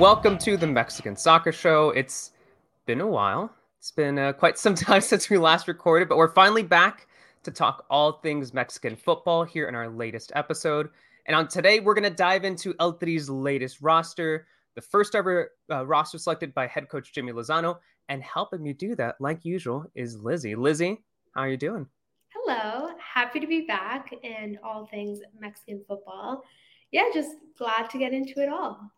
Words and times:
Welcome 0.00 0.38
to 0.38 0.56
the 0.56 0.66
Mexican 0.66 1.14
Soccer 1.14 1.52
Show. 1.52 1.90
It's 1.90 2.32
been 2.84 3.00
a 3.00 3.06
while. 3.06 3.54
It's 3.78 3.92
been 3.92 4.18
uh, 4.18 4.32
quite 4.32 4.58
some 4.58 4.74
time 4.74 5.00
since 5.00 5.30
we 5.30 5.38
last 5.38 5.68
recorded, 5.68 6.08
but 6.08 6.18
we're 6.18 6.34
finally 6.34 6.64
back 6.64 7.06
to 7.44 7.52
talk 7.52 7.86
all 7.88 8.14
things 8.14 8.52
Mexican 8.52 8.96
football 8.96 9.44
here 9.44 9.68
in 9.68 9.76
our 9.76 9.88
latest 9.88 10.32
episode. 10.34 10.88
And 11.26 11.36
on 11.36 11.46
today, 11.46 11.78
we're 11.78 11.94
going 11.94 12.10
to 12.10 12.10
dive 12.10 12.42
into 12.44 12.74
El 12.80 12.94
Tri's 12.94 13.30
latest 13.30 13.82
roster, 13.82 14.48
the 14.74 14.80
first 14.80 15.14
ever 15.14 15.52
uh, 15.70 15.86
roster 15.86 16.18
selected 16.18 16.52
by 16.54 16.66
head 16.66 16.88
coach 16.88 17.12
Jimmy 17.12 17.30
Lozano. 17.30 17.78
And 18.08 18.20
helping 18.20 18.64
me 18.64 18.72
do 18.72 18.96
that, 18.96 19.14
like 19.20 19.44
usual, 19.44 19.86
is 19.94 20.18
Lizzie. 20.18 20.56
Lizzie, 20.56 21.04
how 21.36 21.42
are 21.42 21.48
you 21.48 21.56
doing? 21.56 21.86
Hello, 22.30 22.90
happy 22.98 23.38
to 23.38 23.46
be 23.46 23.60
back 23.60 24.12
in 24.24 24.58
all 24.64 24.86
things 24.86 25.20
Mexican 25.38 25.84
football. 25.86 26.42
Yeah, 26.90 27.04
just 27.14 27.36
glad 27.56 27.88
to 27.90 27.98
get 27.98 28.12
into 28.12 28.42
it 28.42 28.48
all. 28.48 28.90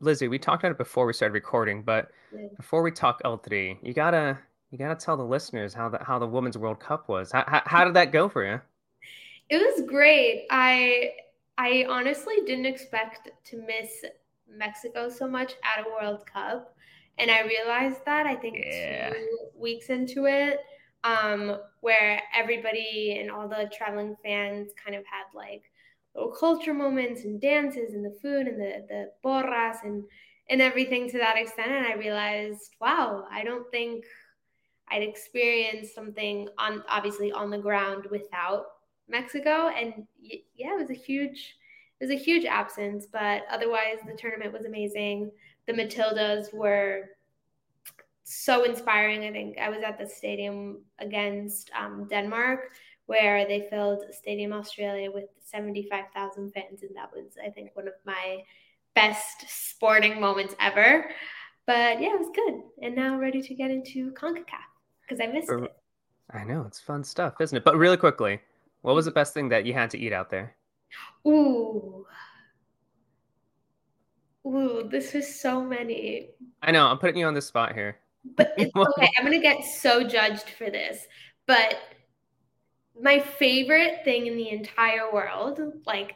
Lizzie, 0.00 0.28
we 0.28 0.38
talked 0.38 0.62
about 0.62 0.72
it 0.72 0.78
before 0.78 1.06
we 1.06 1.12
started 1.12 1.34
recording, 1.34 1.82
but 1.82 2.10
before 2.56 2.82
we 2.82 2.90
talk 2.90 3.20
El 3.24 3.38
Tri, 3.38 3.78
you 3.82 3.92
gotta 3.92 4.38
you 4.70 4.78
gotta 4.78 4.94
tell 4.94 5.16
the 5.16 5.24
listeners 5.24 5.74
how 5.74 5.88
the 5.88 5.98
how 6.02 6.18
the 6.18 6.26
Women's 6.26 6.56
World 6.58 6.80
Cup 6.80 7.08
was. 7.08 7.32
How, 7.32 7.44
how, 7.46 7.62
how 7.66 7.84
did 7.84 7.94
that 7.94 8.12
go 8.12 8.28
for 8.28 8.44
you? 8.44 8.60
It 9.48 9.58
was 9.58 9.86
great. 9.86 10.46
I 10.50 11.10
I 11.58 11.86
honestly 11.88 12.36
didn't 12.46 12.66
expect 12.66 13.30
to 13.44 13.56
miss 13.66 14.04
Mexico 14.48 15.08
so 15.08 15.28
much 15.28 15.54
at 15.62 15.86
a 15.86 15.90
World 15.90 16.24
Cup, 16.26 16.74
and 17.18 17.30
I 17.30 17.42
realized 17.42 18.04
that 18.06 18.26
I 18.26 18.34
think 18.34 18.56
Yeah. 18.58 19.10
two 19.10 19.38
weeks 19.56 19.90
into 19.90 20.26
it, 20.26 20.60
um, 21.04 21.58
where 21.80 22.22
everybody 22.34 23.18
and 23.20 23.30
all 23.30 23.48
the 23.48 23.70
traveling 23.76 24.16
fans 24.22 24.70
kind 24.82 24.96
of 24.96 25.04
had 25.04 25.24
like 25.34 25.64
little 26.14 26.32
culture 26.32 26.74
moments 26.74 27.24
and 27.24 27.40
dances 27.40 27.94
and 27.94 28.04
the 28.04 28.18
food 28.20 28.46
and 28.46 28.60
the 28.60 28.84
the 28.88 29.10
porras 29.22 29.78
and 29.84 30.04
and 30.50 30.60
everything 30.60 31.08
to 31.08 31.18
that 31.18 31.38
extent, 31.38 31.70
and 31.70 31.86
I 31.86 31.94
realized, 31.94 32.74
wow, 32.80 33.24
I 33.30 33.44
don't 33.44 33.70
think 33.70 34.04
I'd 34.88 35.02
experienced 35.02 35.94
something 35.94 36.48
on 36.58 36.82
obviously 36.88 37.32
on 37.32 37.50
the 37.50 37.58
ground 37.58 38.06
without 38.10 38.66
Mexico, 39.08 39.68
and 39.68 40.06
yeah, 40.20 40.74
it 40.74 40.78
was 40.78 40.90
a 40.90 41.00
huge, 41.00 41.56
it 42.00 42.04
was 42.04 42.10
a 42.10 42.22
huge 42.22 42.44
absence. 42.44 43.06
But 43.10 43.44
otherwise, 43.50 43.98
the 44.06 44.16
tournament 44.16 44.52
was 44.52 44.66
amazing. 44.66 45.30
The 45.66 45.72
Matildas 45.72 46.52
were 46.52 47.10
so 48.24 48.64
inspiring. 48.64 49.24
I 49.24 49.32
think 49.32 49.58
I 49.58 49.70
was 49.70 49.82
at 49.82 49.98
the 49.98 50.06
stadium 50.06 50.82
against 50.98 51.70
um, 51.78 52.06
Denmark, 52.10 52.72
where 53.12 53.46
they 53.46 53.66
filled 53.68 54.04
Stadium 54.10 54.54
Australia 54.54 55.10
with 55.10 55.26
seventy-five 55.44 56.06
thousand 56.14 56.50
fans, 56.54 56.82
and 56.82 56.96
that 56.96 57.10
was, 57.14 57.36
I 57.46 57.50
think, 57.50 57.76
one 57.76 57.86
of 57.86 57.92
my 58.06 58.42
best 58.94 59.44
sporting 59.48 60.18
moments 60.18 60.54
ever. 60.58 61.10
But 61.66 62.00
yeah, 62.00 62.14
it 62.14 62.18
was 62.18 62.30
good. 62.34 62.62
And 62.80 62.96
now 62.96 63.18
ready 63.18 63.42
to 63.42 63.54
get 63.54 63.70
into 63.70 64.12
CONCACAF 64.12 64.64
because 65.02 65.20
I 65.22 65.26
missed 65.26 65.50
it. 65.50 65.76
I 66.30 66.42
know 66.44 66.64
it's 66.66 66.80
fun 66.80 67.04
stuff, 67.04 67.34
isn't 67.38 67.54
it? 67.54 67.64
But 67.64 67.76
really 67.76 67.98
quickly, 67.98 68.40
what 68.80 68.94
was 68.94 69.04
the 69.04 69.10
best 69.10 69.34
thing 69.34 69.50
that 69.50 69.66
you 69.66 69.74
had 69.74 69.90
to 69.90 69.98
eat 69.98 70.14
out 70.14 70.30
there? 70.30 70.56
Ooh. 71.26 72.06
Ooh, 74.46 74.88
this 74.90 75.14
is 75.14 75.38
so 75.38 75.62
many. 75.62 76.30
I 76.62 76.72
know 76.72 76.86
I'm 76.86 76.98
putting 76.98 77.18
you 77.18 77.26
on 77.26 77.34
the 77.34 77.42
spot 77.42 77.74
here. 77.74 77.98
But 78.36 78.54
it's 78.56 78.74
okay. 78.76 79.10
I'm 79.18 79.26
going 79.26 79.38
to 79.38 79.46
get 79.46 79.64
so 79.64 80.02
judged 80.02 80.48
for 80.48 80.70
this. 80.70 81.06
But 81.46 81.76
my 83.00 83.18
favorite 83.18 84.00
thing 84.04 84.26
in 84.26 84.36
the 84.36 84.50
entire 84.50 85.12
world, 85.12 85.60
like 85.86 86.14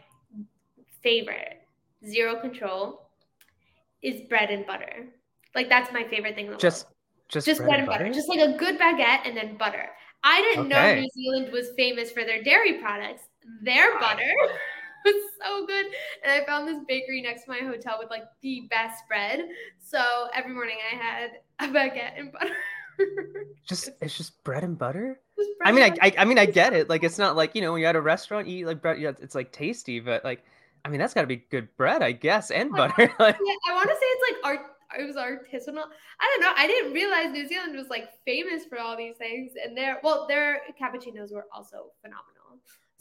favorite, 1.02 1.62
zero 2.04 2.40
control, 2.40 3.10
is 4.02 4.22
bread 4.28 4.50
and 4.50 4.66
butter. 4.66 5.06
Like 5.54 5.68
that's 5.68 5.92
my 5.92 6.04
favorite 6.04 6.34
thing 6.34 6.46
in 6.46 6.52
the 6.52 6.58
Just 6.58 6.84
world. 6.84 6.94
just, 7.28 7.46
Just 7.46 7.60
bread, 7.60 7.80
and 7.80 7.86
butter. 7.86 8.12
Just 8.12 8.28
like 8.28 8.40
a 8.40 8.56
good 8.56 8.78
baguette 8.78 9.26
and 9.26 9.36
then 9.36 9.56
butter. 9.56 9.88
I 10.22 10.40
didn't 10.42 10.68
know 10.68 10.94
New 10.94 11.08
Zealand 11.14 11.52
was 11.52 11.70
famous 11.76 12.10
for 12.10 12.24
their 12.24 12.42
dairy 12.42 12.74
products. 12.80 13.22
Their 13.62 13.98
butter 13.98 14.32
was 15.04 15.30
so 15.42 15.66
good. 15.66 15.86
And 16.24 16.32
I 16.32 16.44
found 16.44 16.66
this 16.66 16.82
bakery 16.88 17.22
next 17.22 17.44
to 17.44 17.50
my 17.50 17.58
hotel 17.58 17.96
with 17.98 18.10
like 18.10 18.24
the 18.42 18.66
best 18.70 19.06
bread. 19.08 19.40
So 19.78 20.28
every 20.34 20.52
morning 20.52 20.78
I 20.92 20.96
had 20.96 21.30
a 21.60 21.72
baguette 21.72 22.18
and 22.18 22.32
butter. 22.32 22.50
just 23.68 23.90
it's 24.00 24.16
just 24.16 24.42
bread 24.44 24.64
and 24.64 24.78
butter. 24.78 25.20
Just 25.36 25.50
I 25.64 25.72
mean, 25.72 25.84
I, 25.84 25.96
I 26.08 26.14
I 26.18 26.24
mean 26.24 26.38
I 26.38 26.46
get 26.46 26.72
it. 26.72 26.88
Like 26.88 27.04
it's 27.04 27.18
not 27.24 27.36
like 27.36 27.54
you 27.54 27.62
know 27.62 27.72
when 27.72 27.80
you're 27.80 27.90
at 27.90 27.96
a 27.96 28.00
restaurant, 28.00 28.46
you 28.48 28.58
eat 28.58 28.66
like 28.66 28.82
bread. 28.82 29.00
Yeah, 29.00 29.12
it's 29.20 29.34
like 29.34 29.52
tasty, 29.52 30.00
but 30.00 30.24
like 30.24 30.44
I 30.84 30.88
mean 30.88 31.00
that's 31.00 31.14
got 31.14 31.22
to 31.22 31.26
be 31.26 31.36
good 31.50 31.68
bread, 31.76 32.02
I 32.02 32.12
guess, 32.12 32.50
and 32.50 32.70
Like, 32.70 32.96
butter. 32.96 33.12
like, 33.18 33.36
Yeah, 33.44 33.54
I 33.70 33.74
want 33.74 33.88
to 33.88 33.94
say 33.94 34.06
it's 34.06 34.32
like 34.32 34.44
art. 34.58 34.66
It 34.98 35.04
was 35.04 35.16
artisanal. 35.16 35.84
I 36.20 36.38
don't 36.38 36.40
know. 36.40 36.52
I 36.56 36.66
didn't 36.66 36.92
realize 36.92 37.32
New 37.32 37.46
Zealand 37.48 37.76
was 37.76 37.88
like 37.88 38.08
famous 38.24 38.64
for 38.64 38.78
all 38.78 38.96
these 38.96 39.16
things, 39.16 39.52
and 39.62 39.76
their 39.76 39.98
well, 40.02 40.26
their 40.28 40.60
cappuccinos 40.80 41.32
were 41.32 41.46
also 41.52 41.90
phenomenal. 42.02 42.32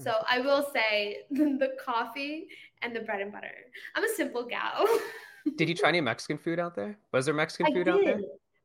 So 0.01 0.11
Mm. 0.11 0.23
I 0.27 0.39
will 0.41 0.69
say 0.73 1.19
the 1.31 1.69
coffee 1.83 2.47
and 2.81 2.95
the 2.95 3.01
bread 3.01 3.21
and 3.21 3.31
butter. 3.31 3.51
I'm 3.95 4.03
a 4.03 4.09
simple 4.15 4.43
gal. 4.45 4.85
did 5.55 5.69
you 5.69 5.75
try 5.75 5.89
any 5.89 6.01
Mexican 6.01 6.37
food 6.37 6.59
out 6.59 6.75
there? 6.75 6.97
Was 7.13 7.25
there 7.25 7.33
Mexican 7.35 7.67
I 7.67 7.73
food 7.73 7.87
out 7.87 8.01
there? 8.03 8.19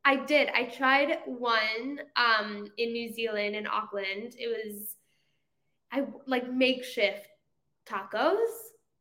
I 0.05 0.17
did. 0.17 0.49
I 0.55 0.65
tried 0.65 1.19
one 1.27 2.01
um 2.17 2.69
in 2.79 2.93
New 2.93 3.13
Zealand 3.13 3.55
in 3.55 3.67
Auckland. 3.67 4.35
It 4.39 4.49
was 4.49 4.97
I 5.93 6.05
like 6.27 6.51
makeshift 6.51 7.27
tacos. 7.87 8.39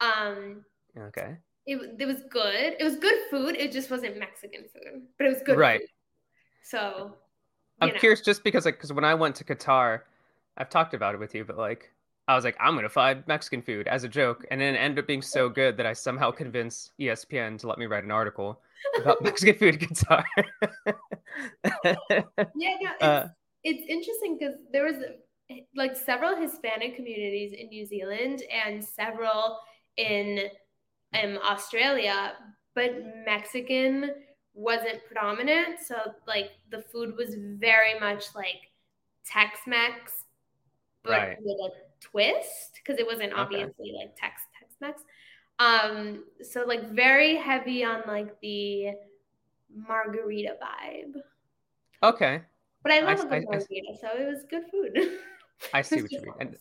Um 0.01 0.65
Okay. 0.97 1.37
it, 1.65 1.95
it 1.99 2.05
was 2.05 2.23
good. 2.29 2.75
It 2.79 2.83
was 2.83 2.95
good 2.95 3.15
food. 3.29 3.55
It 3.55 3.71
just 3.71 3.91
wasn't 3.91 4.17
Mexican 4.17 4.63
food, 4.73 5.03
but 5.17 5.27
it 5.27 5.29
was 5.29 5.43
good. 5.45 5.57
Right. 5.57 5.81
food. 5.81 5.89
So, 6.63 7.15
I'm 7.81 7.89
know. 7.89 7.95
curious 7.95 8.21
just 8.21 8.43
because 8.43 8.65
like 8.65 8.75
because 8.75 8.91
when 8.91 9.05
I 9.05 9.13
went 9.13 9.35
to 9.35 9.43
Qatar, 9.43 10.01
I've 10.57 10.69
talked 10.69 10.93
about 10.93 11.13
it 11.13 11.19
with 11.19 11.35
you, 11.35 11.45
but 11.45 11.57
like 11.57 11.91
I 12.29 12.35
was 12.35 12.43
like 12.43 12.55
I'm 12.59 12.75
gonna 12.75 12.87
find 12.89 13.23
Mexican 13.27 13.63
food 13.63 13.87
as 13.87 14.03
a 14.03 14.07
joke, 14.07 14.45
and 14.51 14.61
then 14.61 14.75
it 14.75 14.77
ended 14.77 14.99
up 14.99 15.07
being 15.07 15.21
so 15.21 15.49
good 15.49 15.75
that 15.77 15.87
I 15.87 15.93
somehow 15.93 16.29
convinced 16.29 16.91
ESPN 16.99 17.57
to 17.57 17.67
let 17.67 17.79
me 17.79 17.87
write 17.87 18.03
an 18.03 18.11
article 18.11 18.61
about 19.01 19.21
Mexican 19.23 19.55
food 19.55 19.81
in 19.81 19.89
Qatar. 19.89 20.23
yeah, 21.83 22.75
no, 22.81 22.91
it's, 22.91 23.01
Uh, 23.01 23.27
it's 23.63 23.83
interesting 23.89 24.37
because 24.37 24.55
there 24.71 24.85
was 24.85 24.97
like 25.75 25.97
several 25.97 26.35
Hispanic 26.35 26.95
communities 26.95 27.51
in 27.57 27.67
New 27.69 27.83
Zealand 27.83 28.43
and 28.53 28.85
several 28.85 29.57
in 29.97 30.41
um, 31.19 31.39
Australia, 31.43 32.33
but 32.75 32.91
Mexican 33.25 34.11
wasn't 34.53 35.03
predominant. 35.07 35.79
So, 35.83 35.95
like, 36.27 36.51
the 36.69 36.83
food 36.91 37.15
was 37.17 37.35
very 37.57 37.99
much 37.99 38.35
like 38.35 38.69
Tex 39.25 39.61
Mex, 39.65 40.25
but 41.03 41.11
Right. 41.11 41.37
with 41.41 41.57
a 41.71 41.88
twist 42.01 42.71
because 42.83 42.99
it 42.99 43.05
wasn't 43.05 43.31
Okay. 43.33 43.41
obviously 43.41 43.93
like 43.97 44.15
Tex 44.15 44.41
Tex 44.59 44.75
Mex. 44.81 45.01
Um, 45.59 46.23
so 46.41 46.63
like 46.65 46.89
very 46.91 47.35
heavy 47.35 47.83
on 47.83 48.01
like 48.07 48.39
the 48.41 48.91
margarita 49.75 50.55
vibe. 50.61 51.15
okay, 52.03 52.41
But 52.83 52.91
I 52.93 52.97
I 52.99 53.01
love 53.01 53.19
s- 53.19 53.23
a 53.23 53.25
good 53.25 53.33
I- 53.33 53.37
I 53.37 53.41
margarita, 53.43 53.97
so 53.99 54.07
it 54.17 54.27
was 54.27 54.45
good 54.49 54.63
food. 54.71 55.19
I 55.73 55.81
see 55.83 56.01
what 56.01 56.11
you 56.11 56.21
mean, 56.21 56.33
and. 56.39 56.55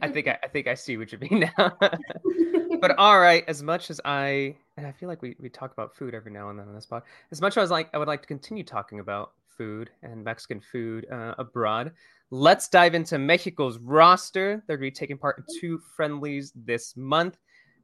I 0.00 0.08
think 0.08 0.26
I, 0.26 0.38
I 0.42 0.48
think 0.48 0.66
I 0.66 0.74
see 0.74 0.96
what 0.96 1.12
you 1.12 1.18
mean 1.18 1.48
now. 1.56 1.76
but 2.80 2.90
all 2.98 3.20
right, 3.20 3.44
as 3.46 3.62
much 3.62 3.88
as 3.90 4.00
I 4.04 4.56
and 4.76 4.86
I 4.86 4.90
feel 4.92 5.08
like 5.08 5.22
we, 5.22 5.36
we 5.38 5.48
talk 5.48 5.72
about 5.72 5.94
food 5.94 6.12
every 6.14 6.32
now 6.32 6.48
and 6.50 6.58
then 6.58 6.66
on 6.66 6.74
this 6.74 6.86
pod, 6.86 7.02
as 7.30 7.40
much 7.40 7.56
as 7.56 7.70
i 7.70 7.74
like 7.74 7.90
I 7.94 7.98
would 7.98 8.08
like 8.08 8.22
to 8.22 8.26
continue 8.26 8.64
talking 8.64 8.98
about 9.00 9.32
food 9.56 9.90
and 10.02 10.24
Mexican 10.24 10.60
food 10.60 11.06
uh, 11.12 11.34
abroad, 11.38 11.92
let's 12.32 12.66
dive 12.66 12.94
into 12.94 13.18
Mexico's 13.18 13.78
roster. 13.78 14.64
They're 14.66 14.78
going 14.78 14.90
to 14.90 14.90
be 14.90 14.98
taking 14.98 15.18
part 15.18 15.36
in 15.36 15.60
two 15.60 15.78
friendlies 15.94 16.50
this 16.56 16.96
month. 16.96 17.36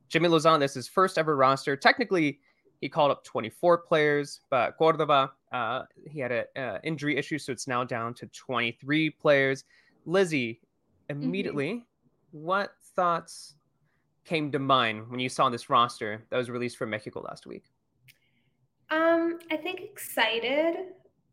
Jimmy 0.09 0.31
Lozano, 0.31 0.59
this 0.59 0.71
is 0.71 0.77
his 0.77 0.89
first 0.89 1.19
ever 1.19 1.37
roster. 1.37 1.77
Technically, 1.77 2.41
he 2.81 2.89
called 2.89 3.11
up 3.11 3.23
24 3.25 3.79
players, 3.79 4.41
but 4.49 4.75
Cordova, 4.79 5.33
uh, 5.53 5.83
he 6.09 6.19
had 6.19 6.33
an 6.33 6.45
uh, 6.56 6.79
injury 6.83 7.19
issue, 7.19 7.39
so 7.39 7.53
it's 7.53 7.69
now 7.69 7.85
down 7.85 8.15
to 8.15 8.27
23 8.29 9.11
players. 9.11 9.65
Lizzie, 10.06 10.62
immediately, 11.11 11.85
what 12.31 12.71
thoughts 12.97 13.55
came 14.25 14.51
to 14.53 14.59
mind 14.59 15.11
when 15.11 15.21
you 15.21 15.29
saw 15.29 15.51
this 15.51 15.69
roster 15.69 16.25
that 16.31 16.39
was 16.39 16.49
released 16.49 16.79
from 16.79 16.89
Mexico 16.89 17.21
last 17.21 17.47
week? 17.47 17.65
Um, 18.91 19.41
I 19.51 19.59
think 19.59 19.83
excited. 19.83 20.87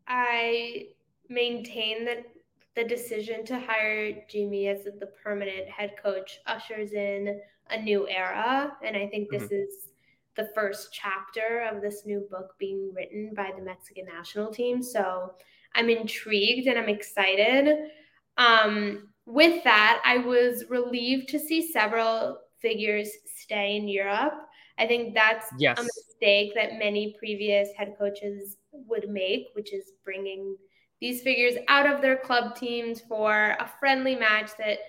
I 0.05 0.87
maintain 1.29 2.03
that 2.05 2.25
the 2.75 2.83
decision 2.83 3.45
to 3.45 3.59
hire 3.59 4.13
Jimmy 4.29 4.67
as 4.67 4.83
the 4.83 5.09
permanent 5.23 5.67
head 5.67 5.93
coach 6.01 6.39
ushers 6.45 6.91
in 6.91 7.39
a 7.69 7.81
new 7.81 8.07
era, 8.07 8.75
and 8.83 8.95
I 8.95 9.07
think 9.07 9.29
this 9.29 9.51
is 9.51 9.89
the 10.35 10.49
first 10.53 10.89
chapter 10.91 11.67
of 11.71 11.81
this 11.81 12.05
new 12.05 12.27
book 12.29 12.53
being 12.59 12.91
written 12.93 13.33
by 13.35 13.51
the 13.57 13.63
Mexican 13.63 14.05
national 14.05 14.51
team. 14.51 14.83
So 14.83 15.31
I'm 15.73 15.89
intrigued 15.89 16.67
and 16.67 16.77
I'm 16.77 16.89
excited. 16.89 17.89
Um, 18.37 19.07
with 19.25 19.63
that, 19.63 20.01
I 20.05 20.17
was 20.17 20.65
relieved 20.69 21.29
to 21.29 21.39
see 21.39 21.71
several 21.71 22.39
figures 22.61 23.09
stay 23.25 23.77
in 23.77 23.87
Europe. 23.87 24.33
I 24.77 24.85
think 24.85 25.13
that's 25.13 25.51
a 25.53 25.83
mistake 25.83 26.53
that 26.55 26.77
many 26.77 27.15
previous 27.17 27.69
head 27.77 27.95
coaches 27.97 28.57
would 28.73 29.09
make, 29.09 29.47
which 29.53 29.73
is 29.73 29.93
bringing 30.03 30.57
these 31.05 31.21
figures 31.21 31.53
out 31.67 31.85
of 31.85 32.01
their 32.01 32.17
club 32.17 32.55
teams 32.55 32.99
for 32.99 33.55
a 33.59 33.71
friendly 33.79 34.15
match 34.15 34.49
that 34.57 34.79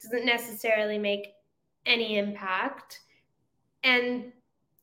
doesn't 0.00 0.24
necessarily 0.24 0.98
make 0.98 1.32
any 1.84 2.16
impact 2.16 3.00
and 3.82 4.32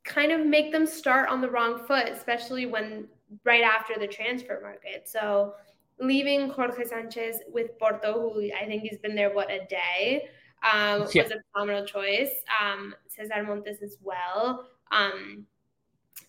kind 0.03 0.33
of 0.33 0.45
make 0.45 0.69
them 0.73 0.85
start 0.85 1.29
on 1.29 1.39
the 1.39 1.49
wrong 1.49 1.79
foot, 1.87 2.09
especially 2.09 2.65
when 2.65 3.07
right 3.45 3.63
after 3.63 3.97
the 3.97 4.05
transfer 4.05 4.59
market. 4.61 5.07
So 5.07 5.53
leaving 5.97 6.49
Jorge 6.49 6.83
Sanchez 6.83 7.37
with 7.53 7.79
Porto, 7.79 8.29
who 8.33 8.49
I 8.51 8.65
think 8.65 8.83
he's 8.83 8.99
been 8.99 9.15
there, 9.15 9.33
what, 9.33 9.49
a 9.49 9.65
day, 9.69 10.27
um, 10.61 11.07
yeah. 11.13 11.23
was 11.23 11.31
a 11.31 11.41
phenomenal 11.53 11.85
choice. 11.85 12.33
Um, 12.61 12.93
Cesar 13.07 13.43
Montes 13.43 13.81
as 13.81 13.95
well. 14.03 14.67
Um, 14.91 15.45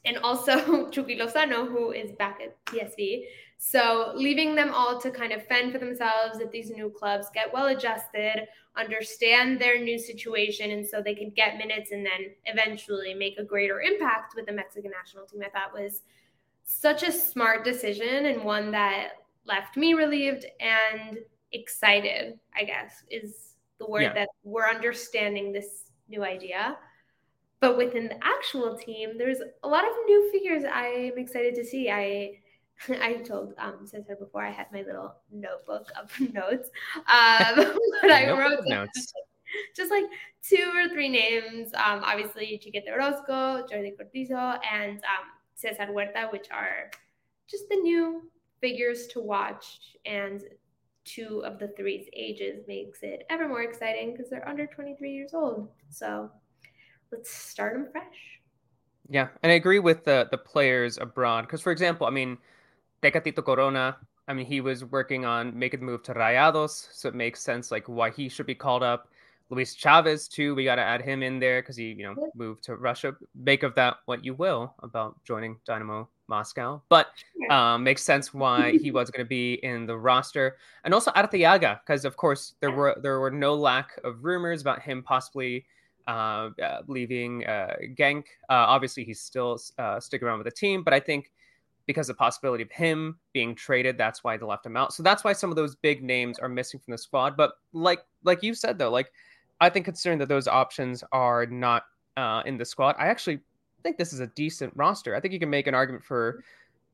and 0.05 0.19
also 0.19 0.89
Chucky 0.93 1.19
Lozano, 1.19 1.67
who 1.67 1.91
is 1.91 2.13
back 2.13 2.41
at 2.41 2.65
PSV. 2.67 3.25
So 3.65 4.11
leaving 4.17 4.57
them 4.57 4.75
all 4.75 5.01
to 5.01 5.09
kind 5.13 5.33
of 5.33 5.47
fend 5.47 5.71
for 5.71 5.79
themselves 5.79 6.41
at 6.41 6.51
these 6.51 6.71
new 6.71 6.91
clubs, 6.91 7.29
get 7.33 7.53
well 7.53 7.67
adjusted, 7.67 8.49
understand 8.77 9.61
their 9.61 9.81
new 9.81 10.01
situation, 10.01 10.73
and 10.73 10.85
so 10.85 11.01
they 11.01 11.15
can 11.15 11.31
get 11.31 11.59
minutes 11.59 11.93
and 11.93 12.05
then 12.05 12.35
eventually 12.47 13.15
make 13.15 13.39
a 13.39 13.45
greater 13.45 13.81
impact 13.81 14.35
with 14.35 14.47
the 14.47 14.53
Mexican 14.53 14.91
national 14.91 15.27
team. 15.27 15.43
I 15.47 15.49
thought 15.49 15.73
was 15.73 16.03
such 16.65 17.05
a 17.05 17.13
smart 17.13 17.63
decision 17.63 18.27
and 18.27 18.43
one 18.43 18.73
that 18.73 19.11
left 19.45 19.77
me 19.77 19.95
relieved 19.95 20.45
and 20.59 21.19
excited. 21.53 22.41
I 22.57 22.65
guess 22.65 23.05
is 23.13 23.55
the 23.79 23.87
word 23.87 24.03
yeah. 24.03 24.15
that 24.15 24.29
we're 24.43 24.69
understanding 24.69 25.53
this 25.53 25.85
new 26.09 26.25
idea. 26.25 26.79
But 27.61 27.79
within 27.79 28.09
the 28.09 28.19
actual 28.25 28.77
team, 28.77 29.19
there's 29.19 29.39
a 29.63 29.69
lot 29.69 29.85
of 29.85 29.93
new 30.07 30.33
figures 30.33 30.65
I'm 30.65 31.17
excited 31.17 31.55
to 31.55 31.65
see. 31.65 31.89
I 31.89 32.42
I 33.01 33.15
told 33.15 33.55
um 33.59 33.87
Cesar 33.87 34.17
before 34.19 34.45
I 34.45 34.51
had 34.51 34.67
my 34.73 34.83
little 34.83 35.15
notebook 35.31 35.91
of 36.01 36.13
notes. 36.35 36.71
Um 36.97 37.77
but 38.03 38.11
I 38.11 38.31
wrote 38.31 38.65
notes. 38.67 39.13
just 39.77 39.91
like 39.91 40.05
two 40.43 40.71
or 40.75 40.89
three 40.89 41.09
names. 41.09 41.73
Um 41.75 42.03
obviously 42.05 42.59
Chiquete 42.59 42.89
Orozco, 42.93 43.67
Jordi 43.67 43.93
Cortizo, 43.97 44.59
and 44.71 44.99
um 44.99 45.27
Cesar 45.55 45.87
Huerta, 45.87 46.31
which 46.33 46.49
are 46.51 46.91
just 47.49 47.69
the 47.69 47.77
new 47.77 48.31
figures 48.61 49.07
to 49.09 49.21
watch 49.21 49.97
and 50.07 50.43
two 51.05 51.43
of 51.45 51.59
the 51.59 51.69
three's 51.77 52.07
ages 52.13 52.65
makes 52.69 53.03
it 53.03 53.25
ever 53.29 53.49
more 53.49 53.63
exciting 53.63 54.13
because 54.13 54.31
they're 54.31 54.49
under 54.49 54.67
23 54.67 55.13
years 55.13 55.35
old. 55.35 55.69
So 55.91 56.31
let's 57.11 57.31
start 57.31 57.75
them 57.75 57.89
fresh. 57.91 58.41
Yeah, 59.09 59.29
and 59.43 59.51
I 59.53 59.57
agree 59.57 59.81
with 59.81 60.05
the 60.05 60.29
the 60.31 60.39
players 60.39 60.97
abroad 60.99 61.43
because, 61.43 61.61
for 61.61 61.73
example, 61.73 62.07
I 62.07 62.11
mean, 62.11 62.39
Tecatito 63.03 63.45
Corona. 63.45 63.97
I 64.29 64.35
mean, 64.35 64.47
he 64.47 64.61
was 64.61 64.85
working 64.85 65.25
on 65.25 65.59
making 65.59 65.81
the 65.81 65.87
move 65.87 66.03
to 66.05 66.15
Rayados, 66.15 66.89
so 66.93 67.09
it 67.09 67.15
makes 67.15 67.43
sense 67.43 67.71
like 67.71 67.89
why 67.89 68.11
he 68.11 68.29
should 68.29 68.47
be 68.47 68.55
called 68.55 68.83
up. 68.83 69.09
Luis 69.51 69.75
Chavez 69.75 70.29
too. 70.29 70.55
We 70.55 70.65
got 70.65 70.77
to 70.77 70.83
add 70.83 71.03
him 71.03 71.23
in 71.23 71.39
there 71.39 71.61
because 71.61 71.77
he, 71.77 71.93
you 71.93 72.05
know, 72.05 72.31
moved 72.35 72.65
to 72.65 72.77
Russia. 72.77 73.15
Make 73.35 73.65
of 73.65 73.75
that 73.75 73.97
what 74.07 74.25
you 74.25 74.33
will 74.33 74.75
about 74.83 75.23
joining 75.25 75.59
Dynamo 75.67 76.09
Moscow, 76.29 76.81
but 76.89 77.09
um, 77.51 77.85
makes 77.85 78.03
sense 78.03 78.33
why 78.33 78.79
he 78.79 78.91
was 78.91 79.11
going 79.11 79.27
to 79.27 79.29
be 79.29 79.55
in 79.63 79.85
the 79.85 79.99
roster. 79.99 80.57
And 80.85 80.95
also 80.95 81.11
Arteaga, 81.11 81.81
because 81.85 82.07
of 82.07 82.17
course 82.17 82.55
there 82.61 82.71
were 82.71 82.97
there 83.03 83.21
were 83.21 83.31
no 83.31 83.55
lack 83.55 83.99
of 84.05 84.25
rumors 84.25 84.63
about 84.63 84.81
him 84.81 85.03
possibly 85.03 85.67
uh, 86.09 86.51
uh, 86.63 86.83
leaving 86.87 87.45
uh, 87.47 87.77
Genk. 87.95 88.25
Uh, 88.49 88.65
obviously, 88.75 89.05
he's 89.05 89.21
still 89.21 89.61
uh, 89.79 90.01
sticking 90.01 90.27
around 90.27 90.39
with 90.39 90.47
the 90.47 90.53
team, 90.53 90.83
but 90.83 90.95
I 90.95 91.01
think 91.01 91.31
because 91.87 92.07
the 92.07 92.15
possibility 92.15 92.63
of 92.63 92.71
him 92.71 93.19
being 93.33 93.55
traded, 93.55 93.99
that's 93.99 94.23
why 94.23 94.37
they 94.37 94.47
left 94.47 94.67
him 94.67 94.77
out. 94.77 94.93
So 94.93 95.03
that's 95.03 95.25
why 95.25 95.33
some 95.33 95.51
of 95.51 95.57
those 95.57 95.75
big 95.75 96.03
names 96.03 96.39
are 96.39 96.49
missing 96.49 96.81
from 96.81 96.93
the 96.93 96.99
squad. 96.99 97.37
But 97.37 97.53
like 97.73 98.01
like 98.25 98.43
you 98.43 98.55
said 98.55 98.79
though, 98.79 98.91
like 98.91 99.13
I 99.61 99.71
think 99.71 99.85
considering 99.85 100.19
that 100.21 100.29
those 100.29 100.49
options 100.49 101.05
are 101.13 101.47
not 101.47 101.85
uh, 102.17 102.43
in 102.47 102.59
the 102.59 102.65
squad, 102.65 102.97
I 102.99 103.07
actually 103.07 103.41
think 103.83 103.99
this 103.99 104.13
is 104.13 104.21
a 104.21 104.27
decent 104.29 104.73
roster. 104.77 105.15
I 105.15 105.21
think 105.21 105.33
you 105.33 105.41
can 105.41 105.51
make 105.51 105.67
an 105.67 105.75
argument 105.75 106.05
for 106.05 106.43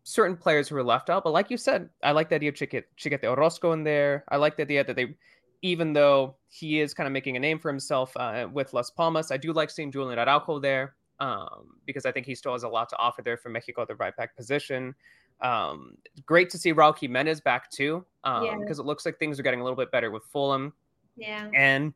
certain 0.05 0.37
players 0.37 0.69
who 0.69 0.77
are 0.77 0.85
left 0.85 1.11
out. 1.11 1.25
But 1.25 1.33
like 1.33 1.51
you 1.51 1.57
said, 1.57 1.91
I 2.03 2.13
like 2.13 2.31
the 2.31 2.37
idea 2.37 2.49
of 2.49 2.55
Chiquete, 2.55 2.87
Chiquete 2.97 3.25
Orozco 3.25 3.73
in 3.73 3.85
there. 3.85 4.25
I 4.29 4.37
like 4.37 4.57
the 4.57 4.63
idea 4.63 4.85
that 4.85 4.97
they, 4.97 5.15
even 5.63 5.93
though 5.93 6.37
he 6.49 6.81
is 6.81 6.95
kind 6.95 7.07
of 7.07 7.13
making 7.13 7.37
a 7.37 7.41
name 7.41 7.59
for 7.59 7.69
himself 7.69 8.17
uh, 8.17 8.49
with 8.51 8.73
Las 8.73 8.91
Palmas, 8.91 9.31
I 9.31 9.37
do 9.37 9.53
like 9.53 9.71
seeing 9.71 9.93
Julian 9.93 10.19
Araujo 10.19 10.61
there 10.61 10.95
um, 11.21 11.77
because 11.87 12.07
I 12.07 12.13
think 12.13 12.27
he 12.27 12.35
still 12.35 12.53
has 12.53 12.63
a 12.63 12.69
lot 12.69 12.89
to 12.91 12.97
offer 12.99 13.23
there 13.23 13.37
for 13.37 13.49
Mexico 13.49 13.83
at 13.83 13.89
the 13.89 13.97
right 13.97 14.17
back 14.17 14.37
position. 14.37 14.95
Um, 15.41 15.97
great 16.27 16.51
to 16.51 16.59
see 16.59 16.73
Raul 16.73 16.99
Jimenez 16.99 17.41
back 17.41 17.71
too, 17.71 18.05
um, 18.25 18.45
yeah. 18.45 18.57
because 18.59 18.79
it 18.79 18.87
looks 18.87 19.07
like 19.07 19.19
things 19.19 19.39
are 19.39 19.43
getting 19.43 19.61
a 19.61 19.65
little 19.65 19.77
bit 19.77 19.91
better 19.91 20.11
with 20.11 20.25
Fulham. 20.25 20.73
Yeah. 21.17 21.49
And 21.55 21.93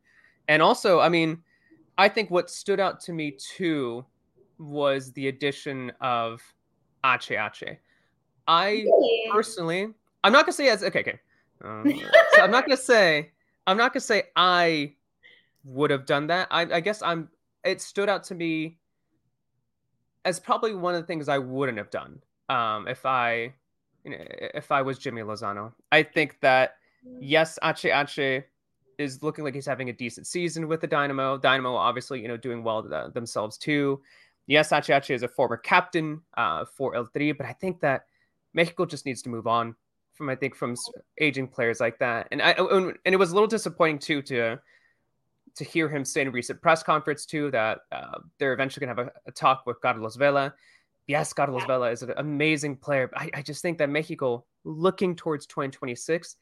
and 0.48 0.62
also, 0.62 1.00
I 1.00 1.08
mean, 1.08 1.42
I 1.98 2.08
think 2.08 2.30
what 2.30 2.50
stood 2.50 2.80
out 2.80 3.00
to 3.00 3.12
me 3.12 3.32
too 3.32 4.04
was 4.58 5.12
the 5.12 5.28
addition 5.28 5.92
of 6.00 6.42
Ache 7.04 7.32
Ache. 7.32 7.78
I 8.46 8.70
really? 8.70 9.30
personally, 9.32 9.88
I'm 10.24 10.32
not 10.32 10.44
gonna 10.44 10.52
say 10.52 10.68
as 10.68 10.82
okay, 10.84 11.00
okay. 11.00 11.20
Um, 11.64 11.84
so 12.34 12.42
I'm 12.42 12.50
not 12.50 12.66
gonna 12.66 12.76
say 12.76 13.30
I'm 13.66 13.76
not 13.76 13.92
gonna 13.92 14.00
say 14.00 14.24
I 14.36 14.94
would 15.64 15.90
have 15.90 16.06
done 16.06 16.28
that. 16.28 16.48
I, 16.50 16.62
I 16.62 16.80
guess 16.80 17.02
I'm. 17.02 17.28
It 17.64 17.80
stood 17.80 18.08
out 18.08 18.24
to 18.24 18.34
me 18.34 18.78
as 20.24 20.40
probably 20.40 20.74
one 20.74 20.94
of 20.94 21.00
the 21.00 21.06
things 21.06 21.28
I 21.28 21.38
wouldn't 21.38 21.78
have 21.78 21.90
done 21.90 22.20
um, 22.48 22.86
if 22.88 23.04
I, 23.06 23.52
you 24.04 24.12
know, 24.12 24.18
if 24.54 24.70
I 24.70 24.82
was 24.82 24.98
Jimmy 24.98 25.22
Lozano. 25.22 25.72
I 25.90 26.02
think 26.02 26.38
that 26.40 26.76
yes, 27.20 27.58
Ache 27.62 27.86
Ache 27.86 28.44
is 28.98 29.22
looking 29.22 29.44
like 29.44 29.54
he's 29.54 29.66
having 29.66 29.88
a 29.88 29.92
decent 29.92 30.26
season 30.26 30.68
with 30.68 30.80
the 30.80 30.86
Dynamo. 30.86 31.38
Dynamo 31.38 31.74
obviously, 31.74 32.20
you 32.20 32.28
know, 32.28 32.36
doing 32.36 32.62
well 32.62 32.82
themselves 33.12 33.56
too. 33.56 34.00
Yes, 34.46 34.72
Ache 34.72 34.90
Ache 34.90 35.10
is 35.10 35.22
a 35.22 35.28
former 35.28 35.56
captain 35.56 36.20
uh, 36.36 36.64
for 36.64 36.94
El 36.94 37.06
Tri, 37.06 37.32
but 37.32 37.46
I 37.46 37.52
think 37.52 37.80
that 37.80 38.06
Mexico 38.54 38.84
just 38.84 39.06
needs 39.06 39.22
to 39.22 39.28
move 39.28 39.46
on 39.46 39.74
from 40.12 40.28
I 40.28 40.36
think 40.36 40.54
from 40.54 40.76
aging 41.18 41.48
players 41.48 41.80
like 41.80 41.98
that. 41.98 42.28
And 42.30 42.42
I 42.42 42.52
and 42.52 42.96
it 43.04 43.16
was 43.16 43.30
a 43.30 43.34
little 43.34 43.48
disappointing 43.48 43.98
too 43.98 44.22
to 44.22 44.60
to 45.56 45.64
hear 45.64 45.88
him 45.88 46.04
say 46.04 46.22
in 46.22 46.28
a 46.28 46.30
recent 46.30 46.60
press 46.62 46.82
conference 46.82 47.26
too 47.26 47.50
that 47.50 47.80
uh, 47.90 48.18
they're 48.38 48.52
eventually 48.52 48.86
going 48.86 48.96
to 48.96 49.02
have 49.02 49.12
a, 49.26 49.28
a, 49.28 49.32
talk 49.32 49.64
with 49.66 49.80
Carlos 49.80 50.16
Vela. 50.16 50.54
Yes, 51.06 51.32
Carlos 51.32 51.64
Vela 51.66 51.90
is 51.90 52.02
an 52.02 52.14
amazing 52.16 52.76
player. 52.76 53.10
I, 53.14 53.30
I 53.34 53.42
just 53.42 53.60
think 53.60 53.78
that 53.78 53.90
Mexico, 53.90 54.44
looking 54.64 55.16
towards 55.16 55.46
2026, 55.46 56.36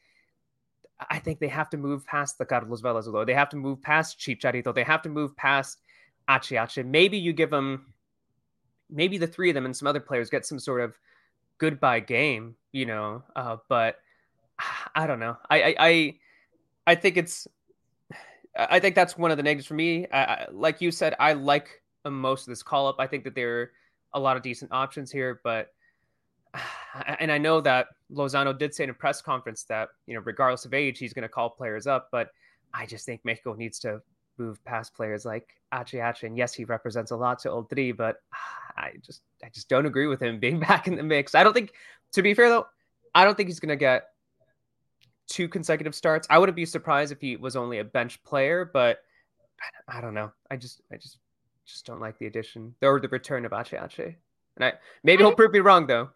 I 1.09 1.19
think 1.19 1.41
they 1.41 1.49
have 1.49 1.71
to 1.71 1.79
move 1.79 2.05
past 2.05 2.37
the 2.39 2.45
Carlos 2.45 2.83
Velas, 2.83 3.11
though. 3.11 3.25
They 3.25 3.35
have 3.35 3.49
to 3.51 3.57
move 3.57 3.81
past 3.81 4.19
Chicharito. 4.19 4.75
They 4.75 4.83
have 4.83 5.03
to 5.03 5.09
move 5.09 5.35
past 5.37 5.81
Ache 6.29 6.53
Ache. 6.53 6.85
Maybe 6.85 7.17
you 7.17 7.33
give 7.33 7.51
them, 7.51 7.95
maybe 8.91 9.17
the 9.17 9.27
three 9.27 9.51
of 9.51 9.55
them 9.55 9.65
and 9.65 9.77
some 9.77 9.89
other 9.89 10.01
players 10.01 10.29
get 10.29 10.45
some 10.45 10.59
sort 10.59 10.83
of 10.83 10.99
goodbye 11.59 12.01
game, 12.01 12.57
you 12.73 12.87
know. 12.87 13.23
Uh, 13.35 13.57
but 13.69 13.97
I 14.95 15.07
don't 15.07 15.21
know. 15.21 15.37
I, 15.49 15.63
I 15.63 15.75
I 15.79 16.15
I 16.89 16.95
think 16.97 17.17
it's 17.17 17.47
I 18.57 18.81
think 18.81 18.95
that's 18.95 19.17
one 19.17 19.31
of 19.31 19.37
the 19.37 19.43
negatives 19.43 19.67
for 19.67 19.75
me. 19.75 20.07
I, 20.13 20.47
like 20.51 20.81
you 20.81 20.91
said, 20.91 21.15
I 21.19 21.35
like 21.35 21.83
most 22.05 22.43
of 22.43 22.53
this 22.53 22.63
call 22.63 22.89
up. 22.89 22.97
I 22.99 23.07
think 23.07 23.25
that 23.25 23.35
there 23.35 23.61
are 23.61 23.71
a 24.15 24.21
lot 24.21 24.37
of 24.37 24.43
decent 24.43 24.73
options 24.73 25.11
here, 25.11 25.41
but 25.45 25.73
and 27.19 27.31
I 27.31 27.39
know 27.39 27.61
that 27.61 27.89
Lozano 28.13 28.57
did 28.57 28.75
say 28.75 28.85
in 28.85 28.91
a 28.91 28.95
press 28.95 29.23
conference 29.23 29.65
that 29.65 29.91
you 30.07 30.15
know 30.15 30.21
regardless 30.25 30.65
of 30.65 30.75
age, 30.75 30.99
he's 30.99 31.13
going 31.13 31.23
to 31.23 31.29
call 31.29 31.51
players 31.51 31.87
up. 31.87 32.09
But 32.11 32.31
I 32.75 32.87
just 32.87 33.07
think 33.07 33.25
Mexico 33.25 33.55
needs 33.55 33.79
to 33.81 34.03
move 34.39 34.65
past 34.65 34.95
players 34.95 35.25
like 35.25 35.49
Ache. 35.73 36.23
And 36.23 36.37
yes, 36.37 36.55
he 36.55 36.65
represents 36.65 37.11
a 37.11 37.17
lot 37.17 37.39
to 37.41 37.51
El 37.51 37.65
Tri, 37.65 37.93
but 37.93 38.17
I 38.77 38.95
just 39.05 39.23
I 39.45 39.49
just 39.51 39.69
don't 39.69 39.87
agree 39.87 40.07
with 40.07 40.21
him 40.21 40.39
being 40.41 40.59
back 40.59 40.89
in 40.89 40.97
the 40.97 41.03
mix. 41.03 41.35
I 41.35 41.45
don't 41.45 41.53
think, 41.53 41.73
to 42.13 42.23
be 42.23 42.35
fair 42.35 42.49
though, 42.49 42.67
I 43.15 43.25
don't 43.25 43.37
think 43.37 43.49
he's 43.49 43.61
going 43.61 43.71
to 43.71 43.77
get 43.77 44.09
two 45.31 45.49
consecutive 45.49 45.95
starts. 45.95 46.27
I 46.29 46.39
wouldn't 46.39 46.57
be 46.57 46.67
surprised 46.67 47.13
if 47.13 47.21
he 47.21 47.37
was 47.37 47.57
only 47.57 47.79
a 47.79 47.85
bench 47.85 48.23
player, 48.25 48.69
but 48.71 49.03
I 49.89 50.03
don't 50.03 50.13
know. 50.13 50.33
I 50.51 50.57
just 50.57 50.83
I 50.93 50.97
just 50.97 51.19
just 51.65 51.87
don't 51.87 52.01
like 52.01 52.19
the 52.19 52.27
addition 52.27 52.75
or 52.83 53.01
the 53.01 53.09
return 53.09 53.47
of 53.47 53.53
Ache 53.53 53.73
Ache. 53.73 54.17
And 54.57 54.65
I 54.65 54.73
maybe 55.03 55.23
I, 55.23 55.27
he'll 55.27 55.37
prove 55.37 55.53
me 55.53 55.61
wrong 55.61 55.87
though. 55.87 56.11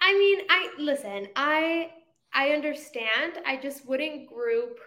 I 0.00 0.12
mean, 0.14 0.40
I 0.50 0.70
listen, 0.78 1.28
I 1.36 1.92
I 2.34 2.50
understand. 2.50 3.38
I 3.46 3.56
just 3.56 3.86
wouldn't 3.86 4.26
group 4.28 4.80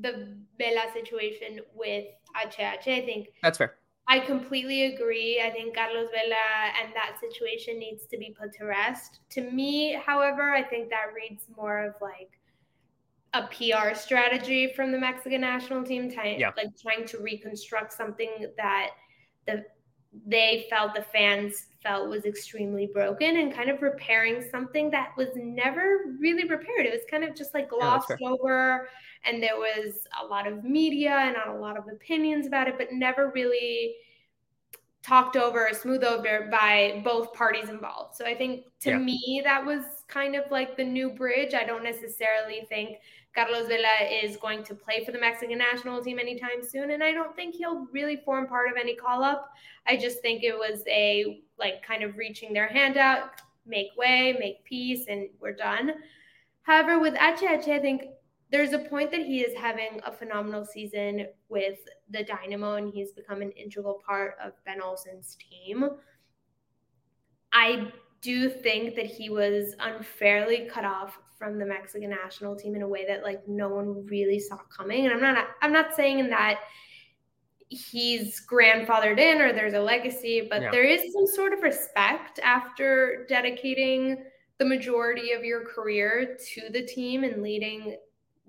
the 0.00 0.36
Vela 0.58 0.86
situation 0.92 1.60
with 1.74 2.06
Ache 2.42 2.58
Ache. 2.58 2.88
I 2.88 3.06
think 3.06 3.28
that's 3.42 3.58
fair. 3.58 3.74
I 4.08 4.20
completely 4.20 4.94
agree. 4.94 5.42
I 5.44 5.50
think 5.50 5.74
Carlos 5.74 6.08
Vela 6.12 6.72
and 6.80 6.94
that 6.94 7.18
situation 7.20 7.78
needs 7.78 8.06
to 8.06 8.16
be 8.16 8.34
put 8.38 8.52
to 8.54 8.64
rest. 8.64 9.18
To 9.30 9.50
me, 9.50 10.00
however, 10.06 10.52
I 10.52 10.62
think 10.62 10.90
that 10.90 11.06
reads 11.12 11.42
more 11.56 11.84
of 11.84 11.94
like 12.00 12.38
a 13.36 13.48
PR 13.48 13.94
strategy 13.94 14.72
from 14.74 14.92
the 14.92 14.98
Mexican 14.98 15.40
national 15.42 15.84
team, 15.84 16.10
yeah. 16.10 16.50
like 16.56 16.68
trying 16.80 17.06
to 17.06 17.18
reconstruct 17.18 17.92
something 17.92 18.46
that 18.56 18.90
the 19.46 19.64
they 20.26 20.66
felt 20.70 20.94
the 20.94 21.02
fans 21.02 21.66
felt 21.82 22.08
was 22.08 22.24
extremely 22.24 22.86
broken 22.86 23.36
and 23.36 23.52
kind 23.52 23.68
of 23.68 23.82
repairing 23.82 24.42
something 24.50 24.90
that 24.90 25.10
was 25.16 25.28
never 25.36 26.16
really 26.18 26.48
repaired. 26.48 26.86
It 26.86 26.92
was 26.92 27.02
kind 27.10 27.22
of 27.22 27.36
just 27.36 27.52
like 27.52 27.68
glossed 27.68 28.10
yeah, 28.18 28.28
over, 28.28 28.88
and 29.24 29.42
there 29.42 29.56
was 29.56 30.06
a 30.22 30.26
lot 30.26 30.46
of 30.46 30.64
media 30.64 31.10
and 31.10 31.36
a 31.36 31.58
lot 31.58 31.76
of 31.76 31.84
opinions 31.88 32.46
about 32.46 32.66
it, 32.66 32.78
but 32.78 32.92
never 32.92 33.30
really 33.34 33.96
talked 35.02 35.36
over, 35.36 35.68
or 35.68 35.74
smoothed 35.74 36.04
over 36.04 36.48
by 36.50 37.00
both 37.04 37.32
parties 37.32 37.68
involved. 37.68 38.16
So 38.16 38.24
I 38.24 38.34
think 38.34 38.64
to 38.80 38.90
yeah. 38.90 38.98
me, 38.98 39.42
that 39.44 39.64
was 39.64 39.84
kind 40.08 40.34
of 40.34 40.50
like 40.50 40.76
the 40.76 40.84
new 40.84 41.10
bridge. 41.10 41.54
I 41.54 41.64
don't 41.64 41.84
necessarily 41.84 42.66
think 42.68 42.98
Carlos 43.36 43.68
Vela 43.68 44.08
is 44.10 44.38
going 44.38 44.64
to 44.64 44.74
play 44.74 45.04
for 45.04 45.12
the 45.12 45.18
Mexican 45.18 45.58
national 45.58 46.02
team 46.02 46.18
anytime 46.18 46.62
soon. 46.62 46.92
And 46.92 47.04
I 47.04 47.12
don't 47.12 47.36
think 47.36 47.54
he'll 47.54 47.86
really 47.92 48.16
form 48.16 48.46
part 48.46 48.70
of 48.70 48.78
any 48.78 48.96
call 48.96 49.22
up. 49.22 49.50
I 49.86 49.96
just 49.96 50.20
think 50.20 50.42
it 50.42 50.56
was 50.56 50.82
a 50.88 51.42
like 51.58 51.86
kind 51.86 52.02
of 52.02 52.16
reaching 52.16 52.54
their 52.54 52.66
hand 52.66 52.96
out, 52.96 53.42
make 53.66 53.88
way, 53.96 54.34
make 54.38 54.64
peace, 54.64 55.04
and 55.08 55.28
we're 55.38 55.52
done. 55.52 55.92
However, 56.62 56.98
with 56.98 57.14
Ache, 57.14 57.68
I 57.68 57.78
think 57.78 58.04
there's 58.50 58.72
a 58.72 58.78
point 58.78 59.10
that 59.10 59.20
he 59.20 59.40
is 59.40 59.54
having 59.54 60.00
a 60.04 60.12
phenomenal 60.12 60.64
season 60.64 61.26
with 61.48 61.78
the 62.10 62.24
Dynamo 62.24 62.74
and 62.74 62.92
he's 62.92 63.12
become 63.12 63.42
an 63.42 63.50
integral 63.50 64.00
part 64.06 64.36
of 64.42 64.52
Ben 64.64 64.80
Olsen's 64.80 65.36
team. 65.36 65.90
I 67.52 67.92
do 68.22 68.48
think 68.48 68.94
that 68.96 69.06
he 69.06 69.30
was 69.30 69.74
unfairly 69.78 70.68
cut 70.70 70.84
off 70.84 71.18
from 71.38 71.58
the 71.58 71.66
Mexican 71.66 72.10
national 72.10 72.56
team 72.56 72.74
in 72.74 72.82
a 72.82 72.88
way 72.88 73.06
that 73.06 73.22
like 73.22 73.46
no 73.46 73.68
one 73.68 74.06
really 74.06 74.40
saw 74.40 74.56
coming. 74.74 75.06
And 75.06 75.14
I'm 75.14 75.20
not 75.20 75.48
I'm 75.62 75.72
not 75.72 75.94
saying 75.94 76.28
that 76.30 76.60
he's 77.68 78.44
grandfathered 78.46 79.18
in 79.18 79.40
or 79.40 79.52
there's 79.52 79.74
a 79.74 79.80
legacy, 79.80 80.46
but 80.48 80.62
yeah. 80.62 80.70
there 80.70 80.84
is 80.84 81.12
some 81.12 81.26
sort 81.26 81.52
of 81.52 81.62
respect 81.62 82.38
after 82.42 83.26
dedicating 83.28 84.24
the 84.58 84.64
majority 84.64 85.32
of 85.32 85.44
your 85.44 85.64
career 85.64 86.38
to 86.54 86.70
the 86.70 86.82
team 86.82 87.24
and 87.24 87.42
leading 87.42 87.96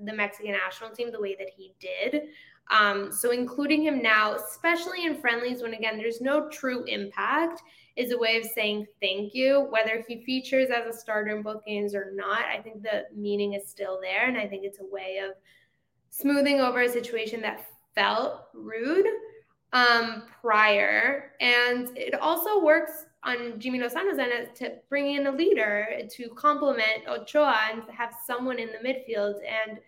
the 0.03 0.13
Mexican 0.13 0.51
national 0.51 0.91
team 0.91 1.11
the 1.11 1.19
way 1.19 1.35
that 1.37 1.49
he 1.55 1.73
did. 1.79 2.27
Um, 2.69 3.11
so 3.11 3.31
including 3.31 3.81
him 3.83 4.01
now, 4.01 4.35
especially 4.35 5.05
in 5.05 5.19
friendlies 5.21 5.61
when 5.61 5.73
again 5.73 5.97
there's 5.97 6.21
no 6.21 6.49
true 6.49 6.83
impact, 6.85 7.61
is 7.95 8.11
a 8.11 8.17
way 8.17 8.37
of 8.37 8.45
saying 8.45 8.85
thank 9.01 9.33
you. 9.33 9.67
Whether 9.69 10.03
he 10.07 10.23
features 10.23 10.69
as 10.69 10.93
a 10.93 10.97
starter 10.97 11.35
in 11.35 11.41
both 11.41 11.65
games 11.65 11.95
or 11.95 12.11
not, 12.13 12.45
I 12.45 12.61
think 12.61 12.83
the 12.83 13.05
meaning 13.15 13.53
is 13.53 13.69
still 13.69 13.99
there, 14.01 14.27
and 14.27 14.37
I 14.37 14.47
think 14.47 14.63
it's 14.63 14.79
a 14.79 14.85
way 14.85 15.19
of 15.25 15.31
smoothing 16.09 16.61
over 16.61 16.81
a 16.81 16.89
situation 16.89 17.41
that 17.41 17.65
felt 17.95 18.49
rude 18.53 19.07
um, 19.73 20.23
prior, 20.41 21.31
and 21.39 21.97
it 21.97 22.13
also 22.15 22.63
works 22.63 23.05
on 23.23 23.59
Jimmy 23.59 23.79
Lozano's 23.79 24.19
end 24.19 24.49
to 24.55 24.73
bring 24.89 25.15
in 25.15 25.27
a 25.27 25.31
leader 25.31 25.87
to 26.09 26.29
complement 26.29 27.07
Ochoa 27.09 27.59
and 27.71 27.83
have 27.91 28.15
someone 28.25 28.59
in 28.59 28.69
the 28.69 28.87
midfield. 28.87 29.35
And 29.67 29.79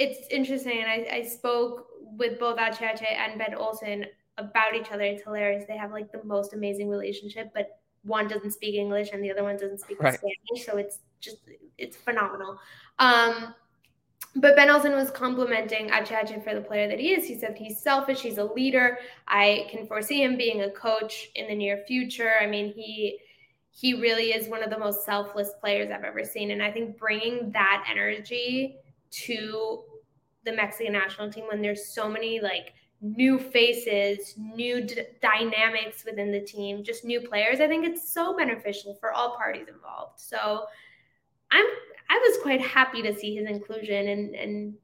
it's 0.00 0.26
interesting. 0.30 0.78
And 0.82 0.90
I, 0.90 1.16
I 1.16 1.22
spoke 1.22 1.86
with 2.16 2.40
both 2.40 2.58
Ache 2.58 3.02
and 3.02 3.38
Ben 3.38 3.54
Olsen 3.54 4.06
about 4.38 4.74
each 4.74 4.90
other. 4.90 5.02
It's 5.02 5.22
hilarious. 5.22 5.64
They 5.68 5.76
have 5.76 5.92
like 5.92 6.10
the 6.10 6.24
most 6.24 6.54
amazing 6.54 6.88
relationship, 6.88 7.50
but 7.54 7.78
one 8.02 8.26
doesn't 8.26 8.52
speak 8.52 8.76
English 8.76 9.10
and 9.12 9.22
the 9.22 9.30
other 9.30 9.42
one 9.42 9.56
doesn't 9.56 9.80
speak 9.80 10.00
right. 10.00 10.14
Spanish. 10.14 10.66
So 10.66 10.78
it's 10.78 11.00
just 11.20 11.38
it's 11.76 11.96
phenomenal. 11.96 12.58
Um, 12.98 13.54
but 14.36 14.56
Ben 14.56 14.70
Olsen 14.70 14.92
was 14.92 15.10
complimenting 15.10 15.90
Ache 15.90 16.42
for 16.42 16.54
the 16.54 16.62
player 16.62 16.88
that 16.88 16.98
he 16.98 17.12
is. 17.12 17.26
He 17.26 17.38
said 17.38 17.56
he's 17.58 17.82
selfish, 17.82 18.22
he's 18.22 18.38
a 18.38 18.44
leader. 18.44 18.98
I 19.28 19.68
can 19.70 19.86
foresee 19.86 20.22
him 20.22 20.38
being 20.38 20.62
a 20.62 20.70
coach 20.70 21.30
in 21.34 21.46
the 21.48 21.54
near 21.54 21.84
future. 21.86 22.32
I 22.40 22.46
mean, 22.46 22.72
he 22.72 23.18
he 23.72 24.00
really 24.00 24.32
is 24.32 24.48
one 24.48 24.62
of 24.62 24.70
the 24.70 24.78
most 24.78 25.04
selfless 25.04 25.50
players 25.60 25.90
I've 25.90 26.04
ever 26.04 26.24
seen, 26.24 26.52
and 26.52 26.62
I 26.62 26.70
think 26.70 26.96
bringing 26.96 27.50
that 27.52 27.84
energy 27.90 28.76
to 29.10 29.84
the 30.44 30.52
Mexican 30.52 30.92
national 30.92 31.30
team 31.30 31.44
when 31.48 31.60
there's 31.60 31.92
so 31.92 32.08
many 32.08 32.40
like 32.40 32.72
new 33.00 33.38
faces, 33.38 34.34
new 34.36 34.82
d- 34.82 35.02
dynamics 35.22 36.04
within 36.04 36.30
the 36.30 36.40
team, 36.40 36.84
just 36.84 37.04
new 37.04 37.20
players. 37.20 37.60
I 37.60 37.66
think 37.66 37.86
it's 37.86 38.12
so 38.12 38.36
beneficial 38.36 38.94
for 38.94 39.12
all 39.12 39.36
parties 39.36 39.68
involved. 39.68 40.20
So 40.20 40.64
I'm 41.50 41.66
I 42.10 42.18
was 42.18 42.42
quite 42.42 42.60
happy 42.60 43.02
to 43.02 43.14
see 43.14 43.34
his 43.34 43.48
inclusion 43.48 44.08
and 44.08 44.34
and 44.34 44.74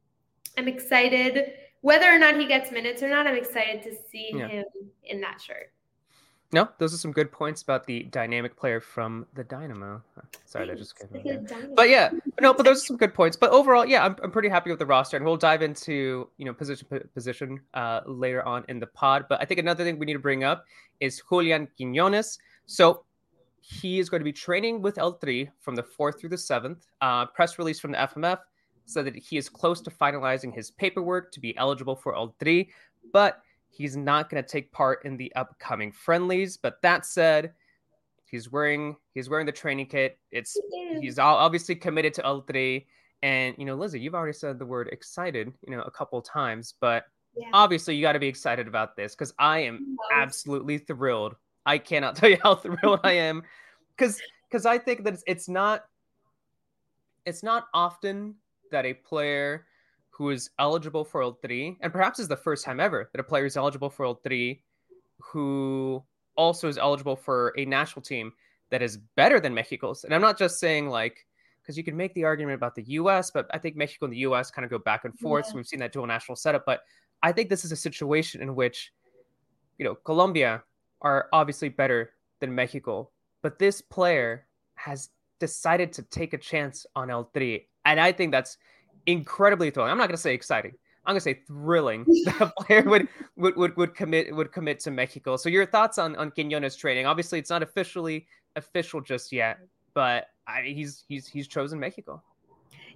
I'm 0.57 0.69
excited 0.69 1.53
whether 1.83 2.07
or 2.07 2.19
not 2.19 2.39
he 2.39 2.47
gets 2.47 2.73
minutes 2.73 3.03
or 3.03 3.09
not. 3.09 3.27
I'm 3.27 3.37
excited 3.37 3.83
to 3.83 3.95
see 4.11 4.31
yeah. 4.35 4.49
him 4.49 4.65
in 5.05 5.21
that 5.21 5.41
shirt. 5.41 5.73
No, 6.53 6.69
those 6.79 6.95
are 6.95 6.97
some 6.97 7.11
good 7.11 7.33
points 7.33 7.63
about 7.63 7.87
the 7.87 8.05
dynamic 8.05 8.57
player 8.57 8.81
from 8.81 9.27
the 9.35 9.43
Dynamo. 9.43 10.01
Sorry, 10.45 10.67
that 10.69 10.79
just 10.79 10.95
came. 10.97 11.47
But 11.75 11.89
yeah, 11.89 12.11
no, 12.41 12.55
but 12.55 12.65
those 12.65 12.83
are 12.83 12.87
some 12.87 12.97
good 12.97 13.15
points. 13.15 13.37
But 13.37 13.51
overall, 13.51 13.85
yeah, 13.85 14.05
I'm, 14.05 14.17
I'm 14.23 14.31
pretty 14.31 14.49
happy 14.49 14.71
with 14.71 14.79
the 14.79 14.87
roster, 14.87 15.17
and 15.17 15.27
we'll 15.27 15.37
dive 15.37 15.63
into 15.63 16.29
you 16.37 16.45
know 16.45 16.55
position 16.55 16.87
position 17.13 17.61
uh, 17.75 18.01
later 18.07 18.47
on 18.47 18.65
in 18.69 18.79
the 18.79 18.87
pod. 18.87 19.27
But 19.29 19.43
I 19.43 19.45
think 19.45 19.59
another 19.59 19.83
thing 19.83 19.99
we 19.99 20.07
need 20.07 20.13
to 20.13 20.19
bring 20.21 20.45
up 20.45 20.65
is 21.01 21.21
Julian 21.29 21.69
Quiñones. 21.79 22.39
So 22.67 23.03
he 23.61 23.99
is 23.99 24.09
going 24.09 24.21
to 24.21 24.25
be 24.25 24.33
training 24.33 24.81
with 24.81 24.99
El 24.99 25.15
Tri 25.15 25.51
from 25.61 25.75
the 25.75 25.83
4th 25.83 26.21
through 26.21 26.31
the 26.31 26.37
7th. 26.37 26.87
Uh, 27.01 27.27
press 27.27 27.59
release 27.59 27.81
from 27.81 27.91
the 27.91 27.99
FMF 27.99 28.39
said 28.85 29.05
that 29.05 29.17
he 29.17 29.37
is 29.37 29.49
close 29.49 29.81
to 29.81 29.91
finalizing 29.91 30.55
his 30.55 30.71
paperwork 30.71 31.33
to 31.33 31.41
be 31.41 31.57
eligible 31.57 31.97
for 31.97 32.15
El 32.15 32.35
Tri, 32.41 32.69
but 33.13 33.43
he's 33.77 33.97
not 33.97 34.31
going 34.31 34.43
to 34.43 34.49
take 34.49 34.73
part 34.73 35.05
in 35.05 35.17
the 35.17 35.35
upcoming 35.37 35.93
friendlies. 35.93 36.57
But 36.57 36.81
that 36.83 37.05
said, 37.05 37.53
he's 38.25 38.51
wearing 38.51 38.97
he's 39.15 39.29
wearing 39.29 39.47
the 39.47 39.53
training 39.53 39.87
kit. 39.87 40.19
It's 40.31 40.57
he's 41.01 41.19
obviously 41.19 41.75
committed 41.75 42.15
to 42.15 42.25
El 42.25 42.43
Tri. 42.43 42.87
And 43.23 43.55
you 43.59 43.65
know, 43.65 43.75
Lizzie, 43.75 44.01
you've 44.01 44.15
already 44.15 44.33
said 44.33 44.59
the 44.59 44.67
word 44.67 44.89
excited, 44.93 45.53
you 45.67 45.77
know, 45.77 45.83
a 45.83 45.91
couple 45.91 46.21
times, 46.23 46.75
but 46.81 47.05
yeah. 47.37 47.49
obviously 47.53 47.95
you 47.97 48.03
got 48.03 48.13
to 48.13 48.19
be 48.19 48.29
excited 48.29 48.67
about 48.67 48.97
this 48.97 49.15
because 49.15 49.35
I 49.39 49.61
am 49.61 49.97
absolutely 50.13 50.79
thrilled 50.79 51.35
I 51.67 51.79
cannot 51.79 52.17
tell 52.17 52.31
you 52.31 52.39
how 52.43 52.55
thrilled 52.55 53.01
I 53.05 53.13
am 53.13 53.43
because 53.97 54.23
because 54.49 54.65
I 54.65 54.79
think 54.79 55.05
that 55.05 55.15
it's, 55.15 55.25
it's 55.27 55.49
not 55.49 55.85
it's 57.27 57.43
not 57.43 57.67
often 57.75 58.37
that 58.71 58.87
a 58.87 58.95
player 58.95 59.67
who 60.17 60.31
is 60.31 60.51
eligible 60.59 61.05
for 61.05 61.23
El 61.23 61.39
Tri 61.45 61.77
and 61.81 61.93
perhaps 61.93 62.19
is 62.19 62.29
the 62.29 62.37
first 62.37 62.65
time 62.65 62.81
ever 62.81 63.11
that 63.13 63.21
a 63.21 63.25
player 63.25 63.45
is 63.45 63.57
eligible 63.57 63.91
for 63.91 64.07
El 64.07 64.15
Tri 64.15 64.61
who 65.21 66.03
also 66.37 66.69
is 66.69 66.79
eligible 66.79 67.17
for 67.17 67.53
a 67.59 67.65
national 67.65 68.03
team 68.03 68.33
that 68.71 68.83
is 68.83 68.97
better 69.15 69.41
than 69.41 69.53
Mexico's. 69.55 70.05
And 70.05 70.15
I'm 70.15 70.21
not 70.23 70.39
just 70.39 70.59
saying 70.59 70.89
like 70.89 71.27
because 71.61 71.77
you 71.77 71.85
can 71.85 71.97
make 71.97 72.15
the 72.15 72.25
argument 72.25 72.55
about 72.55 72.75
the 72.77 72.85
US, 72.85 73.31
but 73.31 73.47
I 73.53 73.59
think 73.59 73.77
Mexico 73.77 74.07
and 74.07 74.13
the 74.13 74.19
US 74.19 74.51
kind 74.51 74.65
of 74.65 74.71
go 74.71 74.79
back 74.79 75.05
and 75.05 75.19
forth. 75.19 75.47
Yeah. 75.47 75.51
So 75.51 75.57
we've 75.57 75.67
seen 75.67 75.81
that 75.81 75.93
dual 75.93 76.07
national 76.07 76.37
setup. 76.37 76.65
But 76.65 76.83
I 77.23 77.33
think 77.33 77.51
this 77.51 77.65
is 77.65 77.73
a 77.73 77.77
situation 77.77 78.41
in 78.41 78.55
which, 78.55 78.93
you 79.79 79.85
know, 79.85 79.97
Colombia 79.97 80.63
are 81.03 81.29
obviously 81.33 81.69
better 81.69 82.13
than 82.41 82.55
Mexico, 82.55 83.11
but 83.43 83.59
this 83.59 83.81
player 83.81 84.47
has 84.77 85.11
decided 85.41 85.93
to 85.95 86.03
take 86.05 86.33
a 86.33 86.39
chance 86.39 86.87
on 86.95 87.11
El 87.11 87.25
Tri. 87.37 87.67
And 87.85 88.01
I 88.01 88.13
think 88.13 88.33
that's 88.33 88.59
incredibly 89.07 89.71
thrilling. 89.71 89.91
I'm 89.91 89.99
not 89.99 90.09
going 90.09 90.17
to 90.17 90.23
say 90.23 90.35
exciting. 90.35 90.75
I'm 91.05 91.13
going 91.13 91.21
to 91.21 91.25
say 91.25 91.41
thrilling 91.47 92.05
that 92.25 92.41
a 92.41 92.63
player 92.63 92.83
would, 92.83 93.09
would, 93.37 93.57
would, 93.57 93.77
would 93.77 93.95
commit 93.95 94.35
would 94.35 94.53
commit 94.53 94.81
to 94.81 94.91
Mexico. 94.91 95.37
So 95.37 95.49
your 95.49 95.67
thoughts 95.67 95.99
on, 95.99 96.17
on 96.17 96.31
Quiñones 96.33 96.77
training? 96.77 97.07
Obviously, 97.07 97.39
it's 97.39 97.51
not 97.51 97.63
officially 97.63 98.27
official 98.57 99.01
just 99.01 99.33
yet, 99.33 99.59
but 99.95 100.27
I, 100.49 100.63
he's 100.63 101.05
he's 101.09 101.29
he's 101.29 101.47
chosen 101.47 101.79
Mexico. 101.79 102.23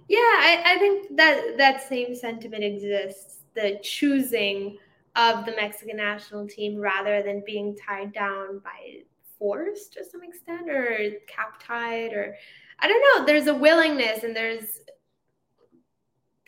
Yeah, 0.09 0.17
I, 0.17 0.63
I 0.65 0.77
think 0.77 1.15
that 1.15 1.55
that 1.57 1.87
same 1.87 2.15
sentiment 2.15 2.63
exists. 2.63 3.37
The 3.53 3.79
choosing 3.81 4.77
of 5.15 5.45
the 5.45 5.51
Mexican 5.53 5.97
national 5.97 6.47
team 6.47 6.77
rather 6.77 7.21
than 7.21 7.43
being 7.45 7.75
tied 7.75 8.13
down 8.13 8.59
by 8.59 9.03
force 9.37 9.87
to 9.87 10.05
some 10.05 10.23
extent 10.23 10.69
or 10.69 11.11
cap 11.27 11.61
tied 11.61 12.13
or 12.13 12.35
I 12.79 12.87
don't 12.87 13.01
know. 13.01 13.25
There's 13.25 13.47
a 13.47 13.53
willingness 13.53 14.23
and 14.23 14.35
there's 14.35 14.81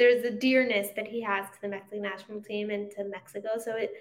there's 0.03 0.25
a 0.25 0.31
dearness 0.31 0.89
that 0.95 1.07
he 1.07 1.21
has 1.21 1.45
to 1.51 1.61
the 1.61 1.69
Mexican 1.69 2.01
national 2.01 2.41
team 2.41 2.69
and 2.69 2.91
to 2.91 3.05
Mexico. 3.05 3.49
So 3.63 3.75
it 3.75 3.93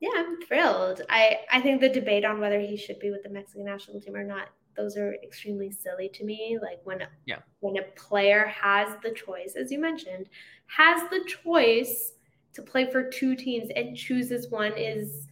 yeah, 0.00 0.10
I'm 0.16 0.40
thrilled. 0.42 1.02
I 1.08 1.38
I 1.50 1.60
think 1.60 1.80
the 1.80 1.88
debate 1.88 2.24
on 2.24 2.40
whether 2.40 2.60
he 2.60 2.76
should 2.76 2.98
be 2.98 3.10
with 3.10 3.22
the 3.22 3.30
Mexican 3.30 3.64
national 3.64 4.00
team 4.00 4.14
or 4.14 4.24
not 4.24 4.48
those 4.76 4.96
are 4.96 5.14
extremely 5.22 5.70
silly 5.70 6.08
to 6.08 6.24
me 6.24 6.58
like 6.60 6.80
when 6.84 7.06
yeah. 7.26 7.38
when 7.60 7.76
a 7.76 7.82
player 7.96 8.46
has 8.46 8.88
the 9.02 9.12
choice 9.12 9.54
as 9.56 9.70
you 9.70 9.78
mentioned 9.78 10.28
has 10.66 11.08
the 11.10 11.24
choice 11.44 12.14
to 12.52 12.62
play 12.62 12.90
for 12.90 13.08
two 13.08 13.34
teams 13.36 13.70
and 13.76 13.96
chooses 13.96 14.50
one 14.50 14.72
is 14.76 15.28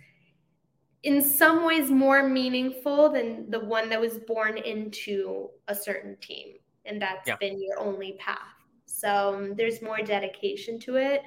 in 1.02 1.20
some 1.20 1.64
ways 1.64 1.90
more 1.90 2.28
meaningful 2.28 3.08
than 3.08 3.50
the 3.50 3.58
one 3.58 3.88
that 3.88 4.00
was 4.00 4.18
born 4.18 4.56
into 4.58 5.48
a 5.68 5.74
certain 5.74 6.16
team 6.20 6.54
and 6.84 7.02
that's 7.02 7.26
yeah. 7.26 7.36
been 7.36 7.60
your 7.60 7.78
only 7.80 8.12
path 8.20 8.38
so 9.02 9.34
um, 9.34 9.54
there's 9.56 9.82
more 9.82 9.98
dedication 9.98 10.78
to 10.78 10.96
it 10.96 11.22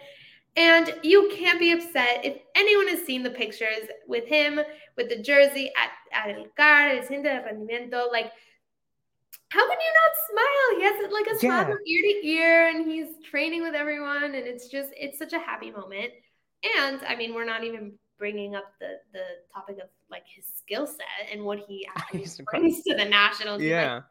And 0.57 0.95
you 1.03 1.29
can't 1.35 1.59
be 1.59 1.71
upset 1.73 2.23
if 2.23 2.37
anyone 2.55 2.87
has 2.87 3.05
seen 3.05 3.23
the 3.23 3.29
pictures 3.29 3.89
with 4.07 4.25
him, 4.25 4.59
with 4.95 5.09
the 5.09 5.21
jersey 5.21 5.71
at, 5.75 5.91
at 6.13 6.35
El 6.35 6.45
CAR, 6.55 6.89
El 6.89 7.03
Centro 7.03 7.29
de 7.29 7.41
Rendimiento. 7.43 8.09
Like, 8.09 8.31
how 9.49 9.67
can 9.67 9.77
you 9.79 9.93
not 10.01 10.13
smile? 10.31 10.79
He 10.79 10.83
has 10.85 11.11
like 11.11 11.27
a 11.27 11.39
smile 11.39 11.59
yeah. 11.59 11.65
from 11.65 11.77
ear 11.85 12.01
to 12.01 12.27
ear 12.27 12.67
and 12.69 12.89
he's 12.89 13.07
training 13.29 13.63
with 13.63 13.75
everyone. 13.75 14.23
And 14.23 14.35
it's 14.35 14.69
just, 14.69 14.91
it's 14.95 15.19
such 15.19 15.33
a 15.33 15.39
happy 15.39 15.71
moment. 15.71 16.13
And 16.79 17.01
I 17.05 17.17
mean, 17.17 17.33
we're 17.35 17.45
not 17.45 17.65
even 17.65 17.93
bringing 18.17 18.55
up 18.55 18.71
the 18.79 18.99
the 19.11 19.25
topic 19.53 19.77
of 19.83 19.89
like 20.09 20.23
his 20.25 20.45
skill 20.57 20.87
set 20.87 21.29
and 21.33 21.43
what 21.43 21.59
he 21.67 21.85
actually 21.97 22.45
brings 22.49 22.81
to 22.83 22.95
the 22.95 23.05
national 23.05 23.59
team. 23.59 23.67
Yeah. 23.69 23.93
Like, 23.95 24.03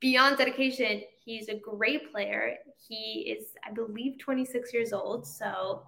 beyond 0.00 0.38
dedication, 0.38 1.02
he's 1.24 1.48
a 1.48 1.54
great 1.54 2.10
player. 2.12 2.56
He 2.88 3.36
is, 3.36 3.54
I 3.66 3.72
believe, 3.72 4.18
26 4.18 4.72
years 4.72 4.92
old. 4.92 5.26
So 5.26 5.82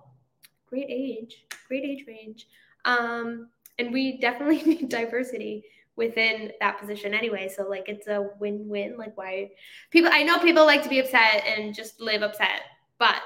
great 0.67 0.87
age, 0.89 1.45
great 1.69 1.85
age 1.85 2.05
range. 2.07 2.49
Um, 2.85 3.49
and 3.79 3.93
we 3.93 4.19
definitely 4.19 4.63
need 4.67 4.89
diversity 4.89 5.65
within 5.97 6.53
that 6.61 6.79
position 6.81 7.15
anyway. 7.15 7.49
So 7.55 7.69
like 7.69 7.89
it's 7.89 8.09
a 8.09 8.31
win-win. 8.39 8.97
Like 8.97 9.17
why 9.17 9.51
people 9.91 10.11
I 10.13 10.23
know 10.23 10.39
people 10.39 10.65
like 10.65 10.83
to 10.83 10.89
be 10.89 10.99
upset 10.99 11.45
and 11.47 11.75
just 11.75 12.01
live 12.01 12.23
upset, 12.23 12.63
but 12.99 13.23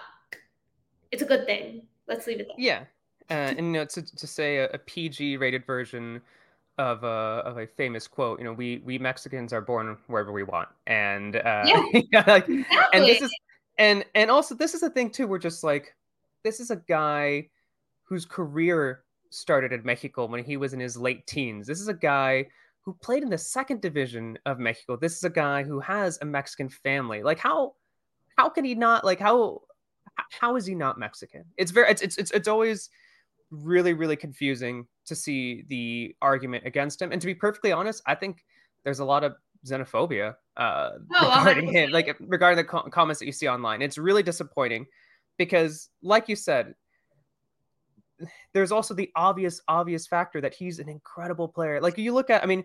it's 1.11 1.23
a 1.23 1.27
good 1.27 1.47
thing. 1.47 1.83
Let's 2.07 2.27
leave 2.27 2.41
it 2.41 2.49
there. 2.49 2.57
Yeah. 2.59 2.85
Uh, 3.31 3.53
and 3.57 3.59
you 3.59 3.73
know, 3.73 3.85
to, 3.85 4.03
to 4.03 4.27
say 4.27 4.59
a, 4.59 4.69
a 4.71 4.79
PG 4.79 5.37
rated 5.37 5.65
version 5.67 6.21
of 6.79 7.05
a 7.05 7.43
of 7.45 7.59
a 7.59 7.67
famous 7.67 8.07
quote. 8.07 8.39
You 8.39 8.45
know, 8.45 8.53
we 8.53 8.83
we 8.85 8.99
Mexicans 8.99 9.53
are 9.53 9.61
born 9.61 9.97
wherever 10.07 10.33
we 10.33 10.45
want, 10.45 10.69
and 10.87 11.37
uh, 11.37 11.65
yeah, 11.67 11.83
like, 12.27 12.49
exactly. 12.49 12.65
and 12.93 13.05
this 13.05 13.21
is 13.21 13.35
and 13.79 14.05
and 14.15 14.31
also 14.31 14.55
this 14.55 14.75
is 14.75 14.83
a 14.83 14.91
thing 14.91 15.11
too. 15.11 15.27
We're 15.27 15.39
just 15.39 15.65
like, 15.65 15.95
this 16.45 16.61
is 16.61 16.71
a 16.71 16.77
guy 16.77 17.49
whose 18.05 18.25
career 18.25 19.03
started 19.31 19.73
in 19.73 19.85
Mexico 19.85 20.27
when 20.27 20.43
he 20.43 20.57
was 20.57 20.73
in 20.73 20.81
his 20.81 20.97
late 20.97 21.27
teens. 21.27 21.67
This 21.67 21.81
is 21.81 21.89
a 21.89 21.95
guy 21.95 22.47
who 22.83 22.95
played 23.03 23.23
in 23.23 23.29
the 23.29 23.39
second 23.39 23.83
division 23.83 24.39
of 24.47 24.59
Mexico. 24.59 24.97
This 24.97 25.17
is 25.17 25.25
a 25.25 25.31
guy 25.31 25.63
who 25.63 25.81
has 25.81 26.19
a 26.23 26.25
Mexican 26.25 26.69
family. 26.69 27.23
Like 27.23 27.39
how 27.39 27.75
how 28.37 28.49
can 28.49 28.65
he 28.65 28.75
not 28.75 29.05
like 29.05 29.21
how 29.21 29.63
how 30.41 30.57
is 30.57 30.65
he 30.65 30.75
not 30.75 30.99
Mexican? 30.99 31.45
It's 31.57 31.71
very 31.71 31.91
it's 31.91 32.03
it's 32.03 32.17
it's, 32.17 32.31
it's 32.31 32.49
always 32.49 32.89
really 33.51 33.95
really 33.95 34.17
confusing 34.17 34.87
to 35.07 35.15
see 35.15 35.65
the 35.69 36.15
argument 36.21 36.67
against 36.67 37.01
him 37.01 37.13
and 37.13 37.21
to 37.21 37.27
be 37.27 37.35
perfectly 37.35 37.73
honest 37.73 38.03
i 38.07 38.15
think 38.15 38.45
there's 38.85 38.99
a 38.99 39.05
lot 39.05 39.25
of 39.25 39.35
xenophobia 39.67 40.35
uh, 40.57 40.91
oh, 41.15 41.39
regarding 41.39 41.73
him 41.73 41.91
like 41.91 42.17
regarding 42.21 42.57
the 42.57 42.65
co- 42.65 42.89
comments 42.91 43.19
that 43.19 43.27
you 43.27 43.33
see 43.33 43.49
online 43.49 43.83
it's 43.83 43.99
really 43.99 44.23
disappointing 44.23 44.87
because 45.37 45.89
like 46.03 46.29
you 46.29 46.37
said 46.37 46.75
there's 48.53 48.73
also 48.73 48.95
the 48.95 49.11
obvious 49.17 49.61
obvious 49.69 50.07
factor 50.07 50.41
that 50.41 50.55
he's 50.55 50.79
an 50.79 50.89
incredible 50.89 51.49
player 51.49 51.81
like 51.81 51.97
you 51.99 52.13
look 52.13 52.31
at 52.31 52.43
i 52.43 52.47
mean 52.47 52.63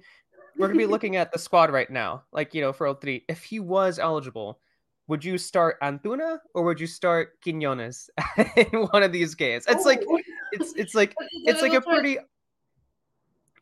we're 0.57 0.67
going 0.67 0.77
to 0.77 0.85
be 0.85 0.91
looking 0.91 1.15
at 1.15 1.31
the 1.31 1.39
squad 1.39 1.71
right 1.71 1.89
now 1.89 2.23
like 2.31 2.53
you 2.53 2.61
know 2.61 2.73
for 2.73 2.87
El 2.87 2.95
Tri 2.95 3.21
if 3.27 3.43
he 3.43 3.59
was 3.59 3.99
eligible 3.99 4.59
would 5.07 5.23
you 5.23 5.37
start 5.37 5.79
Antuna 5.81 6.39
or 6.53 6.63
would 6.63 6.79
you 6.79 6.87
start 6.87 7.39
Quiñones 7.45 8.09
in 8.55 8.87
one 8.87 9.03
of 9.03 9.11
these 9.11 9.35
games? 9.35 9.65
It's 9.67 9.85
like 9.85 10.01
oh. 10.07 10.19
It's 10.53 10.73
it's 10.73 10.95
like 10.95 11.15
it's 11.45 11.61
like 11.61 11.73
a 11.73 11.81
pretty 11.81 12.17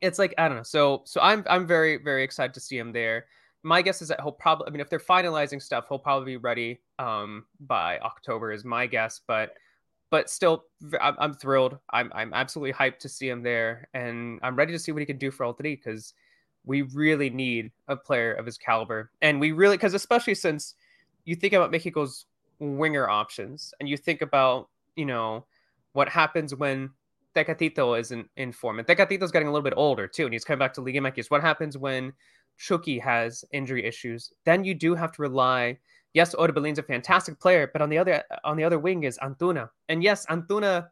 it's 0.02 0.20
like 0.20 0.34
I 0.38 0.48
don't 0.48 0.58
know. 0.58 0.64
So 0.64 1.04
so 1.06 1.22
I'm 1.22 1.44
I'm 1.50 1.66
very 1.66 1.98
very 1.98 2.24
excited 2.24 2.54
to 2.56 2.60
see 2.60 2.78
him 2.78 2.92
there. 2.92 3.26
My 3.64 3.82
guess 3.82 4.02
is 4.02 4.08
that 4.08 4.20
he'll 4.22 4.32
probably 4.32 4.68
I 4.68 4.72
mean 4.72 4.82
if 4.82 4.90
they're 4.90 5.00
finalizing 5.00 5.62
stuff, 5.62 5.86
he'll 5.88 6.00
probably 6.00 6.34
be 6.34 6.38
ready 6.38 6.82
um 7.00 7.46
by 7.62 8.00
October 8.00 8.52
is 8.52 8.66
my 8.66 8.88
guess, 8.88 9.22
but 9.28 9.54
but 10.10 10.30
still 10.30 10.66
I'm, 11.00 11.16
I'm 11.20 11.34
thrilled. 11.34 11.78
I'm 11.92 12.12
I'm 12.14 12.34
absolutely 12.34 12.74
hyped 12.74 13.00
to 13.00 13.10
see 13.10 13.30
him 13.30 13.44
there 13.44 13.88
and 13.94 14.40
I'm 14.44 14.56
ready 14.56 14.74
to 14.74 14.80
see 14.80 14.92
what 14.92 15.00
he 15.00 15.06
can 15.06 15.18
do 15.18 15.32
for 15.32 15.46
El 15.46 15.54
Tri 15.54 15.76
because 15.76 16.14
we 16.66 16.84
really 16.84 17.30
need 17.30 17.72
a 17.88 17.96
player 17.96 18.34
of 18.34 18.46
his 18.46 18.58
caliber. 18.58 19.12
And 19.22 19.40
we 19.40 19.52
really 19.52 19.78
because 19.78 19.94
especially 19.94 20.36
since 20.36 20.76
you 21.26 21.36
think 21.36 21.54
about 21.54 21.72
Mexico's 21.72 22.26
winger 22.60 23.10
options 23.10 23.74
and 23.80 23.88
you 23.88 23.98
think 23.98 24.22
about, 24.22 24.70
you 24.96 25.06
know, 25.06 25.46
what 25.94 26.10
happens 26.10 26.56
when 26.56 26.92
Tecatito 27.36 28.00
isn't 28.00 28.30
in 28.38 28.52
form. 28.52 28.80
And 28.80 28.88
Tecatito's 28.88 29.32
getting 29.32 29.48
a 29.48 29.52
little 29.52 29.64
bit 29.64 29.74
older 29.76 30.08
too, 30.08 30.26
and 30.26 30.34
he's 30.34 30.44
coming 30.44 30.60
back 30.60 30.74
to 30.74 30.82
Liga 30.82 31.00
MX. 31.00 31.32
What 31.32 31.42
happens 31.42 31.78
when 31.78 32.14
Chucky 32.58 33.00
has 33.00 33.46
injury 33.52 33.86
issues? 33.86 34.32
Then 34.46 34.64
you 34.64 34.74
do 34.74 34.96
have 34.96 35.12
to 35.14 35.22
rely. 35.22 35.78
Yes, 36.14 36.36
Orbelín's 36.36 36.80
a 36.80 36.84
fantastic 36.84 37.40
player, 37.40 37.70
but 37.72 37.82
on 37.82 37.90
the 37.90 37.98
other 37.98 38.24
on 38.44 38.58
the 38.58 38.64
other 38.64 38.80
wing 38.80 39.04
is 39.04 39.18
Antuna. 39.20 39.70
And 39.88 40.04
yes, 40.04 40.26
Antuna, 40.28 40.90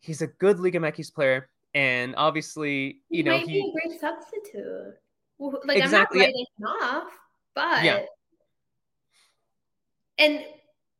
he's 0.00 0.22
a 0.22 0.28
good 0.28 0.60
Liga 0.60 0.78
MX 0.78 1.12
player. 1.12 1.48
And 1.74 2.14
obviously, 2.16 3.00
you 3.08 3.18
he 3.18 3.22
know, 3.24 3.32
might 3.32 3.48
he, 3.48 3.60
be 3.60 3.68
a 3.68 3.88
great 3.88 4.00
substitute. 4.00 4.94
Like 5.40 5.78
exactly. 5.78 6.20
I'm 6.20 6.26
not 6.26 6.26
writing 6.26 6.46
him 6.58 6.66
off, 6.66 7.12
but 7.54 7.84
yeah 7.84 8.04
and 10.18 10.44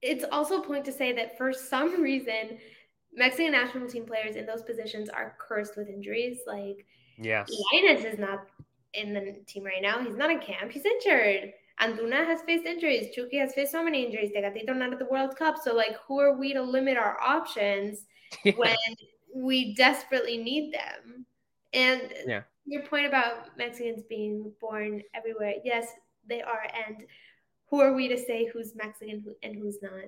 it's 0.03 0.25
also 0.31 0.61
a 0.61 0.67
point 0.67 0.85
to 0.85 0.93
say 0.93 1.13
that 1.13 1.37
for 1.39 1.53
some 1.53 2.03
reason, 2.03 2.59
Mexican 3.17 3.53
national 3.53 3.89
team 3.89 4.05
players 4.05 4.37
in 4.37 4.47
those 4.47 4.63
positions 4.63 5.09
are 5.09 5.37
cursed 5.39 5.77
with 5.77 5.89
injuries. 5.89 6.39
Like, 6.47 6.85
yes, 7.19 7.51
Lainez 7.73 8.05
is 8.05 8.19
not 8.19 8.47
in 8.95 9.15
the 9.15 9.37
team 9.47 9.65
right 9.65 9.83
now. 9.83 10.03
He's 10.03 10.17
not 10.17 10.31
in 10.31 10.41
camp. 10.41 10.73
He's 10.73 10.85
injured. 10.85 11.53
Antuna 11.81 12.25
has 12.25 12.43
faced 12.43 12.67
injuries. 12.67 13.15
Chucky 13.15 13.39
has 13.39 13.53
faced 13.53 13.73
so 13.73 13.83
many 13.83 14.05
injuries. 14.05 14.31
Tecatito 14.35 14.77
not 14.77 14.93
at 14.93 14.99
the 14.99 15.07
World 15.07 15.37
Cup. 15.37 15.57
So, 15.63 15.75
like, 15.75 15.97
who 16.07 16.21
are 16.21 16.37
we 16.37 16.53
to 16.53 16.63
limit 16.63 16.97
our 16.97 17.21
options 17.21 18.07
yeah. 18.45 18.53
when 18.57 18.77
we 19.35 19.75
desperately 19.75 20.37
need 20.37 20.73
them? 20.73 21.27
And 21.73 22.13
yeah. 22.27 22.43
your 22.65 22.83
point 22.83 23.07
about 23.07 23.57
Mexicans 23.59 24.03
being 24.09 24.53
born 24.61 25.03
everywhere, 25.15 25.55
yes, 25.65 25.89
they 26.29 26.43
are. 26.43 26.67
And 26.87 27.05
who 27.69 27.81
are 27.81 27.93
we 27.93 28.07
to 28.09 28.17
say 28.17 28.49
who's 28.53 28.77
Mexican 28.77 29.25
and 29.43 29.57
who's 29.57 29.79
not? 29.83 30.05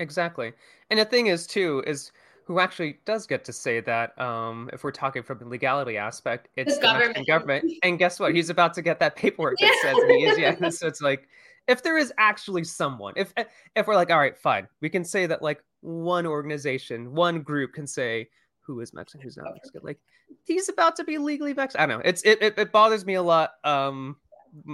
Exactly. 0.00 0.52
And 0.90 0.98
the 0.98 1.04
thing 1.04 1.28
is, 1.28 1.46
too, 1.46 1.84
is 1.86 2.10
who 2.46 2.60
actually 2.60 2.96
does 3.04 3.26
get 3.26 3.44
to 3.44 3.52
say 3.52 3.80
that 3.80 4.18
um, 4.20 4.70
if 4.72 4.84
we're 4.84 4.92
talking 4.92 5.22
from 5.22 5.38
the 5.38 5.44
legality 5.44 5.96
aspect 5.96 6.48
it's 6.56 6.76
the, 6.76 6.80
the 6.80 6.86
government. 6.86 7.26
government. 7.26 7.72
And 7.82 7.98
guess 7.98 8.20
what? 8.20 8.34
He's 8.34 8.50
about 8.50 8.72
to 8.74 8.82
get 8.82 9.00
that 9.00 9.16
paperwork 9.16 9.56
that 9.60 9.78
says 9.82 9.96
he 10.08 10.24
is 10.24 10.38
yeah. 10.38 10.68
So 10.70 10.86
it's 10.86 11.00
like 11.00 11.28
if 11.66 11.82
there 11.82 11.98
is 11.98 12.12
actually 12.18 12.62
someone 12.62 13.14
if 13.16 13.34
if 13.74 13.86
we're 13.86 13.96
like 13.96 14.10
all 14.10 14.18
right 14.18 14.38
fine. 14.38 14.68
We 14.80 14.88
can 14.88 15.04
say 15.04 15.26
that 15.26 15.42
like 15.42 15.62
one 15.80 16.24
organization 16.24 17.12
one 17.14 17.42
group 17.42 17.72
can 17.74 17.86
say 17.86 18.28
who 18.60 18.80
is 18.80 18.94
mexican 18.94 19.22
who's 19.22 19.36
not 19.36 19.52
mexican. 19.52 19.80
Like 19.82 19.98
he's 20.44 20.68
about 20.68 20.94
to 20.96 21.04
be 21.04 21.18
legally 21.18 21.52
mexican 21.52 21.82
i 21.82 21.92
don't 21.92 21.98
know. 21.98 22.08
It's 22.08 22.22
it, 22.22 22.40
it, 22.40 22.58
it 22.58 22.72
bothers 22.72 23.04
me 23.04 23.14
a 23.14 23.22
lot 23.22 23.52
um 23.64 24.16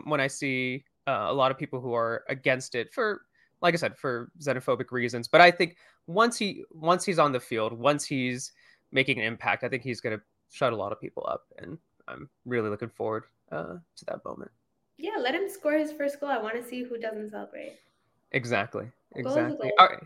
when 0.05 0.21
i 0.21 0.27
see 0.27 0.85
uh, 1.09 1.27
a 1.29 1.33
lot 1.33 1.51
of 1.51 1.59
people 1.59 1.81
who 1.81 1.95
are 1.95 2.23
against 2.29 2.75
it 2.75 2.93
for 2.93 3.23
like 3.63 3.75
I 3.75 3.77
said 3.77 3.97
for 3.97 4.31
xenophobic 4.41 4.91
reasons. 4.91 5.29
But 5.29 5.41
I 5.41 5.51
think 5.51 5.77
once 6.07 6.37
he 6.37 6.65
once 6.73 7.05
he's 7.05 7.19
on 7.19 7.33
the 7.33 7.41
field, 7.41 7.73
once 7.73 8.05
he's 8.05 8.53
making 8.91 9.19
an 9.19 9.25
impact, 9.25 9.65
I 9.65 9.69
think 9.69 9.83
he's 9.83 10.01
going 10.01 10.17
to 10.17 10.23
shut 10.51 10.73
a 10.73 10.77
lot 10.77 10.93
of 10.93 11.01
people 11.01 11.27
up, 11.29 11.45
and 11.59 11.79
I'm 12.09 12.29
really 12.45 12.69
looking 12.69 12.91
forward 12.91 13.25
uh, 13.51 13.77
to 13.97 14.05
that 14.07 14.25
moment. 14.25 14.51
Yeah, 14.99 15.17
let 15.19 15.35
him 15.35 15.49
score 15.49 15.73
his 15.73 15.93
first 15.93 16.21
goal. 16.21 16.29
I 16.29 16.38
want 16.38 16.55
to 16.57 16.69
see 16.69 16.85
who 16.85 16.99
doesn't 16.99 17.31
celebrate. 17.31 17.79
Exactly. 18.33 18.87
Exactly. 19.15 19.71
All 19.79 19.88
right. 19.88 20.03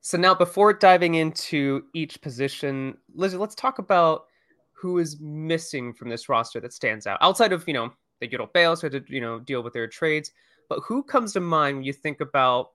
So 0.00 0.16
now, 0.18 0.34
before 0.34 0.72
diving 0.72 1.14
into 1.14 1.84
each 1.94 2.20
position, 2.20 2.96
Lizzie, 3.14 3.36
let's 3.36 3.54
talk 3.54 3.78
about 3.78 4.26
who 4.72 4.98
is 4.98 5.18
missing 5.20 5.92
from 5.92 6.10
this 6.10 6.28
roster 6.28 6.60
that 6.60 6.72
stands 6.72 7.06
out 7.06 7.18
outside 7.22 7.52
of 7.52 7.66
you 7.66 7.74
know 7.74 7.92
the 8.20 8.28
Europeos 8.28 8.80
who 8.80 8.90
had 8.90 9.06
to 9.06 9.12
you 9.12 9.20
know 9.20 9.38
deal 9.40 9.62
with 9.62 9.72
their 9.72 9.88
trades. 9.88 10.32
But 10.68 10.80
who 10.86 11.02
comes 11.02 11.32
to 11.32 11.40
mind 11.40 11.78
when 11.78 11.84
you 11.84 11.92
think 11.92 12.20
about 12.20 12.70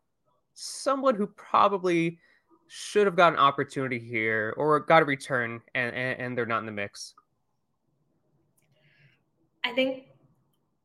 someone 0.53 1.15
who 1.15 1.27
probably 1.27 2.17
should 2.73 3.05
have 3.05 3.17
got 3.17 3.33
an 3.33 3.39
opportunity 3.39 3.99
here 3.99 4.53
or 4.55 4.79
got 4.79 5.01
a 5.01 5.05
return 5.05 5.59
and, 5.75 5.93
and, 5.93 6.21
and 6.21 6.37
they're 6.37 6.45
not 6.45 6.59
in 6.59 6.65
the 6.65 6.71
mix? 6.71 7.15
I 9.65 9.73
think 9.73 10.05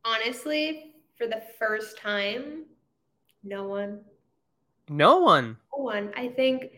honestly, 0.04 0.96
for 1.16 1.28
the 1.28 1.40
first 1.60 1.96
time, 1.96 2.64
no 3.44 3.68
one. 3.68 4.00
No 4.88 5.20
one. 5.20 5.56
No 5.76 5.84
one. 5.84 6.12
I 6.16 6.26
think 6.26 6.72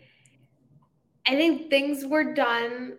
I 1.27 1.35
think 1.37 1.71
things 1.71 2.05
were 2.05 2.35
done 2.35 2.99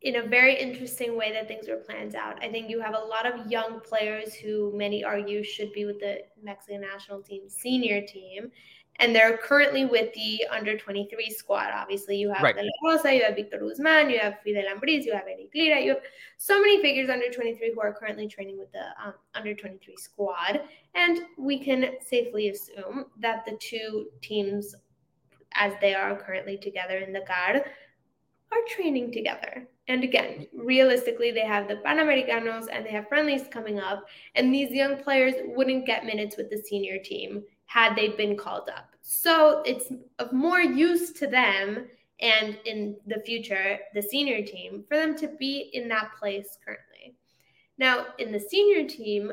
in 0.00 0.16
a 0.16 0.22
very 0.22 0.58
interesting 0.58 1.18
way 1.18 1.32
that 1.32 1.48
things 1.48 1.68
were 1.68 1.76
planned 1.76 2.14
out. 2.14 2.42
I 2.42 2.48
think 2.48 2.70
you 2.70 2.80
have 2.80 2.94
a 2.94 2.98
lot 2.98 3.26
of 3.26 3.50
young 3.50 3.80
players 3.80 4.32
who 4.32 4.72
many 4.74 5.04
argue 5.04 5.44
should 5.44 5.70
be 5.74 5.84
with 5.84 6.00
the 6.00 6.22
Mexican 6.42 6.80
national 6.80 7.20
team 7.20 7.42
senior 7.50 8.00
team. 8.06 8.50
And 8.96 9.14
they're 9.14 9.38
currently 9.38 9.84
with 9.84 10.12
the 10.14 10.44
under 10.50 10.76
23 10.76 11.30
squad. 11.30 11.70
Obviously, 11.74 12.16
you 12.16 12.30
have 12.30 12.42
right. 12.42 12.54
De 12.54 12.62
La 12.62 12.92
Rosa, 12.92 13.14
you 13.14 13.24
have 13.24 13.34
Victor 13.34 13.58
Guzman, 13.58 14.10
you 14.10 14.18
have 14.18 14.38
Fidel 14.44 14.64
Ambriz, 14.64 15.04
you 15.04 15.12
have 15.12 15.24
Erik 15.26 15.50
Lira, 15.54 15.80
you 15.80 15.90
have 15.90 16.02
so 16.36 16.60
many 16.60 16.80
figures 16.82 17.08
under 17.08 17.28
23 17.30 17.72
who 17.74 17.80
are 17.80 17.92
currently 17.92 18.28
training 18.28 18.58
with 18.58 18.70
the 18.72 18.84
um, 19.04 19.14
under 19.34 19.54
23 19.54 19.96
squad. 19.96 20.60
And 20.94 21.20
we 21.38 21.58
can 21.58 21.94
safely 22.06 22.50
assume 22.50 23.06
that 23.18 23.44
the 23.44 23.56
two 23.60 24.08
teams 24.20 24.76
as 25.54 25.72
they 25.80 25.94
are 25.94 26.16
currently 26.16 26.56
together 26.56 26.98
in 26.98 27.12
the 27.12 27.20
CAR, 27.20 27.64
are 28.52 28.58
training 28.68 29.12
together. 29.12 29.66
And 29.88 30.04
again, 30.04 30.46
realistically, 30.54 31.30
they 31.32 31.44
have 31.44 31.68
the 31.68 31.76
Panamericanos 31.76 32.66
and 32.70 32.84
they 32.84 32.90
have 32.90 33.08
friendlies 33.08 33.48
coming 33.50 33.80
up. 33.80 34.06
And 34.34 34.52
these 34.52 34.70
young 34.70 35.02
players 35.02 35.34
wouldn't 35.44 35.86
get 35.86 36.04
minutes 36.04 36.36
with 36.36 36.50
the 36.50 36.58
senior 36.58 36.98
team 36.98 37.42
had 37.72 37.96
they 37.96 38.08
been 38.08 38.36
called 38.36 38.68
up. 38.68 38.94
So 39.00 39.62
it's 39.64 39.90
of 40.18 40.32
more 40.32 40.60
use 40.60 41.10
to 41.12 41.26
them 41.26 41.86
and 42.20 42.58
in 42.66 42.96
the 43.06 43.22
future, 43.24 43.78
the 43.94 44.02
senior 44.02 44.44
team, 44.44 44.84
for 44.88 44.96
them 44.98 45.16
to 45.16 45.28
be 45.38 45.70
in 45.72 45.88
that 45.88 46.10
place 46.18 46.58
currently. 46.62 47.16
Now, 47.78 48.08
in 48.18 48.30
the 48.30 48.38
senior 48.38 48.86
team, 48.86 49.32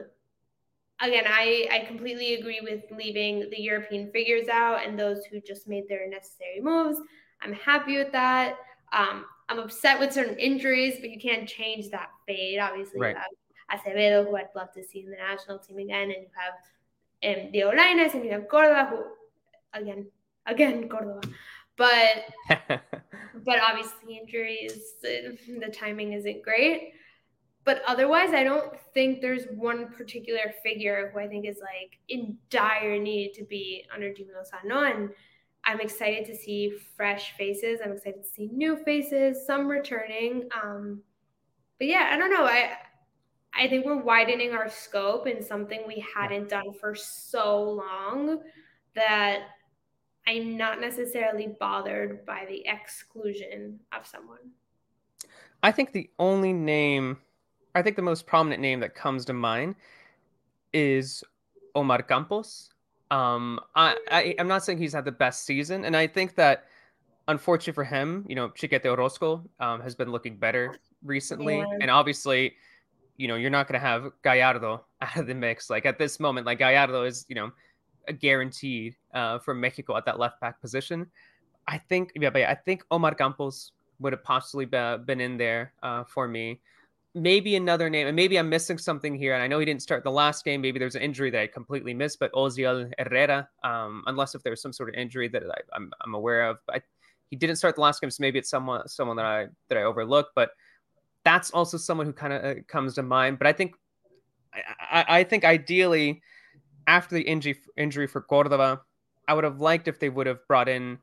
again, 1.01 1.25
I, 1.27 1.67
I 1.69 1.85
completely 1.85 2.35
agree 2.35 2.61
with 2.61 2.83
leaving 2.97 3.49
the 3.49 3.61
European 3.61 4.09
figures 4.11 4.47
out 4.47 4.87
and 4.87 4.97
those 4.97 5.25
who 5.25 5.41
just 5.41 5.67
made 5.67 5.89
their 5.89 6.09
necessary 6.09 6.61
moves. 6.61 6.97
I'm 7.41 7.53
happy 7.53 7.97
with 7.97 8.13
that. 8.13 8.55
Um, 8.93 9.25
I'm 9.49 9.59
upset 9.59 9.99
with 9.99 10.13
certain 10.13 10.39
injuries, 10.39 10.95
but 11.01 11.09
you 11.09 11.19
can't 11.19 11.47
change 11.47 11.89
that 11.89 12.09
fate. 12.25 12.59
Obviously, 12.59 13.01
right. 13.01 13.15
you 13.15 13.21
have 13.69 13.81
Acevedo, 13.81 14.25
who 14.25 14.37
I'd 14.37 14.47
love 14.55 14.71
to 14.73 14.83
see 14.83 15.01
in 15.01 15.11
the 15.11 15.17
national 15.17 15.59
team 15.59 15.77
again, 15.77 16.03
and 16.03 16.21
you 16.21 16.29
have 16.35 16.53
um, 17.23 17.51
Diego 17.51 17.71
Lainez, 17.71 18.13
and 18.13 18.25
you 18.25 18.31
have 18.31 18.47
Cordova, 18.47 18.85
who, 18.89 19.03
again, 19.73 20.07
again, 20.45 20.87
Cordova. 20.89 21.21
But, 21.77 22.25
but 23.45 23.59
obviously, 23.61 24.17
injuries, 24.17 24.95
the 25.01 25.73
timing 25.73 26.13
isn't 26.13 26.43
great. 26.43 26.93
But 27.65 27.81
otherwise, 27.85 28.31
I 28.31 28.43
don't 28.43 28.73
think 28.93 29.21
there's 29.21 29.45
one 29.53 29.89
particular 29.89 30.53
figure 30.63 31.11
who 31.13 31.19
I 31.19 31.27
think 31.27 31.45
is 31.45 31.59
like 31.61 31.99
in 32.07 32.37
dire 32.49 32.97
need 32.97 33.33
to 33.33 33.43
be 33.43 33.85
under 33.93 34.13
Jimmy 34.13 34.31
Lozano. 34.31 34.91
And 34.91 35.09
I'm 35.65 35.79
excited 35.79 36.25
to 36.25 36.35
see 36.35 36.73
fresh 36.95 37.33
faces. 37.37 37.79
I'm 37.83 37.91
excited 37.91 38.23
to 38.23 38.29
see 38.29 38.49
new 38.51 38.77
faces, 38.77 39.45
some 39.45 39.67
returning. 39.67 40.49
Um, 40.63 41.01
but 41.77 41.87
yeah, 41.87 42.09
I 42.11 42.17
don't 42.17 42.31
know. 42.31 42.45
I 42.45 42.71
I 43.59 43.67
think 43.67 43.85
we're 43.85 44.01
widening 44.01 44.53
our 44.53 44.69
scope 44.69 45.27
in 45.27 45.43
something 45.43 45.83
we 45.85 46.03
hadn't 46.15 46.47
done 46.47 46.71
for 46.79 46.95
so 46.95 47.61
long 47.61 48.39
that 48.95 49.39
I'm 50.25 50.55
not 50.55 50.79
necessarily 50.79 51.55
bothered 51.59 52.25
by 52.25 52.45
the 52.47 52.63
exclusion 52.65 53.77
of 53.91 54.07
someone. 54.07 54.37
I 55.61 55.73
think 55.73 55.91
the 55.91 56.09
only 56.19 56.53
name, 56.53 57.17
I 57.75 57.81
think 57.81 57.97
the 57.97 58.01
most 58.01 58.25
prominent 58.25 58.61
name 58.61 58.79
that 58.79 58.95
comes 58.95 59.25
to 59.25 59.33
mind 59.33 59.75
is 60.71 61.21
Omar 61.75 62.01
Campos. 62.03 62.69
Um, 63.11 63.59
I, 63.75 63.97
I 64.09 64.21
am 64.37 64.47
not 64.47 64.63
saying 64.63 64.77
he's 64.77 64.93
had 64.93 65.03
the 65.03 65.11
best 65.11 65.45
season, 65.45 65.83
and 65.83 65.97
I 65.97 66.07
think 66.07 66.35
that 66.35 66.65
unfortunately 67.27 67.73
for 67.73 67.83
him, 67.83 68.25
you 68.29 68.35
know, 68.35 68.49
Chiquete 68.51 68.85
Orozco 68.85 69.43
um, 69.59 69.81
has 69.81 69.95
been 69.95 70.11
looking 70.11 70.37
better 70.37 70.75
recently, 71.03 71.57
yeah. 71.57 71.65
and 71.81 71.91
obviously, 71.91 72.53
you 73.19 73.27
know, 73.27 73.35
you're 73.35 73.51
not 73.51 73.67
going 73.67 73.79
to 73.79 73.85
have 73.85 74.11
Gallardo 74.23 74.83
out 75.01 75.17
of 75.17 75.27
the 75.27 75.35
mix. 75.35 75.69
Like 75.69 75.85
at 75.85 75.99
this 75.99 76.19
moment, 76.19 76.47
like 76.47 76.59
Gallardo 76.59 77.03
is, 77.03 77.25
you 77.29 77.35
know, 77.35 77.51
a 78.07 78.13
guaranteed 78.13 78.95
uh, 79.13 79.37
for 79.39 79.53
Mexico 79.53 79.95
at 79.97 80.05
that 80.05 80.17
left 80.17 80.41
back 80.41 80.59
position. 80.59 81.05
I 81.67 81.77
think, 81.77 82.11
yeah, 82.15 82.31
but 82.31 82.41
I 82.43 82.55
think 82.55 82.83
Omar 82.89 83.13
Campos 83.13 83.73
would 83.99 84.13
have 84.13 84.23
possibly 84.23 84.65
be, 84.65 84.95
been 85.05 85.21
in 85.21 85.37
there 85.37 85.73
uh, 85.83 86.03
for 86.05 86.27
me 86.27 86.59
maybe 87.15 87.55
another 87.55 87.89
name, 87.89 88.07
and 88.07 88.15
maybe 88.15 88.37
I'm 88.37 88.49
missing 88.49 88.77
something 88.77 89.15
here. 89.15 89.33
And 89.33 89.43
I 89.43 89.47
know 89.47 89.59
he 89.59 89.65
didn't 89.65 89.81
start 89.81 90.03
the 90.03 90.11
last 90.11 90.45
game. 90.45 90.61
Maybe 90.61 90.79
there's 90.79 90.95
an 90.95 91.01
injury 91.01 91.29
that 91.31 91.41
I 91.41 91.47
completely 91.47 91.93
missed. 91.93 92.19
But 92.19 92.31
Oziel 92.33 92.91
Herrera, 92.99 93.49
um, 93.63 94.03
unless 94.07 94.35
if 94.35 94.43
there's 94.43 94.61
some 94.61 94.73
sort 94.73 94.89
of 94.89 94.95
injury 94.95 95.27
that 95.29 95.43
I, 95.43 95.77
am 95.77 96.13
aware 96.13 96.47
of, 96.47 96.57
I, 96.69 96.81
he 97.29 97.35
didn't 97.35 97.57
start 97.57 97.75
the 97.75 97.81
last 97.81 98.01
game, 98.01 98.09
so 98.11 98.21
maybe 98.21 98.39
it's 98.39 98.49
someone 98.49 98.87
someone 98.87 99.17
that 99.17 99.25
I 99.25 99.47
that 99.69 99.77
I 99.77 99.83
overlooked. 99.83 100.31
But 100.35 100.51
that's 101.23 101.51
also 101.51 101.77
someone 101.77 102.05
who 102.05 102.13
kind 102.13 102.33
of 102.33 102.43
uh, 102.43 102.61
comes 102.67 102.95
to 102.95 103.03
mind. 103.03 103.37
But 103.37 103.47
I 103.47 103.53
think 103.53 103.75
I, 104.91 105.05
I 105.07 105.23
think 105.23 105.45
ideally 105.45 106.21
after 106.87 107.15
the 107.15 107.21
injury 107.21 107.57
injury 107.77 108.07
for 108.07 108.21
Cordova, 108.21 108.81
I 109.27 109.33
would 109.33 109.43
have 109.43 109.59
liked 109.59 109.87
if 109.87 109.99
they 109.99 110.09
would 110.09 110.27
have 110.27 110.45
brought 110.47 110.69
in 110.69 110.97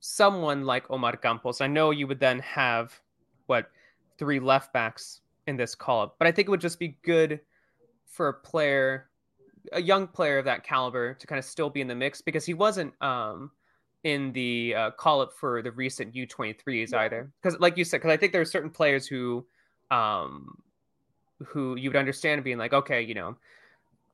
someone 0.00 0.66
like 0.66 0.90
Omar 0.90 1.16
Campos. 1.16 1.60
I 1.60 1.68
know 1.68 1.90
you 1.90 2.06
would 2.06 2.20
then 2.20 2.40
have 2.40 3.00
what 3.46 3.70
three 4.18 4.40
left 4.40 4.72
backs 4.72 5.20
in 5.46 5.56
this 5.56 5.74
call 5.74 6.02
up. 6.02 6.16
But 6.18 6.28
I 6.28 6.32
think 6.32 6.48
it 6.48 6.50
would 6.50 6.60
just 6.60 6.78
be 6.78 6.98
good 7.02 7.40
for 8.04 8.28
a 8.28 8.34
player, 8.34 9.08
a 9.72 9.80
young 9.80 10.06
player 10.06 10.38
of 10.38 10.44
that 10.44 10.64
caliber, 10.64 11.14
to 11.14 11.26
kind 11.26 11.38
of 11.38 11.44
still 11.44 11.70
be 11.70 11.80
in 11.80 11.88
the 11.88 11.94
mix 11.94 12.20
because 12.20 12.44
he 12.44 12.54
wasn't 12.54 12.92
um, 13.02 13.50
in 14.04 14.32
the 14.32 14.74
uh, 14.74 14.90
call 14.92 15.20
up 15.20 15.32
for 15.32 15.62
the 15.62 15.72
recent 15.72 16.14
U23s 16.14 16.92
yeah. 16.92 17.00
either. 17.00 17.32
Because, 17.42 17.58
like 17.60 17.76
you 17.76 17.84
said, 17.84 17.98
because 17.98 18.12
I 18.12 18.16
think 18.16 18.32
there 18.32 18.42
are 18.42 18.46
certain 18.46 18.70
players 18.70 19.06
who, 19.06 19.46
um, 19.92 20.62
who 21.44 21.76
you 21.76 21.90
would 21.90 21.96
understand 21.96 22.42
being 22.44 22.58
like, 22.58 22.72
okay, 22.72 23.02
you 23.02 23.14
know, 23.14 23.36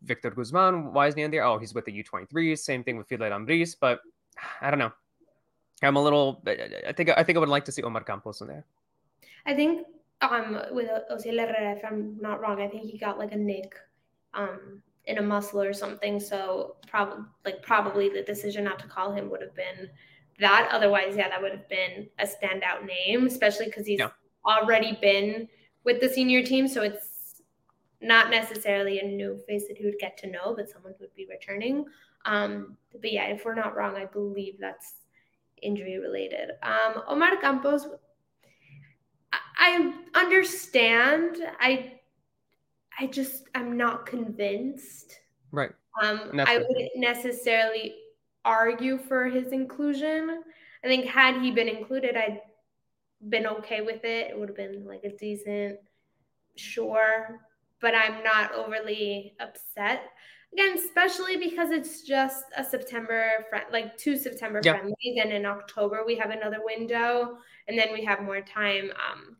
Victor 0.02 0.30
Guzman, 0.30 0.92
why 0.92 1.06
isn't 1.08 1.18
he 1.18 1.24
in 1.24 1.30
there? 1.30 1.44
Oh, 1.44 1.58
he's 1.58 1.74
with 1.74 1.84
the 1.84 2.02
U23s. 2.02 2.58
Same 2.58 2.84
thing 2.84 2.96
with 2.96 3.08
Fidel 3.08 3.30
Ambriz, 3.30 3.76
but 3.78 4.00
I 4.60 4.70
don't 4.70 4.78
know. 4.78 4.92
I'm 5.82 5.96
a 5.96 6.02
little. 6.02 6.42
I 6.46 6.92
think 6.92 7.10
I 7.16 7.22
think 7.22 7.36
I 7.36 7.38
would 7.38 7.48
like 7.48 7.64
to 7.66 7.72
see 7.72 7.82
Omar 7.82 8.02
Campos 8.02 8.40
in 8.40 8.48
there. 8.48 8.64
I 9.46 9.54
think 9.54 9.86
um 10.20 10.60
with 10.72 10.90
Oziel 11.12 11.38
Herrera, 11.38 11.76
if 11.76 11.84
I'm 11.84 12.18
not 12.20 12.40
wrong, 12.40 12.60
I 12.60 12.66
think 12.66 12.82
he 12.82 12.98
got 12.98 13.16
like 13.16 13.30
a 13.30 13.36
nick 13.36 13.74
um 14.34 14.82
in 15.06 15.18
a 15.18 15.22
muscle 15.22 15.62
or 15.62 15.72
something. 15.72 16.18
So 16.18 16.76
probably 16.88 17.24
like 17.44 17.62
probably 17.62 18.08
the 18.08 18.22
decision 18.22 18.64
not 18.64 18.80
to 18.80 18.88
call 18.88 19.12
him 19.12 19.30
would 19.30 19.40
have 19.40 19.54
been 19.54 19.88
that. 20.40 20.68
Otherwise, 20.72 21.14
yeah, 21.16 21.28
that 21.28 21.40
would 21.40 21.52
have 21.52 21.68
been 21.68 22.08
a 22.18 22.26
standout 22.26 22.84
name, 22.84 23.28
especially 23.28 23.66
because 23.66 23.86
he's 23.86 24.00
yeah. 24.00 24.10
already 24.44 24.98
been 25.00 25.48
with 25.88 26.02
the 26.02 26.08
senior 26.08 26.42
team. 26.42 26.68
So 26.68 26.82
it's 26.82 27.40
not 28.02 28.28
necessarily 28.30 29.00
a 29.00 29.04
new 29.04 29.40
face 29.48 29.66
that 29.68 29.78
he 29.78 29.86
would 29.86 29.98
get 29.98 30.18
to 30.18 30.26
know, 30.30 30.54
but 30.54 30.68
someone 30.68 30.92
who 30.98 31.04
would 31.04 31.14
be 31.14 31.26
returning. 31.30 31.86
Um, 32.26 32.76
but 33.00 33.10
yeah, 33.10 33.24
if 33.24 33.46
we're 33.46 33.54
not 33.54 33.74
wrong, 33.74 33.96
I 33.96 34.04
believe 34.04 34.58
that's 34.60 34.96
injury 35.62 35.98
related. 35.98 36.50
Um, 36.62 37.02
Omar 37.08 37.38
Campos 37.38 37.86
I 39.58 39.92
understand. 40.14 41.38
I 41.58 41.94
I 43.00 43.06
just 43.06 43.44
I'm 43.54 43.76
not 43.76 44.04
convinced. 44.04 45.20
Right. 45.50 45.70
Um, 46.02 46.30
I 46.38 46.58
wouldn't 46.58 46.92
necessarily 46.96 47.94
argue 48.44 48.98
for 48.98 49.24
his 49.26 49.52
inclusion. 49.52 50.42
I 50.84 50.86
think 50.86 51.06
had 51.06 51.40
he 51.42 51.50
been 51.50 51.68
included, 51.68 52.16
I'd 52.16 52.40
been 53.28 53.46
okay 53.46 53.80
with 53.80 54.04
it. 54.04 54.30
It 54.30 54.38
would 54.38 54.48
have 54.48 54.56
been 54.56 54.86
like 54.86 55.04
a 55.04 55.16
decent, 55.16 55.78
sure, 56.56 57.40
but 57.80 57.94
I'm 57.94 58.22
not 58.22 58.52
overly 58.54 59.34
upset. 59.40 60.10
Again, 60.52 60.78
especially 60.78 61.36
because 61.36 61.70
it's 61.70 62.02
just 62.02 62.44
a 62.56 62.64
September, 62.64 63.44
friend, 63.50 63.66
like 63.70 63.96
two 63.98 64.16
September 64.16 64.60
yeah. 64.64 64.72
friendlies, 64.72 65.18
and 65.22 65.32
in 65.32 65.44
October 65.44 66.04
we 66.06 66.16
have 66.16 66.30
another 66.30 66.58
window, 66.64 67.38
and 67.66 67.78
then 67.78 67.92
we 67.92 68.04
have 68.04 68.22
more 68.22 68.40
time. 68.40 68.90
Um, 68.92 69.36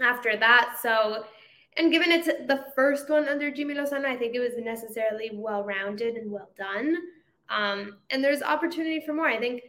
after 0.00 0.36
that. 0.36 0.78
So, 0.82 1.24
and 1.76 1.92
given 1.92 2.10
it's 2.10 2.26
the 2.26 2.66
first 2.74 3.08
one 3.08 3.28
under 3.28 3.50
Jimmy 3.50 3.74
Lozano, 3.74 4.06
I 4.06 4.16
think 4.16 4.34
it 4.34 4.40
was 4.40 4.52
necessarily 4.58 5.30
well 5.34 5.64
rounded 5.64 6.16
and 6.16 6.30
well 6.30 6.50
done. 6.56 6.96
Um, 7.48 7.98
and 8.10 8.22
there's 8.24 8.42
opportunity 8.42 9.02
for 9.04 9.12
more. 9.12 9.28
I 9.28 9.38
think 9.38 9.62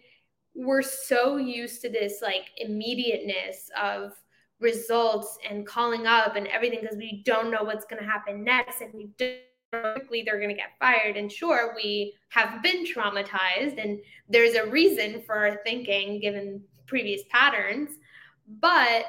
we're 0.58 0.82
so 0.82 1.38
used 1.38 1.82
to 1.82 1.90
this 1.90 2.22
like 2.22 2.50
immediateness 2.58 3.70
of 3.82 4.12
results 4.60 5.38
and 5.48 5.66
calling 5.66 6.08
up 6.08 6.36
and 6.36 6.48
everything 6.48 6.80
because 6.82 6.98
we 6.98 7.22
don't 7.26 7.52
know 7.52 7.64
what's 7.64 7.86
going 7.86 8.02
to 8.02 8.08
happen 8.10 8.44
next 8.44 8.82
and 8.82 8.92
we 8.94 9.10
don't 9.18 9.38
quickly 9.94 10.24
they're 10.26 10.40
going 10.40 10.50
to 10.50 10.56
get 10.56 10.72
fired 10.80 11.18
and 11.18 11.32
sure 11.32 11.74
we 11.76 12.14
have 12.30 12.64
been 12.64 12.86
traumatized 12.86 13.82
and 13.84 14.00
there's 14.30 14.56
a 14.56 14.66
reason 14.70 15.22
for 15.26 15.36
our 15.36 15.60
thinking 15.66 16.20
given 16.22 16.62
previous 16.88 17.22
patterns 17.30 17.90
but 18.62 19.06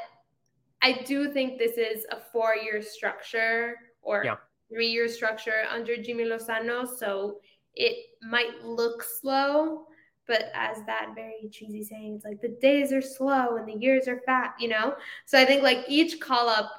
I 0.83 1.03
do 1.05 1.33
think 1.33 1.59
this 1.59 1.77
is 1.77 2.05
a 2.11 2.19
four 2.33 2.55
year 2.57 2.83
structure 2.83 3.77
or 4.03 4.23
yeah. 4.25 4.37
three 4.71 4.89
year 4.89 5.09
structure 5.09 5.65
under 5.71 5.97
Jimmy 5.97 6.25
Lozano. 6.25 6.87
So 6.87 7.41
it 7.75 8.07
might 8.23 8.65
look 8.65 9.03
slow, 9.03 9.87
but 10.29 10.51
as 10.55 10.85
that 10.85 11.13
very 11.15 11.49
cheesy 11.51 11.83
saying, 11.83 12.15
it's 12.15 12.25
like 12.25 12.41
the 12.41 12.57
days 12.61 12.93
are 12.93 13.03
slow 13.03 13.57
and 13.57 13.67
the 13.67 13.75
years 13.75 14.07
are 14.07 14.21
fat, 14.27 14.55
you 14.61 14.69
know? 14.69 14.95
So 15.25 15.41
I 15.41 15.45
think 15.45 15.63
like 15.63 15.85
each 15.89 16.21
call 16.21 16.49
up 16.49 16.71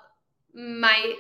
might 0.54 1.16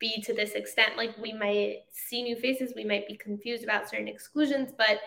be 0.00 0.20
to 0.22 0.34
this 0.34 0.52
extent. 0.52 0.96
Like 0.96 1.16
we 1.16 1.32
might 1.32 1.84
see 1.92 2.22
new 2.24 2.36
faces, 2.36 2.74
we 2.74 2.84
might 2.84 3.06
be 3.06 3.16
confused 3.16 3.62
about 3.62 3.88
certain 3.88 4.08
exclusions, 4.08 4.72
but 4.76 5.00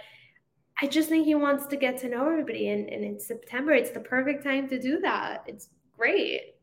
I 0.81 0.87
just 0.87 1.09
think 1.09 1.25
he 1.25 1.35
wants 1.35 1.67
to 1.67 1.75
get 1.75 1.97
to 1.99 2.09
know 2.09 2.27
everybody. 2.27 2.69
And, 2.69 2.89
and 2.89 3.03
in 3.03 3.19
September, 3.19 3.73
it's 3.73 3.91
the 3.91 3.99
perfect 3.99 4.43
time 4.43 4.67
to 4.69 4.79
do 4.79 4.99
that. 5.01 5.43
It's 5.45 5.69
great. 5.97 6.55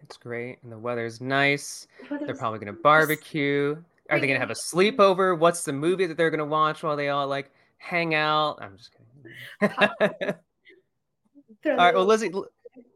It's 0.00 0.16
great, 0.16 0.58
and 0.62 0.70
the 0.70 0.78
weather's 0.78 1.20
nice. 1.20 1.88
They're 2.08 2.36
probably 2.36 2.60
gonna 2.60 2.72
barbecue. 2.74 3.76
Are 4.08 4.20
they 4.20 4.28
gonna 4.28 4.38
have 4.38 4.50
a 4.50 4.54
sleepover? 4.54 5.36
What's 5.36 5.64
the 5.64 5.72
movie 5.72 6.06
that 6.06 6.16
they're 6.16 6.30
gonna 6.30 6.44
watch 6.44 6.84
while 6.84 6.96
they 6.96 7.08
all 7.08 7.26
like 7.26 7.50
hang 7.78 8.14
out. 8.14 8.58
I'm 8.60 8.76
just 8.76 8.90
kidding. 8.92 10.34
All 11.66 11.76
right, 11.76 11.94
well, 11.94 12.04
Lizzie, 12.04 12.32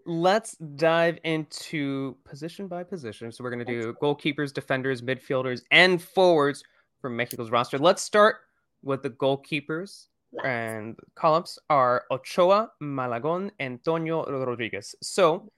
let's 0.07 0.57
dive 0.57 1.19
into 1.25 2.17
position 2.25 2.69
by 2.69 2.83
position. 2.83 3.33
So 3.33 3.43
we're 3.43 3.51
going 3.51 3.65
to 3.65 3.83
do 3.83 3.95
goalkeepers, 4.03 4.53
defenders, 4.53 5.03
midfielders, 5.03 5.63
and 5.71 6.01
forwards 6.01 6.63
for 7.01 7.11
Mexico's 7.11 7.51
roster. 7.51 7.79
Let's 7.79 8.03
start 8.03 8.37
with 8.83 9.03
the 9.03 9.11
goalkeepers. 9.11 10.07
And 10.45 10.97
columns 11.17 11.59
are 11.69 12.05
Ochoa, 12.11 12.71
Malagon, 12.81 13.51
Antonio 13.59 14.25
Rodriguez. 14.25 14.95
So 15.03 15.51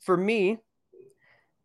for 0.00 0.16
me, 0.16 0.58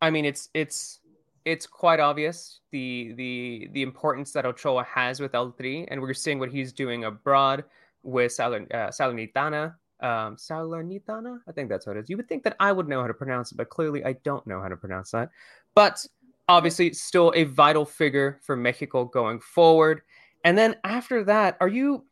I 0.02 0.10
mean 0.10 0.24
it's 0.24 0.48
it's 0.52 1.00
it's 1.44 1.66
quite 1.66 2.00
obvious 2.00 2.60
the 2.70 3.12
the 3.16 3.68
the 3.72 3.82
importance 3.82 4.32
that 4.32 4.46
Ochoa 4.46 4.84
has 4.84 5.20
with 5.20 5.34
El 5.34 5.52
Tri, 5.52 5.86
and 5.88 6.00
we're 6.00 6.14
seeing 6.14 6.38
what 6.38 6.50
he's 6.50 6.72
doing 6.72 7.04
abroad 7.04 7.64
with 8.02 8.32
Salernitana, 8.32 9.74
uh, 10.02 10.06
um, 10.06 10.36
Salernitana. 10.36 11.38
I 11.46 11.52
think 11.52 11.68
that's 11.68 11.86
what 11.86 11.96
it 11.96 12.00
is. 12.00 12.10
You 12.10 12.16
would 12.16 12.28
think 12.28 12.44
that 12.44 12.56
I 12.60 12.72
would 12.72 12.88
know 12.88 13.00
how 13.00 13.06
to 13.06 13.14
pronounce 13.14 13.52
it, 13.52 13.56
but 13.56 13.68
clearly 13.68 14.04
I 14.04 14.14
don't 14.24 14.46
know 14.46 14.60
how 14.60 14.68
to 14.68 14.76
pronounce 14.76 15.10
that. 15.10 15.30
But 15.74 16.06
obviously, 16.48 16.92
still 16.94 17.32
a 17.36 17.44
vital 17.44 17.84
figure 17.84 18.38
for 18.42 18.56
Mexico 18.56 19.04
going 19.04 19.40
forward. 19.40 20.02
And 20.44 20.56
then 20.56 20.76
after 20.84 21.24
that, 21.24 21.56
are 21.60 21.68
you? 21.68 22.04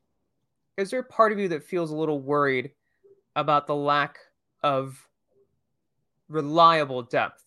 Is 0.76 0.90
there 0.90 1.00
a 1.00 1.04
part 1.04 1.32
of 1.32 1.38
you 1.38 1.48
that 1.48 1.64
feels 1.64 1.90
a 1.90 1.96
little 1.96 2.20
worried 2.20 2.72
about 3.36 3.66
the 3.66 3.74
lack 3.74 4.18
of 4.62 5.06
reliable 6.28 7.02
depth 7.02 7.42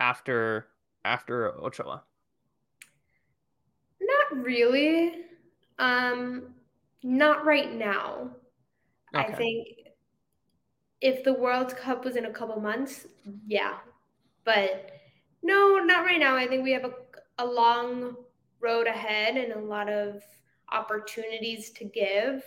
after 0.00 0.68
after 1.06 1.52
Ochoa? 1.64 2.02
Not 4.00 4.44
really. 4.44 5.12
Um, 5.78 6.54
not 7.02 7.44
right 7.44 7.72
now. 7.72 8.30
Okay. 9.14 9.32
I 9.32 9.34
think 9.34 9.68
if 11.00 11.22
the 11.24 11.32
World 11.32 11.76
Cup 11.76 12.04
was 12.04 12.16
in 12.16 12.26
a 12.26 12.32
couple 12.32 12.60
months, 12.60 13.06
yeah. 13.46 13.76
But 14.44 14.90
no, 15.42 15.78
not 15.78 16.04
right 16.04 16.20
now. 16.20 16.36
I 16.36 16.46
think 16.46 16.64
we 16.64 16.72
have 16.72 16.84
a, 16.84 16.94
a 17.38 17.46
long 17.46 18.16
road 18.60 18.86
ahead 18.86 19.36
and 19.36 19.52
a 19.52 19.66
lot 19.66 19.88
of 19.88 20.22
opportunities 20.72 21.70
to 21.70 21.84
give. 21.84 22.42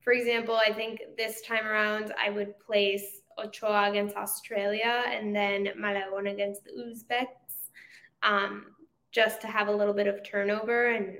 For 0.00 0.12
example, 0.12 0.58
I 0.66 0.72
think 0.72 1.00
this 1.16 1.40
time 1.42 1.66
around 1.66 2.12
I 2.20 2.30
would 2.30 2.58
place 2.58 3.20
Ochoa 3.38 3.90
against 3.90 4.16
Australia 4.16 5.04
and 5.06 5.34
then 5.34 5.68
Malagon 5.76 6.26
against 6.28 6.64
the 6.64 6.70
Uzbeks, 6.70 7.43
um, 8.24 8.66
just 9.12 9.40
to 9.42 9.46
have 9.46 9.68
a 9.68 9.72
little 9.72 9.94
bit 9.94 10.06
of 10.06 10.24
turnover. 10.24 10.86
And 10.86 11.18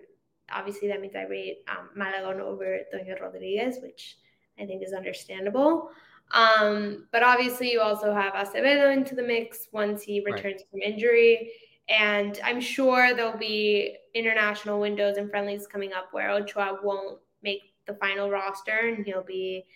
obviously, 0.53 0.89
that 0.89 1.01
means 1.01 1.15
I 1.15 1.23
rate 1.23 1.59
um, 1.69 1.91
Malagon 1.97 2.41
over 2.41 2.81
Toño 2.93 3.21
Rodriguez, 3.21 3.79
which 3.81 4.17
I 4.59 4.67
think 4.67 4.83
is 4.83 4.93
understandable. 4.93 5.91
Um, 6.33 7.07
but 7.13 7.23
obviously, 7.23 7.71
you 7.71 7.81
also 7.81 8.13
have 8.13 8.33
Acevedo 8.33 8.93
into 8.93 9.15
the 9.15 9.23
mix 9.23 9.69
once 9.73 10.03
he 10.03 10.21
returns 10.21 10.63
right. 10.63 10.71
from 10.71 10.81
injury. 10.81 11.53
And 11.89 12.41
I'm 12.43 12.61
sure 12.61 13.15
there'll 13.15 13.37
be 13.37 13.97
international 14.15 14.81
windows 14.81 15.19
and 15.19 15.29
friendlies 15.31 15.67
coming 15.67 15.93
up 15.93 16.09
where 16.13 16.31
Ochoa 16.31 16.79
won't 16.83 17.21
make 17.43 17.75
the 17.87 17.95
final 17.95 18.31
roster 18.31 18.89
and 18.89 19.05
he'll 19.05 19.23
be, 19.23 19.67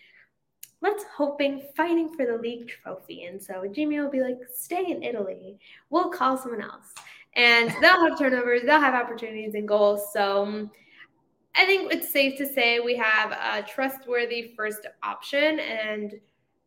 let's 0.81 1.03
hoping, 1.15 1.61
fighting 1.77 2.09
for 2.09 2.25
the 2.25 2.37
league 2.37 2.67
trophy. 2.67 3.25
And 3.25 3.41
so 3.41 3.65
Jimmy 3.71 3.99
will 3.99 4.09
be 4.09 4.21
like, 4.21 4.39
stay 4.51 4.89
in 4.89 5.03
Italy. 5.03 5.59
We'll 5.91 6.09
call 6.09 6.35
someone 6.35 6.63
else. 6.63 6.95
And 7.35 7.69
they'll 7.81 8.03
have 8.07 8.17
turnovers, 8.17 8.63
they'll 8.63 8.79
have 8.79 8.95
opportunities 8.95 9.53
and 9.53 9.67
goals. 9.67 10.11
So 10.11 10.43
um, 10.43 10.71
I 11.55 11.65
think 11.65 11.93
it's 11.93 12.11
safe 12.11 12.37
to 12.37 12.47
say 12.47 12.79
we 12.79 12.95
have 12.97 13.31
a 13.31 13.65
trustworthy 13.67 14.53
first 14.55 14.85
option 15.03 15.59
and 15.59 16.19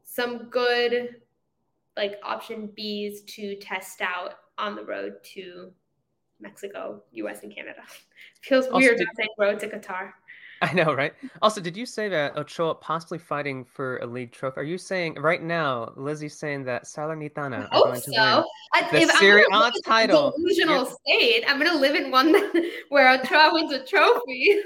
some 0.05 0.49
good 0.51 1.17
like 1.97 2.19
option 2.23 2.71
Bs 2.79 3.27
to 3.27 3.57
test 3.57 4.01
out 4.01 4.35
on 4.59 4.75
the 4.75 4.85
road 4.85 5.15
to 5.35 5.73
Mexico, 6.41 7.03
US, 7.13 7.43
and 7.43 7.55
Canada. 7.55 7.83
Feels 8.43 8.67
weird 8.71 8.99
not 8.99 9.09
saying 9.17 9.29
road 9.39 9.61
to 9.61 9.69
Qatar. 9.69 10.11
I 10.71 10.73
know, 10.75 10.95
right? 10.95 11.13
Also, 11.43 11.61
did 11.61 11.77
you 11.77 11.85
say 11.85 12.09
that 12.09 12.37
Ochoa 12.37 12.77
possibly 12.77 13.19
fighting 13.19 13.65
for 13.65 13.97
a 13.97 14.07
league 14.07 14.31
trophy? 14.31 14.61
Are 14.61 14.65
you 14.65 14.79
saying 14.79 15.15
right 15.15 15.43
now, 15.43 15.93
Lizzie's 15.97 16.39
saying 16.39 16.63
that 16.65 16.85
Salernitana 16.85 17.69
I 17.73 17.79
are 17.79 17.85
going 17.85 18.01
so. 18.01 18.13
to 18.13 18.45
win 18.93 18.93
the 18.93 18.99
if 18.99 19.11
Serie 19.19 19.45
A 19.53 19.73
title? 19.85 20.33
Delusional 20.37 20.87
state. 20.87 21.45
I'm 21.49 21.59
going 21.59 21.71
to 21.71 21.79
live 21.79 21.97
in 21.97 22.13
one 22.13 22.33
where 22.91 23.13
Ochoa 23.13 23.51
wins 23.53 23.73
a 23.73 23.85
trophy. 23.85 24.61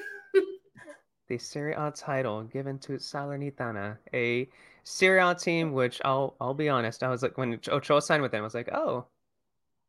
the 1.29 1.39
Serie 1.39 1.73
A 1.73 1.91
title 1.91 2.43
given 2.43 2.79
to 2.81 2.93
Salernitana, 2.93 3.97
a 4.13 4.51
Serie 4.85 5.23
A 5.23 5.35
team, 5.35 5.73
which 5.73 6.03
I'll 6.05 6.37
I'll 6.43 6.53
be 6.53 6.69
honest, 6.69 7.03
I 7.03 7.09
was 7.09 7.23
like 7.23 7.39
when 7.39 7.59
Ochoa 7.69 8.03
signed 8.03 8.21
with 8.21 8.33
them, 8.33 8.43
I 8.43 8.45
was 8.45 8.55
like, 8.55 8.69
oh, 8.71 9.07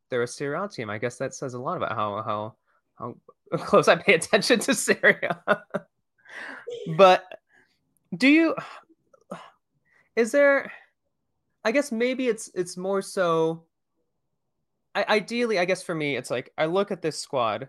they're 0.08 0.22
a 0.22 0.26
Serie 0.26 0.58
A 0.58 0.68
team. 0.68 0.88
I 0.88 0.96
guess 0.96 1.18
that 1.18 1.34
says 1.34 1.52
a 1.52 1.58
lot 1.58 1.76
about 1.76 1.92
how 1.92 2.22
how 2.22 2.54
how 2.98 3.14
close 3.58 3.88
I 3.88 3.96
pay 3.96 4.14
attention 4.14 4.58
to 4.60 4.74
Serie 4.74 5.18
A. 5.46 5.58
but 6.96 7.24
do 8.16 8.28
you? 8.28 8.54
Is 10.16 10.32
there? 10.32 10.72
I 11.64 11.72
guess 11.72 11.92
maybe 11.92 12.28
it's 12.28 12.50
it's 12.54 12.76
more 12.76 13.02
so. 13.02 13.64
I, 14.94 15.04
ideally, 15.08 15.58
I 15.58 15.64
guess 15.64 15.82
for 15.82 15.94
me, 15.94 16.16
it's 16.16 16.30
like 16.30 16.52
I 16.56 16.66
look 16.66 16.90
at 16.90 17.02
this 17.02 17.18
squad, 17.18 17.68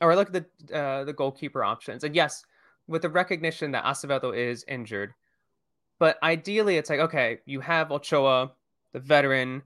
or 0.00 0.12
I 0.12 0.14
look 0.14 0.34
at 0.34 0.46
the 0.68 0.76
uh, 0.76 1.04
the 1.04 1.12
goalkeeper 1.12 1.64
options, 1.64 2.04
and 2.04 2.14
yes, 2.14 2.44
with 2.86 3.02
the 3.02 3.08
recognition 3.08 3.72
that 3.72 3.84
Acevedo 3.84 4.36
is 4.36 4.64
injured, 4.68 5.14
but 5.98 6.18
ideally, 6.22 6.76
it's 6.76 6.90
like 6.90 7.00
okay, 7.00 7.38
you 7.46 7.60
have 7.60 7.90
Ochoa, 7.90 8.52
the 8.92 9.00
veteran, 9.00 9.62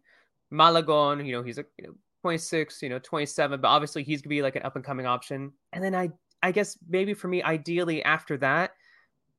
Malagon. 0.51 1.25
You 1.27 1.33
know, 1.33 1.43
he's 1.43 1.59
a 1.59 1.65
you 1.79 1.89
know 1.89 1.95
26, 2.23 2.83
you 2.83 2.89
know 2.89 2.99
27, 3.01 3.61
but 3.61 3.69
obviously 3.69 4.05
he's 4.05 4.23
gonna 4.23 4.31
be 4.31 4.43
like 4.43 4.57
an 4.57 4.63
up 4.63 4.77
and 4.77 4.85
coming 4.85 5.07
option. 5.07 5.53
And 5.73 5.83
then 5.83 5.95
I 5.95 6.11
I 6.43 6.53
guess 6.53 6.79
maybe 6.89 7.15
for 7.15 7.29
me, 7.29 7.43
ideally 7.43 8.03
after 8.05 8.37
that, 8.39 8.73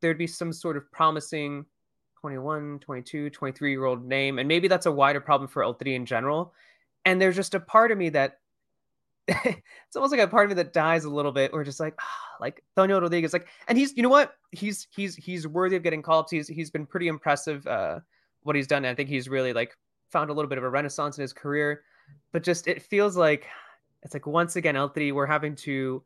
there'd 0.01 0.17
be 0.17 0.27
some 0.27 0.53
sort 0.53 0.77
of 0.77 0.91
promising 0.91 1.65
21, 2.21 2.79
22, 2.79 3.29
23 3.29 3.71
year 3.71 3.85
old 3.85 4.05
name, 4.05 4.39
and 4.39 4.47
maybe 4.47 4.67
that's 4.67 4.85
a 4.85 4.91
wider 4.91 5.19
problem 5.19 5.47
for 5.47 5.63
El 5.63 5.73
Tri 5.73 5.93
in 5.93 6.05
general. 6.05 6.53
And 7.05 7.21
there's 7.21 7.35
just 7.35 7.53
a 7.53 7.59
part 7.59 7.91
of 7.91 7.97
me 7.97 8.09
that 8.09 8.39
it's 9.27 9.95
almost 9.95 10.11
like 10.11 10.21
a 10.21 10.27
part 10.27 10.45
of 10.45 10.49
me 10.49 10.55
that 10.55 10.73
dies 10.73 11.05
a 11.05 11.09
little 11.09 11.31
bit, 11.31 11.51
or 11.53 11.63
just 11.63 11.79
like, 11.79 11.95
ah, 11.99 12.19
like 12.39 12.63
Toño 12.77 13.01
Rodriguez, 13.01 13.33
like, 13.33 13.47
and 13.67 13.77
he's, 13.77 13.95
you 13.95 14.03
know 14.03 14.09
what, 14.09 14.35
he's 14.51 14.87
he's 14.91 15.15
he's 15.15 15.47
worthy 15.47 15.75
of 15.75 15.83
getting 15.83 16.01
call 16.01 16.19
ups. 16.19 16.31
He's 16.31 16.47
he's 16.47 16.71
been 16.71 16.85
pretty 16.85 17.07
impressive, 17.07 17.65
uh, 17.67 17.99
what 18.43 18.55
he's 18.55 18.67
done. 18.67 18.85
And 18.85 18.91
I 18.91 18.95
think 18.95 19.09
he's 19.09 19.29
really 19.29 19.53
like 19.53 19.77
found 20.09 20.29
a 20.29 20.33
little 20.33 20.49
bit 20.49 20.57
of 20.57 20.63
a 20.63 20.69
renaissance 20.69 21.17
in 21.17 21.21
his 21.21 21.33
career, 21.33 21.83
but 22.31 22.43
just 22.43 22.67
it 22.67 22.81
feels 22.81 23.17
like 23.17 23.47
it's 24.03 24.13
like 24.13 24.27
once 24.27 24.55
again 24.55 24.75
El 24.75 24.89
Tri 24.89 25.11
we're 25.11 25.25
having 25.25 25.55
to 25.57 26.03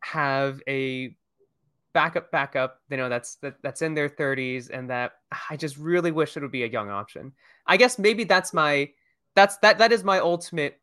have 0.00 0.60
a 0.68 1.14
backup 1.94 2.30
backup 2.30 2.80
you 2.90 2.96
know 2.96 3.08
that's 3.08 3.36
that, 3.36 3.54
that's 3.62 3.82
in 3.82 3.94
their 3.94 4.08
30s 4.08 4.70
and 4.70 4.90
that 4.90 5.12
i 5.50 5.56
just 5.56 5.76
really 5.78 6.12
wish 6.12 6.36
it 6.36 6.42
would 6.42 6.52
be 6.52 6.62
a 6.62 6.68
young 6.68 6.90
option. 6.90 7.32
I 7.68 7.76
guess 7.76 7.98
maybe 7.98 8.24
that's 8.24 8.52
my 8.52 8.90
that's 9.36 9.58
that 9.58 9.78
that 9.78 9.92
is 9.92 10.02
my 10.02 10.18
ultimate 10.18 10.80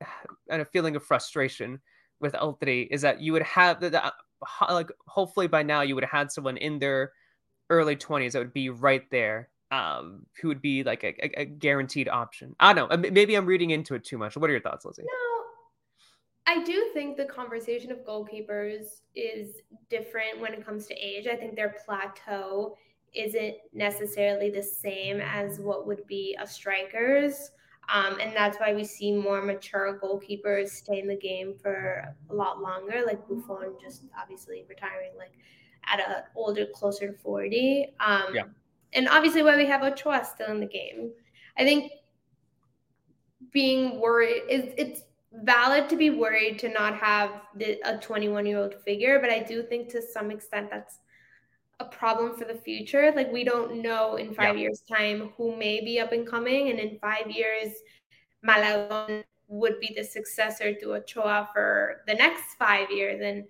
and 0.50 0.62
a 0.62 0.64
feeling 0.64 0.96
of 0.96 1.02
frustration 1.02 1.80
with 2.20 2.34
El 2.34 2.54
Tri 2.54 2.88
is 2.90 3.02
that 3.02 3.20
you 3.20 3.32
would 3.32 3.42
have 3.42 3.80
the, 3.80 3.90
the, 3.90 4.12
like 4.70 4.90
hopefully 5.06 5.48
by 5.48 5.62
now 5.62 5.82
you 5.82 5.94
would 5.94 6.04
have 6.04 6.18
had 6.18 6.32
someone 6.32 6.56
in 6.56 6.78
their 6.78 7.12
early 7.70 7.96
20s 7.96 8.32
that 8.32 8.38
would 8.38 8.54
be 8.54 8.70
right 8.70 9.10
there 9.10 9.50
um 9.70 10.24
who 10.40 10.48
would 10.48 10.62
be 10.62 10.82
like 10.82 11.04
a, 11.04 11.40
a, 11.40 11.44
guaranteed 11.44 12.08
option. 12.08 12.56
I 12.58 12.72
don't 12.72 12.90
know. 12.90 13.10
Maybe 13.10 13.34
i'm 13.34 13.44
reading 13.44 13.70
into 13.70 13.94
it 13.94 14.04
too 14.04 14.16
much. 14.16 14.36
What 14.36 14.48
are 14.48 14.52
your 14.52 14.62
thoughts 14.62 14.84
lizzie 14.84 15.02
i 16.48 16.62
do 16.64 16.90
think 16.92 17.16
the 17.16 17.24
conversation 17.24 17.92
of 17.92 17.98
goalkeepers 17.98 19.02
is 19.14 19.60
different 19.88 20.40
when 20.40 20.52
it 20.52 20.64
comes 20.64 20.86
to 20.86 20.94
age 20.94 21.26
i 21.26 21.36
think 21.36 21.54
their 21.54 21.76
plateau 21.84 22.76
isn't 23.14 23.54
necessarily 23.72 24.50
the 24.50 24.62
same 24.62 25.20
as 25.20 25.60
what 25.60 25.86
would 25.86 26.04
be 26.06 26.36
a 26.40 26.46
striker's 26.46 27.52
um, 27.88 28.18
and 28.20 28.36
that's 28.36 28.58
why 28.58 28.74
we 28.74 28.84
see 28.84 29.12
more 29.12 29.40
mature 29.40 29.98
goalkeepers 30.02 30.68
stay 30.68 31.00
in 31.00 31.08
the 31.08 31.16
game 31.16 31.54
for 31.60 32.14
a 32.28 32.34
lot 32.34 32.60
longer, 32.60 33.02
like 33.06 33.26
Buffon 33.26 33.76
just 33.80 34.02
obviously 34.20 34.64
retiring 34.68 35.12
like 35.16 35.32
at 35.86 36.00
an 36.00 36.22
older, 36.36 36.66
closer 36.74 37.10
to 37.10 37.18
40. 37.18 37.94
Um, 37.98 38.34
yeah. 38.34 38.42
And 38.92 39.08
obviously 39.08 39.42
why 39.42 39.56
we 39.56 39.66
have 39.66 39.82
Ochoa 39.82 40.24
still 40.24 40.50
in 40.50 40.60
the 40.60 40.66
game. 40.66 41.10
I 41.56 41.64
think 41.64 41.92
being 43.52 44.00
worried 44.00 44.42
is 44.50 44.74
it's 44.76 45.02
valid 45.32 45.88
to 45.88 45.96
be 45.96 46.10
worried 46.10 46.58
to 46.60 46.68
not 46.68 46.96
have 46.96 47.30
the, 47.54 47.78
a 47.84 47.98
21 47.98 48.46
year 48.46 48.58
old 48.58 48.74
figure, 48.84 49.18
but 49.20 49.30
I 49.30 49.40
do 49.40 49.62
think 49.62 49.88
to 49.90 50.02
some 50.02 50.30
extent 50.30 50.70
that's 50.70 50.98
a 51.80 51.84
problem 51.84 52.36
for 52.36 52.44
the 52.44 52.54
future. 52.54 53.12
Like 53.14 53.32
we 53.32 53.44
don't 53.44 53.82
know 53.82 54.16
in 54.16 54.34
five 54.34 54.56
yeah. 54.56 54.62
years' 54.62 54.82
time 54.90 55.32
who 55.36 55.56
may 55.56 55.80
be 55.84 56.00
up 56.00 56.12
and 56.12 56.26
coming, 56.26 56.70
and 56.70 56.78
in 56.78 56.98
five 56.98 57.30
years, 57.30 57.72
Malagon 58.42 59.24
would 59.48 59.80
be 59.80 59.94
the 59.96 60.04
successor 60.04 60.74
to 60.74 60.94
Ochoa 60.94 61.48
for 61.52 62.02
the 62.06 62.14
next 62.14 62.54
five 62.58 62.90
years. 62.90 63.20
And 63.22 63.44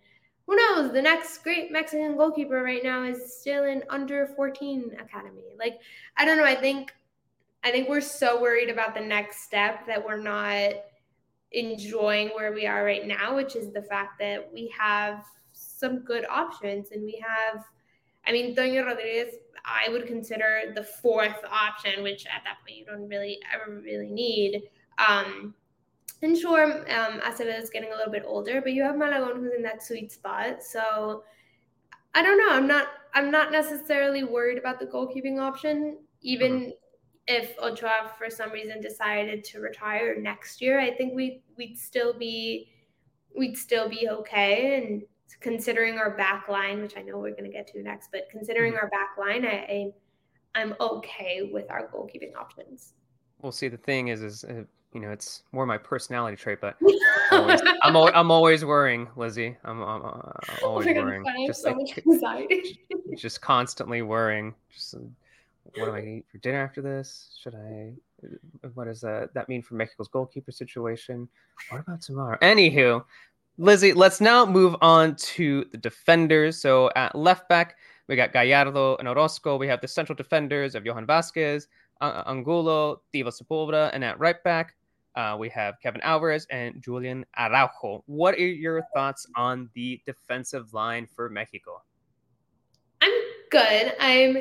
who 0.46 0.56
knows? 0.56 0.92
The 0.92 1.02
next 1.02 1.42
great 1.42 1.70
Mexican 1.70 2.16
goalkeeper 2.16 2.62
right 2.62 2.82
now 2.82 3.02
is 3.02 3.38
still 3.40 3.64
in 3.64 3.82
under 3.90 4.28
14 4.36 4.96
academy. 5.00 5.42
Like, 5.58 5.78
I 6.16 6.24
don't 6.24 6.38
know. 6.38 6.44
I 6.44 6.54
think, 6.54 6.94
I 7.64 7.70
think 7.70 7.88
we're 7.88 8.00
so 8.00 8.40
worried 8.40 8.70
about 8.70 8.94
the 8.94 9.00
next 9.00 9.42
step 9.42 9.86
that 9.86 10.04
we're 10.04 10.20
not 10.20 10.72
enjoying 11.52 12.28
where 12.28 12.52
we 12.52 12.66
are 12.66 12.84
right 12.84 13.06
now, 13.06 13.34
which 13.34 13.56
is 13.56 13.72
the 13.72 13.82
fact 13.82 14.18
that 14.18 14.50
we 14.52 14.72
have 14.78 15.24
some 15.52 16.00
good 16.00 16.26
options 16.28 16.90
and 16.92 17.04
we 17.04 17.22
have, 17.26 17.64
I 18.26 18.32
mean, 18.32 18.54
Toño 18.54 18.84
Rodriguez, 18.84 19.34
I 19.64 19.90
would 19.90 20.06
consider 20.06 20.72
the 20.74 20.82
fourth 20.82 21.44
option, 21.50 22.02
which 22.02 22.26
at 22.26 22.42
that 22.44 22.58
point 22.64 22.78
you 22.78 22.84
don't 22.84 23.08
really 23.08 23.38
ever 23.52 23.80
really 23.80 24.10
need. 24.10 24.62
Um, 24.98 25.54
and 26.22 26.36
sure, 26.36 26.64
um, 26.64 27.20
Acevedo 27.20 27.60
is 27.60 27.70
getting 27.70 27.92
a 27.92 27.96
little 27.96 28.12
bit 28.12 28.24
older, 28.26 28.60
but 28.60 28.72
you 28.72 28.82
have 28.82 28.96
Malagon 28.96 29.36
who's 29.36 29.52
in 29.56 29.62
that 29.62 29.82
sweet 29.82 30.10
spot. 30.10 30.62
So 30.62 31.22
I 32.14 32.22
don't 32.22 32.38
know. 32.38 32.50
I'm 32.50 32.66
not. 32.66 32.88
I'm 33.14 33.30
not 33.30 33.52
necessarily 33.52 34.24
worried 34.24 34.58
about 34.58 34.80
the 34.80 34.86
goalkeeping 34.86 35.40
option, 35.40 35.98
even 36.20 36.52
mm-hmm. 36.52 36.70
If 37.28 37.58
Ochoa 37.58 38.10
for 38.16 38.30
some 38.30 38.50
reason 38.50 38.80
decided 38.80 39.44
to 39.44 39.60
retire 39.60 40.18
next 40.18 40.62
year. 40.62 40.80
I 40.80 40.94
think 40.94 41.14
we 41.14 41.42
we'd 41.56 41.78
still 41.78 42.18
be 42.18 42.72
we'd 43.36 43.56
still 43.56 43.88
be 43.88 44.08
okay. 44.08 44.82
And 44.82 45.02
considering 45.40 45.98
our 45.98 46.16
back 46.16 46.48
line, 46.48 46.80
which 46.82 46.96
I 46.96 47.02
know 47.02 47.18
we're 47.18 47.30
going 47.30 47.44
to 47.44 47.50
get 47.50 47.66
to 47.68 47.82
next, 47.82 48.10
but 48.10 48.28
considering 48.30 48.72
mm-hmm. 48.72 48.84
our 48.84 48.90
back 48.90 49.10
line, 49.18 49.44
I, 49.44 49.50
I 49.50 49.92
I'm 50.54 50.74
okay 50.80 51.50
with 51.52 51.70
our 51.70 51.88
goalkeeping 51.88 52.34
options. 52.36 52.94
Well, 53.40 53.52
see, 53.52 53.68
the 53.68 53.76
thing 53.76 54.08
is, 54.08 54.22
is 54.22 54.44
uh, 54.44 54.64
you 54.92 55.00
know, 55.00 55.10
it's 55.10 55.42
more 55.52 55.66
my 55.66 55.78
personality 55.78 56.36
trait, 56.36 56.60
but 56.60 56.76
always, 57.30 57.60
I'm 57.82 57.94
always, 57.94 58.14
I'm 58.16 58.30
always 58.30 58.64
worrying, 58.64 59.08
Lizzy. 59.16 59.56
I'm, 59.64 59.82
I'm, 59.82 60.02
I'm 60.02 60.12
oh 60.62 60.66
always 60.66 60.88
oh 60.88 60.94
worrying. 60.94 61.22
God, 61.22 61.34
just 61.46 61.62
so 61.62 61.72
like, 61.72 62.02
anxiety. 62.06 62.80
just 63.16 63.40
constantly 63.40 64.02
worrying. 64.02 64.54
Just 64.72 64.96
what 65.76 65.86
do 65.86 65.92
I 65.92 66.00
going 66.00 66.04
to 66.04 66.10
eat 66.18 66.26
for 66.30 66.38
dinner 66.38 66.62
after 66.62 66.82
this? 66.82 67.36
Should 67.42 67.54
I? 67.54 67.92
Uh, 68.24 68.68
what 68.74 68.84
does 68.84 69.00
that 69.02 69.32
that 69.34 69.48
mean 69.48 69.62
for 69.62 69.74
Mexico's 69.74 70.08
goalkeeper 70.08 70.52
situation? 70.52 71.28
What 71.70 71.80
about 71.80 72.00
tomorrow? 72.00 72.38
Anywho, 72.42 73.04
Lizzy, 73.58 73.92
let's 73.92 74.20
now 74.20 74.46
move 74.46 74.76
on 74.80 75.16
to 75.16 75.66
the 75.72 75.78
defenders. 75.78 76.60
So 76.60 76.90
at 76.96 77.14
left 77.14 77.48
back, 77.48 77.76
we 78.08 78.16
got 78.16 78.32
Gallardo 78.32 78.96
and 78.96 79.08
Orozco. 79.08 79.56
We 79.56 79.68
have 79.68 79.80
the 79.80 79.88
central 79.88 80.16
defenders 80.16 80.74
of 80.74 80.86
Johan 80.86 81.06
Vasquez, 81.06 81.68
Angulo, 82.00 83.02
Tiba 83.12 83.30
Sepulveda, 83.30 83.90
and 83.92 84.04
at 84.04 84.18
right 84.18 84.42
back, 84.44 84.74
uh, 85.16 85.36
we 85.38 85.48
have 85.48 85.80
Kevin 85.82 86.00
Alvarez 86.02 86.46
and 86.50 86.80
Julian 86.80 87.26
Araujo. 87.36 88.04
What 88.06 88.34
are 88.34 88.46
your 88.46 88.82
thoughts 88.94 89.26
on 89.36 89.68
the 89.74 90.00
defensive 90.06 90.72
line 90.72 91.06
for 91.06 91.28
Mexico? 91.28 91.82
I'm 93.02 93.10
good. 93.50 93.94
I'm. 94.00 94.38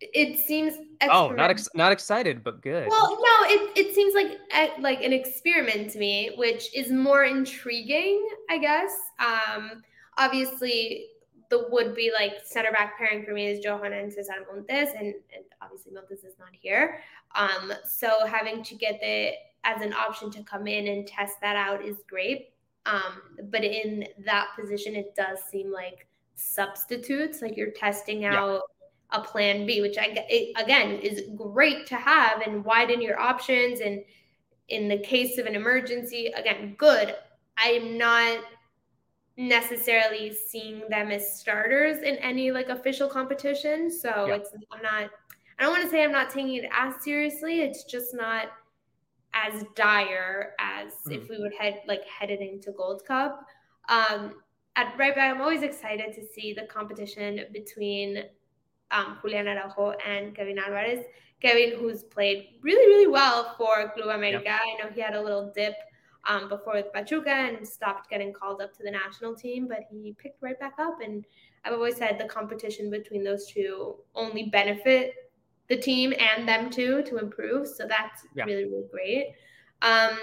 It 0.00 0.38
seems. 0.38 0.74
Oh, 1.02 1.28
not 1.28 1.50
ex- 1.50 1.68
not 1.74 1.92
excited, 1.92 2.42
but 2.42 2.62
good. 2.62 2.88
Well, 2.88 3.10
no, 3.10 3.48
it, 3.48 3.76
it 3.76 3.94
seems 3.94 4.14
like 4.14 4.38
like 4.80 5.02
an 5.02 5.12
experiment 5.12 5.90
to 5.92 5.98
me, 5.98 6.32
which 6.36 6.74
is 6.74 6.90
more 6.90 7.24
intriguing, 7.24 8.26
I 8.48 8.58
guess. 8.58 8.94
Um, 9.18 9.82
obviously, 10.16 11.08
the 11.50 11.66
would 11.70 11.94
be 11.94 12.10
like 12.14 12.34
center 12.44 12.72
back 12.72 12.96
pairing 12.96 13.24
for 13.24 13.32
me 13.32 13.46
is 13.46 13.60
Johanna 13.60 13.96
and 13.96 14.12
Cesar 14.12 14.46
Montes, 14.50 14.90
and, 14.96 15.06
and 15.08 15.44
obviously 15.60 15.92
Montes 15.92 16.24
is 16.24 16.38
not 16.38 16.50
here. 16.52 17.00
Um, 17.34 17.72
so 17.84 18.26
having 18.26 18.62
to 18.64 18.74
get 18.74 19.00
the 19.00 19.32
as 19.64 19.82
an 19.82 19.92
option 19.92 20.30
to 20.30 20.42
come 20.44 20.66
in 20.66 20.88
and 20.88 21.06
test 21.06 21.40
that 21.42 21.56
out 21.56 21.84
is 21.84 21.98
great. 22.08 22.54
Um, 22.86 23.20
but 23.50 23.62
in 23.62 24.06
that 24.24 24.48
position, 24.58 24.96
it 24.96 25.14
does 25.14 25.40
seem 25.50 25.70
like 25.70 26.06
substitutes, 26.34 27.42
like 27.42 27.56
you're 27.56 27.72
testing 27.72 28.24
out 28.24 28.54
yeah. 28.54 28.79
A 29.12 29.20
plan 29.20 29.66
B, 29.66 29.80
which 29.80 29.98
I 29.98 30.26
it, 30.28 30.52
again 30.62 30.92
is 31.00 31.22
great 31.36 31.86
to 31.88 31.96
have 31.96 32.42
and 32.42 32.64
widen 32.64 33.00
your 33.00 33.18
options. 33.18 33.80
And 33.80 34.04
in 34.68 34.88
the 34.88 34.98
case 34.98 35.38
of 35.38 35.46
an 35.46 35.54
emergency, 35.54 36.26
again, 36.36 36.74
good. 36.78 37.14
I 37.56 37.70
am 37.70 37.98
not 37.98 38.42
necessarily 39.36 40.32
seeing 40.34 40.82
them 40.88 41.10
as 41.10 41.38
starters 41.38 42.02
in 42.02 42.16
any 42.16 42.50
like 42.50 42.68
official 42.68 43.08
competition. 43.08 43.90
So 43.90 44.26
yeah. 44.26 44.34
it's 44.34 44.50
I'm 44.70 44.82
not 44.82 45.10
I 45.58 45.64
don't 45.64 45.72
want 45.72 45.84
to 45.84 45.90
say 45.90 46.02
I'm 46.02 46.12
not 46.12 46.30
taking 46.30 46.54
it 46.54 46.70
as 46.72 47.02
seriously. 47.02 47.60
It's 47.60 47.84
just 47.84 48.14
not 48.14 48.46
as 49.34 49.64
dire 49.74 50.54
as 50.58 50.92
mm. 51.06 51.16
if 51.16 51.28
we 51.28 51.38
would 51.38 51.52
head 51.54 51.82
like 51.86 52.04
headed 52.06 52.40
into 52.40 52.72
Gold 52.72 53.04
Cup. 53.04 53.44
Um, 53.88 54.36
at 54.76 54.96
right 54.98 55.14
back, 55.14 55.34
I'm 55.34 55.40
always 55.42 55.62
excited 55.62 56.14
to 56.14 56.22
see 56.24 56.52
the 56.52 56.62
competition 56.62 57.44
between 57.52 58.24
um, 58.90 59.18
Julian 59.22 59.48
Araujo 59.48 59.94
and 60.06 60.34
Kevin 60.34 60.58
Alvarez. 60.58 61.04
Kevin, 61.40 61.78
who's 61.78 62.02
played 62.02 62.58
really, 62.60 62.86
really 62.86 63.06
well 63.06 63.54
for 63.56 63.90
Club 63.94 64.14
America. 64.14 64.44
Yep. 64.44 64.60
I 64.62 64.82
know 64.82 64.90
he 64.94 65.00
had 65.00 65.14
a 65.14 65.22
little 65.22 65.52
dip 65.54 65.74
um, 66.28 66.48
before 66.48 66.74
with 66.74 66.92
Pachuca 66.92 67.30
and 67.30 67.66
stopped 67.66 68.10
getting 68.10 68.32
called 68.32 68.60
up 68.60 68.76
to 68.76 68.82
the 68.82 68.90
national 68.90 69.34
team, 69.34 69.66
but 69.66 69.80
he 69.90 70.14
picked 70.18 70.42
right 70.42 70.58
back 70.60 70.74
up. 70.78 70.98
And 71.02 71.24
I've 71.64 71.72
always 71.72 71.96
said 71.96 72.18
the 72.18 72.26
competition 72.26 72.90
between 72.90 73.24
those 73.24 73.46
two 73.46 73.96
only 74.14 74.50
benefit 74.50 75.14
the 75.68 75.76
team 75.76 76.12
and 76.18 76.46
them 76.46 76.68
too 76.68 77.02
to 77.04 77.16
improve. 77.16 77.66
So 77.66 77.86
that's 77.86 78.26
yeah. 78.34 78.44
really, 78.44 78.64
really 78.64 78.88
great. 78.90 79.28
Um, 79.82 80.18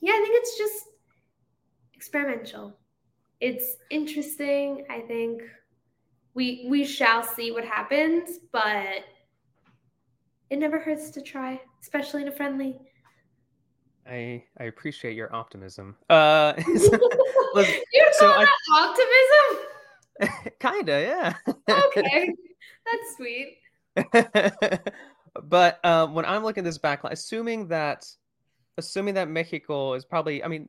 yeah, 0.00 0.12
I 0.12 0.20
think 0.22 0.34
it's 0.34 0.56
just 0.56 0.84
experimental. 1.94 2.78
It's 3.40 3.76
interesting. 3.90 4.84
I 4.88 5.00
think 5.00 5.42
we 6.34 6.66
we 6.68 6.84
shall 6.84 7.22
see 7.22 7.50
what 7.52 7.64
happens, 7.64 8.38
but 8.52 9.04
it 10.50 10.58
never 10.58 10.78
hurts 10.78 11.10
to 11.10 11.22
try, 11.22 11.60
especially 11.80 12.22
in 12.22 12.28
a 12.28 12.32
friendly. 12.32 12.78
I 14.08 14.44
I 14.58 14.64
appreciate 14.64 15.14
your 15.16 15.34
optimism. 15.34 15.96
Uh, 16.08 16.54
You're 16.56 16.76
so 18.12 18.26
I, 18.32 18.46
optimism? 20.20 20.52
Kinda, 20.60 21.02
yeah. 21.02 21.34
okay, 21.70 22.34
that's 22.86 23.16
sweet. 23.16 23.58
but 25.44 25.78
uh, 25.84 26.06
when 26.06 26.24
I'm 26.24 26.42
looking 26.42 26.62
at 26.62 26.64
this 26.64 26.78
backline, 26.78 27.12
assuming 27.12 27.68
that 27.68 28.06
assuming 28.78 29.14
that 29.14 29.28
Mexico 29.28 29.94
is 29.94 30.04
probably, 30.04 30.42
I 30.42 30.48
mean, 30.48 30.68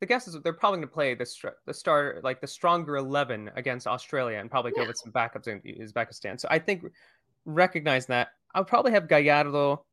the 0.00 0.06
guess 0.06 0.26
is 0.26 0.36
they're 0.42 0.52
probably 0.52 0.78
going 0.78 0.88
to 0.88 0.94
play 0.94 1.14
the 1.14 1.26
str- 1.26 1.48
the 1.66 1.74
start 1.74 2.24
like 2.24 2.40
the 2.40 2.46
stronger 2.46 2.96
eleven 2.96 3.50
against 3.56 3.86
Australia 3.86 4.38
and 4.38 4.50
probably 4.50 4.72
go 4.72 4.86
with 4.86 4.96
some 4.98 5.12
backups 5.12 5.46
in 5.46 5.60
Uzbekistan. 5.60 6.40
So 6.40 6.48
I 6.50 6.58
think 6.58 6.84
recognize 7.44 8.06
that 8.06 8.28
I'll 8.54 8.64
probably 8.64 8.92
have 8.92 9.08
Gallardo, 9.08 9.84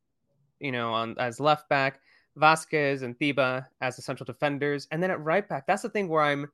you 0.60 0.72
know, 0.72 0.92
on 0.92 1.16
as 1.18 1.40
left 1.40 1.68
back, 1.68 2.00
Vasquez 2.36 3.02
and 3.02 3.18
Thiba 3.18 3.66
as 3.80 3.96
the 3.96 4.02
central 4.02 4.24
defenders, 4.24 4.88
and 4.90 5.02
then 5.02 5.10
at 5.10 5.20
right 5.20 5.48
back, 5.48 5.66
that's 5.66 5.82
the 5.82 5.90
thing 5.90 6.08
where 6.08 6.22
I'm. 6.22 6.50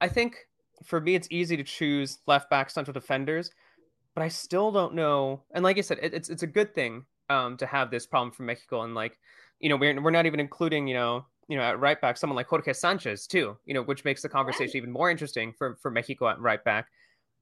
I 0.00 0.08
think 0.08 0.36
for 0.84 1.00
me, 1.00 1.16
it's 1.16 1.28
easy 1.30 1.56
to 1.56 1.64
choose 1.64 2.18
left 2.26 2.48
back 2.48 2.70
central 2.70 2.92
defenders 2.94 3.50
but 4.18 4.24
I 4.24 4.28
still 4.28 4.72
don't 4.72 4.94
know. 4.94 5.44
And 5.52 5.62
like 5.62 5.78
I 5.78 5.80
said, 5.80 6.00
it, 6.02 6.12
it's 6.12 6.28
it's 6.28 6.42
a 6.42 6.46
good 6.48 6.74
thing 6.74 7.04
um, 7.30 7.56
to 7.58 7.66
have 7.66 7.88
this 7.88 8.04
problem 8.04 8.32
for 8.32 8.42
Mexico, 8.42 8.82
and 8.82 8.92
like 8.92 9.16
you 9.60 9.68
know 9.68 9.76
we're 9.76 10.02
we're 10.02 10.10
not 10.10 10.26
even 10.26 10.40
including 10.40 10.88
you 10.88 10.94
know 10.94 11.24
you 11.48 11.56
know 11.56 11.62
at 11.62 11.80
right 11.80 12.00
back 12.00 12.16
someone 12.16 12.36
like 12.36 12.46
Jorge 12.46 12.72
Sanchez 12.72 13.26
too, 13.26 13.56
you 13.66 13.74
know, 13.74 13.82
which 13.82 14.04
makes 14.04 14.22
the 14.22 14.28
conversation 14.28 14.76
even 14.76 14.92
more 14.92 15.10
interesting 15.10 15.52
for 15.52 15.76
for 15.76 15.90
Mexico 15.90 16.28
at 16.28 16.40
right 16.40 16.62
back. 16.62 16.88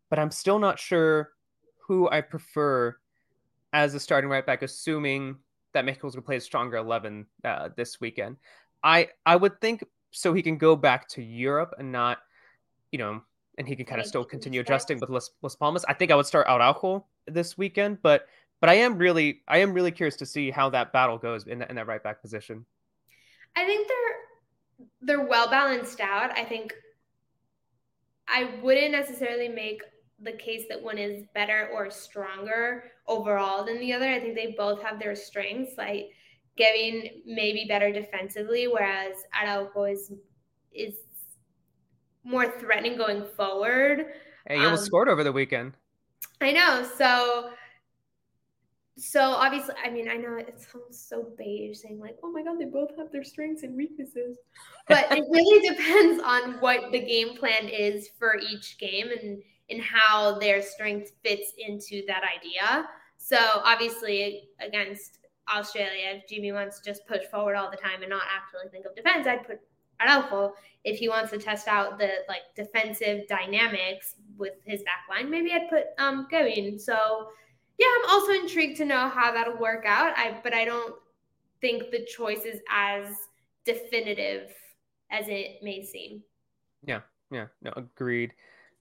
But 0.08 0.18
I'm 0.18 0.30
still 0.30 0.58
not 0.58 0.78
sure 0.78 1.30
who 1.78 2.08
I 2.08 2.20
prefer 2.20 2.96
as 3.72 3.94
a 3.94 4.00
starting 4.00 4.30
right 4.30 4.46
back, 4.46 4.62
assuming 4.62 5.36
that 5.72 5.84
Mexico's 5.84 6.14
going 6.14 6.22
to 6.22 6.26
play 6.26 6.36
a 6.36 6.40
stronger 6.40 6.76
11 6.78 7.26
uh, 7.44 7.68
this 7.76 8.00
weekend. 8.00 8.36
I 8.82 9.08
I 9.26 9.36
would 9.36 9.60
think 9.60 9.84
so 10.12 10.32
he 10.32 10.42
can 10.42 10.56
go 10.56 10.76
back 10.76 11.08
to 11.08 11.22
Europe 11.22 11.74
and 11.78 11.92
not, 11.92 12.18
you 12.92 12.98
know, 12.98 13.20
and 13.58 13.68
he 13.68 13.76
can 13.76 13.84
kind 13.84 14.00
of 14.00 14.06
still 14.06 14.24
continue 14.24 14.60
adjusting 14.60 15.00
with 15.00 15.10
Las, 15.10 15.30
Las 15.42 15.56
Palmas. 15.56 15.84
I 15.88 15.94
think 15.94 16.10
I 16.10 16.14
would 16.14 16.26
start 16.26 16.46
Araujo 16.48 17.04
this 17.26 17.58
weekend, 17.58 18.00
but 18.02 18.26
but 18.60 18.70
I 18.70 18.74
am 18.74 18.96
really 18.96 19.42
I 19.48 19.58
am 19.58 19.72
really 19.72 19.90
curious 19.90 20.16
to 20.16 20.26
see 20.26 20.50
how 20.50 20.70
that 20.70 20.92
battle 20.92 21.18
goes 21.18 21.46
in, 21.46 21.62
in 21.62 21.76
that 21.76 21.86
right 21.86 22.02
back 22.02 22.22
position. 22.22 22.64
I 23.56 23.64
think 23.64 23.88
they're 23.88 24.86
they're 25.00 25.26
well 25.26 25.48
balanced 25.48 26.00
out. 26.00 26.36
I 26.36 26.44
think 26.44 26.74
I 28.28 28.50
wouldn't 28.62 28.92
necessarily 28.92 29.48
make 29.48 29.82
the 30.20 30.32
case 30.32 30.64
that 30.68 30.82
one 30.82 30.98
is 30.98 31.24
better 31.34 31.70
or 31.72 31.90
stronger 31.90 32.84
overall 33.06 33.64
than 33.64 33.80
the 33.80 33.92
other. 33.92 34.10
I 34.10 34.20
think 34.20 34.34
they 34.34 34.54
both 34.56 34.82
have 34.82 34.98
their 34.98 35.14
strengths. 35.14 35.76
Like 35.78 36.10
Kevin 36.56 37.22
maybe 37.26 37.66
better 37.68 37.92
defensively, 37.92 38.66
whereas 38.66 39.16
Araujo 39.34 39.84
is 39.84 40.12
is 40.72 40.94
more 42.24 42.58
threatening 42.58 42.96
going 42.96 43.24
forward. 43.36 44.06
Hey, 44.46 44.58
you 44.58 44.64
almost 44.64 44.82
um, 44.82 44.86
scored 44.86 45.08
over 45.08 45.24
the 45.24 45.32
weekend. 45.32 45.74
I 46.40 46.52
know. 46.52 46.86
So 46.96 47.50
so 48.98 49.20
obviously, 49.20 49.74
I 49.84 49.90
mean, 49.90 50.08
I 50.08 50.16
know 50.16 50.36
it 50.36 50.58
sounds 50.58 50.98
so 50.98 51.28
beige 51.36 51.78
saying 51.78 52.00
like, 52.00 52.16
"Oh 52.22 52.30
my 52.30 52.42
god, 52.42 52.58
they 52.58 52.64
both 52.64 52.96
have 52.96 53.12
their 53.12 53.24
strengths 53.24 53.62
and 53.62 53.76
weaknesses," 53.76 54.38
but 54.88 55.06
it 55.10 55.24
really 55.30 55.68
depends 55.68 56.22
on 56.22 56.60
what 56.60 56.92
the 56.92 57.00
game 57.00 57.36
plan 57.36 57.68
is 57.68 58.08
for 58.18 58.38
each 58.38 58.78
game 58.78 59.08
and 59.10 59.42
and 59.68 59.82
how 59.82 60.38
their 60.38 60.62
strength 60.62 61.12
fits 61.22 61.52
into 61.58 62.02
that 62.06 62.22
idea. 62.22 62.88
So 63.18 63.36
obviously, 63.64 64.48
against 64.60 65.18
Australia, 65.52 66.14
if 66.14 66.28
Jimmy 66.28 66.52
wants 66.52 66.80
to 66.80 66.90
just 66.90 67.06
push 67.06 67.24
forward 67.26 67.56
all 67.56 67.70
the 67.70 67.76
time 67.76 68.00
and 68.00 68.10
not 68.10 68.22
actually 68.34 68.70
think 68.70 68.86
of 68.86 68.96
defense, 68.96 69.26
I'd 69.26 69.46
put 69.46 69.60
Araujo. 70.00 70.54
If 70.84 70.98
he 70.98 71.08
wants 71.10 71.32
to 71.32 71.38
test 71.38 71.68
out 71.68 71.98
the 71.98 72.10
like 72.28 72.42
defensive 72.54 73.28
dynamics 73.28 74.14
with 74.38 74.54
his 74.64 74.82
back 74.84 75.04
line, 75.10 75.30
maybe 75.30 75.52
I'd 75.52 75.68
put 75.68 75.84
um 75.98 76.28
Kevin. 76.30 76.78
So 76.78 77.28
yeah, 77.78 77.86
I'm 77.98 78.10
also 78.10 78.32
intrigued 78.32 78.76
to 78.78 78.84
know 78.84 79.08
how 79.08 79.32
that'll 79.32 79.58
work 79.58 79.84
out. 79.86 80.12
I 80.16 80.38
but 80.42 80.54
I 80.54 80.64
don't 80.64 80.94
think 81.60 81.90
the 81.90 82.04
choice 82.04 82.44
is 82.44 82.60
as 82.70 83.06
definitive 83.64 84.50
as 85.10 85.26
it 85.28 85.62
may 85.62 85.82
seem. 85.82 86.22
Yeah, 86.84 87.00
yeah, 87.30 87.46
no, 87.62 87.72
agreed, 87.76 88.32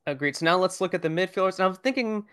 agreed. 0.05 0.35
So 0.35 0.45
now 0.45 0.57
let's 0.57 0.81
look 0.81 0.93
at 0.93 1.01
the 1.01 1.09
midfielders. 1.09 1.59
And 1.59 1.67
I'm 1.67 1.75
thinking 1.75 2.25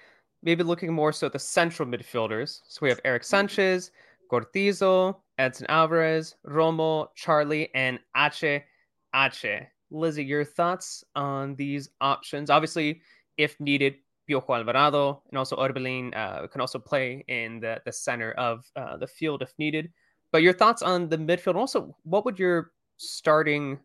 maybe 0.42 0.62
looking 0.62 0.92
more 0.92 1.12
so 1.12 1.26
at 1.26 1.32
the 1.32 1.38
central 1.38 1.88
midfielders. 1.88 2.60
So 2.68 2.80
we 2.82 2.88
have 2.88 3.00
Erick 3.04 3.22
mm-hmm. 3.22 3.30
Sanchez, 3.30 3.90
Cortizo, 4.30 5.16
Edson 5.38 5.66
Alvarez, 5.68 6.36
Romo, 6.46 7.08
Charlie, 7.14 7.70
and 7.74 7.98
Ache 8.16 8.64
Ache. 9.14 9.68
Lizzy, 9.90 10.24
your 10.24 10.44
thoughts 10.44 11.04
on 11.14 11.54
these 11.56 11.90
options? 12.00 12.48
Obviously, 12.48 13.02
if 13.36 13.58
needed, 13.60 13.96
Piojo 14.28 14.56
Alvarado 14.56 15.22
and 15.30 15.38
also 15.38 15.56
Orbelin 15.56 16.16
uh, 16.16 16.46
can 16.46 16.60
also 16.60 16.78
play 16.78 17.24
in 17.28 17.60
the, 17.60 17.80
the 17.84 17.92
center 17.92 18.32
of 18.32 18.64
uh, 18.76 18.96
the 18.96 19.06
field 19.06 19.42
if 19.42 19.52
needed. 19.58 19.90
But 20.30 20.42
your 20.42 20.52
thoughts 20.52 20.82
on 20.82 21.08
the 21.08 21.18
midfield? 21.18 21.56
Also, 21.56 21.94
what 22.04 22.24
would 22.24 22.38
your 22.38 22.72
starting 22.96 23.78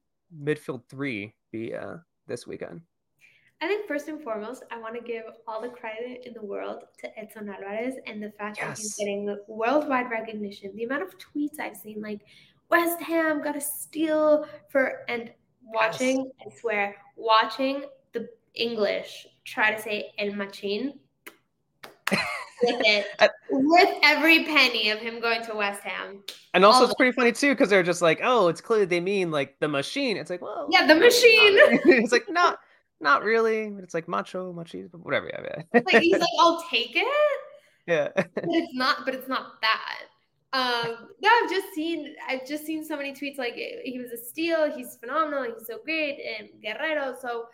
midfield 0.44 0.84
three 0.90 1.34
be 1.52 1.74
uh, 1.74 1.98
this 2.28 2.48
weekend? 2.48 2.82
I 3.60 3.68
think 3.68 3.88
first 3.88 4.08
and 4.08 4.22
foremost, 4.22 4.64
I 4.72 4.80
want 4.80 4.96
to 4.96 5.02
give 5.02 5.24
all 5.48 5.62
the 5.62 5.70
credit 5.70 6.28
in 6.28 6.34
the 6.34 6.44
world 6.44 6.84
to 7.00 7.20
Edson 7.20 7.50
Alvarez 7.50 7.96
and 8.06 8.22
the 8.22 8.32
fact 8.38 8.58
yes. 8.58 8.68
that 8.68 8.78
he's 8.78 8.96
getting 8.96 9.36
worldwide 9.48 10.12
recognition. 10.12 10.76
The 10.76 10.84
amount 10.84 11.02
of 11.02 11.16
tweets 11.18 11.60
I've 11.60 11.76
seen, 11.76 12.00
like 12.00 12.22
West 12.70 13.02
Ham 13.02 13.42
got 13.42 13.56
a 13.56 13.62
steal 13.62 14.48
for, 14.70 15.06
and 15.10 15.32
watching, 15.64 16.32
yes. 16.40 16.54
I 16.56 16.60
swear, 16.60 16.96
watching 17.16 17.84
English 18.58 19.28
try 19.46 19.74
to 19.74 19.82
say 19.82 20.12
El 20.18 20.34
Machine 20.36 21.00
with 22.64 22.82
it, 22.86 23.06
with 23.50 23.98
every 24.04 24.46
penny 24.46 24.90
of 24.90 25.00
him 25.00 25.20
going 25.20 25.44
to 25.46 25.56
West 25.56 25.82
Ham. 25.84 26.24
And 26.54 26.66
also, 26.66 26.86
it's 26.86 26.96
pretty 26.96 27.12
funny 27.12 27.32
too 27.32 27.54
because 27.54 27.70
they're 27.70 27.84
just 27.84 28.02
like, 28.02 28.20
oh, 28.24 28.48
it's 28.48 28.62
clearly 28.62 28.86
they 28.86 29.00
mean 29.00 29.32
like 29.32 29.60
the 29.60 29.68
machine. 29.68 30.18
It's 30.18 30.30
like, 30.30 30.42
well, 30.42 30.68
yeah, 30.72 30.88
the 30.88 30.96
machine. 30.96 31.58
it's 31.86 32.12
like 32.12 32.26
not, 32.30 32.60
not 33.00 33.24
really. 33.24 33.74
It's 33.80 33.94
like 33.94 34.08
macho, 34.08 34.54
machi, 34.54 34.84
whatever. 34.92 35.30
Yeah, 35.32 35.64
yeah. 35.74 35.82
like 35.86 36.04
he's 36.04 36.18
like, 36.18 36.30
I'll 36.40 36.64
take 36.70 36.96
it. 36.96 37.08
Yeah, 37.88 38.10
but 38.14 38.28
it's 38.36 38.76
not. 38.76 39.06
But 39.06 39.16
it's 39.16 39.30
not 39.30 39.62
that. 39.62 40.00
Um, 40.52 41.10
no, 41.22 41.30
I've 41.30 41.50
just 41.50 41.74
seen 41.74 42.16
I've 42.28 42.46
just 42.46 42.66
seen 42.66 42.84
so 42.84 42.98
many 42.98 43.14
tweets 43.14 43.38
like 43.38 43.54
he 43.56 43.98
was 43.98 44.12
a 44.12 44.18
steal, 44.18 44.72
he's 44.76 44.98
phenomenal, 44.98 45.44
he's 45.44 45.68
so 45.68 45.80
great, 45.86 46.20
and 46.40 46.50
Guerrero. 46.62 47.16
So 47.22 47.46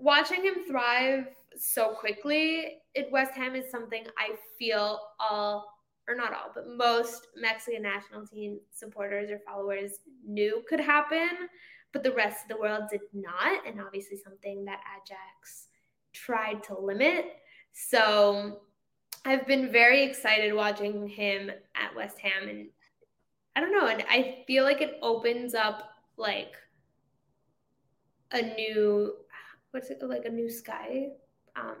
watching 0.00 0.42
him 0.42 0.64
thrive 0.66 1.26
so 1.56 1.90
quickly 1.90 2.78
at 2.96 3.10
West 3.10 3.34
Ham 3.34 3.54
is 3.54 3.70
something 3.70 4.04
I 4.18 4.34
feel 4.58 5.00
all 5.18 5.66
or 6.08 6.14
not 6.14 6.32
all, 6.32 6.50
but 6.54 6.66
most 6.68 7.28
Mexican 7.36 7.82
national 7.82 8.26
team 8.26 8.58
supporters 8.72 9.30
or 9.30 9.38
followers 9.46 9.98
knew 10.26 10.64
could 10.68 10.80
happen, 10.80 11.28
but 11.92 12.02
the 12.02 12.12
rest 12.12 12.44
of 12.44 12.48
the 12.48 12.60
world 12.60 12.84
did 12.90 13.02
not, 13.12 13.66
and 13.66 13.80
obviously 13.80 14.16
something 14.16 14.64
that 14.64 14.80
Ajax 14.96 15.68
tried 16.12 16.62
to 16.64 16.78
limit. 16.78 17.26
So 17.72 18.60
I've 19.24 19.46
been 19.46 19.70
very 19.70 20.02
excited 20.02 20.54
watching 20.54 21.06
him 21.06 21.50
at 21.76 21.94
West 21.94 22.18
Ham 22.18 22.48
and 22.48 22.68
I 23.54 23.60
don't 23.60 23.72
know, 23.72 23.88
and 23.88 24.04
I 24.08 24.44
feel 24.46 24.64
like 24.64 24.80
it 24.80 24.98
opens 25.02 25.54
up 25.54 25.90
like 26.16 26.54
a 28.32 28.42
new 28.42 29.14
what's 29.72 29.90
it 29.90 29.98
like 30.02 30.24
a 30.24 30.30
new 30.30 30.50
sky? 30.50 31.08
Um 31.56 31.76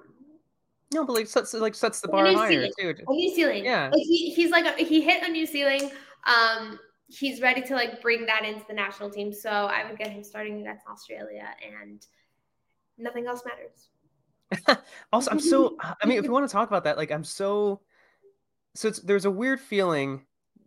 no, 0.92 1.04
but 1.04 1.12
like 1.12 1.26
sets 1.28 1.54
like 1.54 1.74
sets 1.74 2.00
the 2.00 2.08
bar 2.08 2.26
higher 2.26 2.50
ceiling. 2.50 2.72
too. 2.78 2.94
A 3.06 3.12
new 3.12 3.34
ceiling. 3.34 3.64
Yeah. 3.64 3.90
Like 3.92 4.02
he, 4.02 4.32
he's 4.34 4.50
like 4.50 4.66
a, 4.66 4.82
he 4.82 5.00
hit 5.00 5.22
a 5.22 5.30
new 5.30 5.46
ceiling. 5.46 5.90
Um 6.24 6.78
he's 7.08 7.40
ready 7.40 7.62
to 7.62 7.74
like 7.74 8.00
bring 8.00 8.26
that 8.26 8.44
into 8.44 8.64
the 8.68 8.74
national 8.74 9.10
team. 9.10 9.32
So 9.32 9.50
I 9.50 9.88
would 9.88 9.98
get 9.98 10.08
him 10.08 10.24
starting 10.24 10.60
against 10.60 10.86
Australia 10.86 11.48
and 11.80 12.04
nothing 12.98 13.26
else 13.26 13.42
matters. 13.44 13.88
also, 15.12 15.30
I'm 15.30 15.40
so. 15.40 15.76
I 15.80 16.06
mean, 16.06 16.18
if 16.18 16.24
you 16.24 16.32
want 16.32 16.48
to 16.48 16.52
talk 16.52 16.68
about 16.68 16.84
that, 16.84 16.96
like, 16.96 17.10
I'm 17.10 17.24
so. 17.24 17.80
So 18.74 18.88
it's 18.88 19.00
there's 19.00 19.24
a 19.24 19.30
weird 19.30 19.60
feeling 19.60 20.22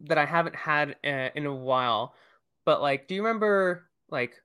that 0.06 0.18
I 0.18 0.26
haven't 0.26 0.56
had 0.56 0.96
uh, 1.06 1.30
in 1.36 1.46
a 1.46 1.56
while, 1.56 2.16
but 2.66 2.82
like, 2.82 3.08
do 3.08 3.16
you 3.16 3.24
remember 3.24 3.88
like 4.10 4.36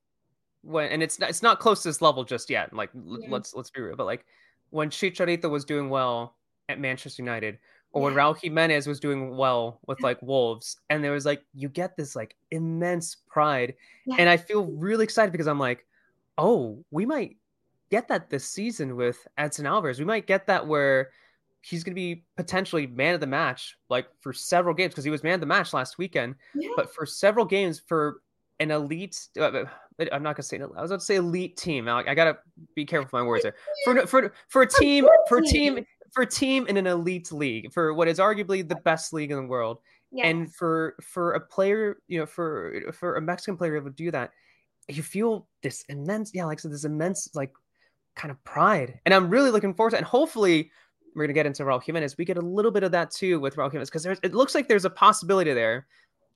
when? 0.63 0.91
And 0.91 1.03
it's 1.03 1.19
not, 1.19 1.31
it's 1.31 1.43
not 1.43 1.61
close 1.61 1.83
to 1.83 1.89
this 1.89 2.03
level 2.03 2.25
just 2.25 2.51
yet. 2.51 2.73
Like, 2.73 2.91
yeah. 2.95 3.27
let's 3.29 3.55
let's 3.55 3.71
be 3.71 3.81
real, 3.81 3.97
but 3.97 4.07
like 4.07 4.25
when 4.71 4.91
Chicharito 4.91 5.51
was 5.51 5.65
doing 5.65 5.89
well 5.89 6.37
at 6.69 6.81
Manchester 6.81 7.23
United, 7.23 7.59
or 7.93 8.03
when 8.03 8.15
Raul 8.15 8.39
Jimenez 8.39 8.87
was 8.87 9.01
doing 9.01 9.37
well 9.37 9.81
with 9.87 10.01
like 10.03 10.21
Wolves, 10.23 10.79
and 10.91 11.03
there 11.03 11.13
was 11.13 11.25
like 11.25 11.43
you 11.55 11.69
get 11.69 11.97
this 11.97 12.15
like 12.15 12.37
immense 12.51 13.17
pride, 13.29 13.75
yeah. 14.07 14.17
and 14.19 14.29
I 14.29 14.37
feel 14.37 14.67
really 14.67 15.05
excited 15.05 15.33
because 15.33 15.49
I'm 15.49 15.59
like, 15.59 15.87
oh, 16.37 16.85
we 16.91 17.07
might 17.07 17.37
get 17.91 18.09
that 18.09 18.31
this 18.31 18.45
season 18.45 18.97
with 18.97 19.27
Edson 19.39 19.67
Alvarez. 19.67 19.99
We 19.99 20.05
might 20.05 20.27
get 20.27 20.47
that 20.47 20.67
where 20.67 21.11
he's 21.63 21.83
going 21.83 21.93
to 21.93 22.01
be 22.01 22.25
potentially 22.37 22.87
man 22.87 23.15
of 23.15 23.21
the 23.21 23.27
match, 23.27 23.77
like 23.89 24.07
for 24.21 24.33
several 24.33 24.75
games, 24.75 24.93
because 24.93 25.05
he 25.05 25.11
was 25.11 25.23
man 25.23 25.35
of 25.35 25.41
the 25.41 25.47
match 25.47 25.73
last 25.73 25.99
weekend. 25.99 26.35
Yeah. 26.55 26.71
But 26.77 26.95
for 26.95 27.07
several 27.07 27.45
games 27.45 27.81
for 27.81 28.23
an 28.61 28.71
elite, 28.71 29.29
uh, 29.39 29.65
I'm 30.13 30.23
not 30.23 30.37
going 30.37 30.37
to 30.37 30.43
say. 30.43 30.59
I 30.59 30.83
was 30.83 30.91
about 30.91 31.01
to 31.01 31.07
say 31.07 31.17
elite 31.17 31.57
team. 31.57 31.89
I, 31.89 32.05
I 32.07 32.15
got 32.15 32.25
to 32.25 32.39
be 32.75 32.85
careful 32.85 33.07
with 33.07 33.13
my 33.13 33.23
words 33.23 33.43
there. 33.43 33.55
For 33.85 34.07
for 34.07 34.33
for 34.49 34.63
a 34.63 34.67
team, 34.69 35.07
for 35.29 35.41
team, 35.41 35.85
for 36.13 36.25
team 36.25 36.67
in 36.67 36.77
an 36.77 36.87
elite 36.87 37.33
league, 37.33 37.73
for 37.73 37.95
what 37.95 38.09
is 38.09 38.19
arguably 38.19 38.67
the 38.67 38.77
best 38.77 39.13
league 39.13 39.31
in 39.31 39.37
the 39.37 39.47
world, 39.47 39.79
yes. 40.11 40.27
and 40.27 40.55
for 40.55 40.97
for 41.01 41.33
a 41.33 41.41
player, 41.41 41.99
you 42.09 42.19
know, 42.19 42.27
for 42.27 42.93
for 42.93 43.17
a 43.17 43.21
Mexican 43.21 43.57
player 43.57 43.77
able 43.77 43.91
to 43.91 43.97
do 43.97 44.11
that, 44.11 44.33
you 44.89 45.03
feel 45.03 45.47
this 45.63 45.85
immense, 45.89 46.33
yeah, 46.35 46.45
like 46.45 46.61
so 46.61 46.69
this 46.69 46.85
immense 46.85 47.29
like 47.35 47.53
kind 48.17 48.31
of 48.31 48.43
pride. 48.45 49.01
And 49.05 49.15
I'm 49.15 49.31
really 49.31 49.51
looking 49.51 49.75
forward 49.75 49.91
to 49.91 49.97
it. 49.97 50.01
And 50.01 50.07
hopefully 50.07 50.71
we're 51.15 51.23
going 51.23 51.29
to 51.29 51.35
get 51.35 51.47
into 51.47 51.63
Raul 51.63 51.83
Jimenez. 51.83 52.19
We 52.19 52.25
get 52.25 52.37
a 52.37 52.43
little 52.43 52.71
bit 52.71 52.83
of 52.83 52.93
that 52.93 53.11
too 53.11 53.41
with 53.41 53.57
Raul 53.57 53.71
Jimenez 53.71 53.91
because 53.91 54.07
it 54.07 54.35
looks 54.35 54.55
like 54.55 54.69
there's 54.69 54.85
a 54.85 54.91
possibility 54.91 55.53
there 55.53 55.87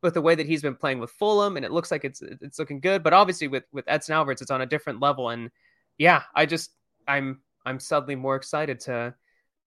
with 0.02 0.14
the 0.14 0.20
way 0.20 0.34
that 0.34 0.46
he's 0.46 0.62
been 0.62 0.74
playing 0.74 0.98
with 0.98 1.10
Fulham, 1.10 1.56
and 1.56 1.64
it 1.64 1.72
looks 1.72 1.90
like 1.90 2.04
it's 2.04 2.22
it's 2.22 2.58
looking 2.58 2.80
good. 2.80 3.02
But 3.02 3.12
obviously 3.12 3.48
with 3.48 3.64
with 3.72 3.84
Edson 3.88 4.14
Alvarez, 4.14 4.42
it's 4.42 4.50
on 4.50 4.62
a 4.62 4.66
different 4.66 5.00
level. 5.00 5.30
And 5.30 5.50
yeah, 5.98 6.22
I 6.34 6.46
just 6.46 6.72
I'm 7.06 7.40
I'm 7.64 7.80
suddenly 7.80 8.16
more 8.16 8.36
excited 8.36 8.80
to 8.80 9.14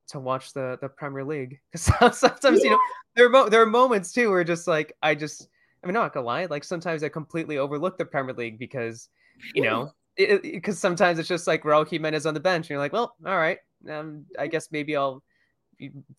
to 0.09 0.19
watch 0.19 0.53
the 0.53 0.77
the 0.81 0.89
Premier 0.89 1.23
League 1.23 1.59
because 1.71 2.19
sometimes 2.19 2.59
yeah. 2.59 2.63
you 2.63 2.69
know 2.71 2.79
there 3.15 3.25
are 3.25 3.29
mo- 3.29 3.49
there 3.49 3.61
are 3.61 3.67
moments 3.67 4.11
too 4.11 4.29
where 4.29 4.43
just 4.43 4.67
like 4.67 4.93
I 5.01 5.15
just 5.15 5.47
I 5.83 5.87
mean 5.87 5.95
I'm 5.95 6.03
not 6.03 6.13
gonna 6.13 6.25
lie 6.25 6.45
like 6.45 6.63
sometimes 6.63 7.03
I 7.03 7.09
completely 7.09 7.57
overlook 7.57 7.97
the 7.97 8.05
Premier 8.05 8.35
League 8.35 8.59
because 8.59 9.09
you 9.53 9.63
know 9.63 9.91
because 10.17 10.79
sometimes 10.79 11.19
it's 11.19 11.27
just 11.27 11.47
like 11.47 11.63
Raul 11.63 11.87
Jimenez 11.87 12.25
on 12.25 12.33
the 12.33 12.39
bench, 12.39 12.65
and 12.65 12.69
you're 12.71 12.79
like, 12.79 12.93
well, 12.93 13.15
all 13.25 13.37
right, 13.37 13.59
um, 13.89 14.25
I 14.39 14.47
guess 14.47 14.71
maybe 14.71 14.95
I'll 14.95 15.21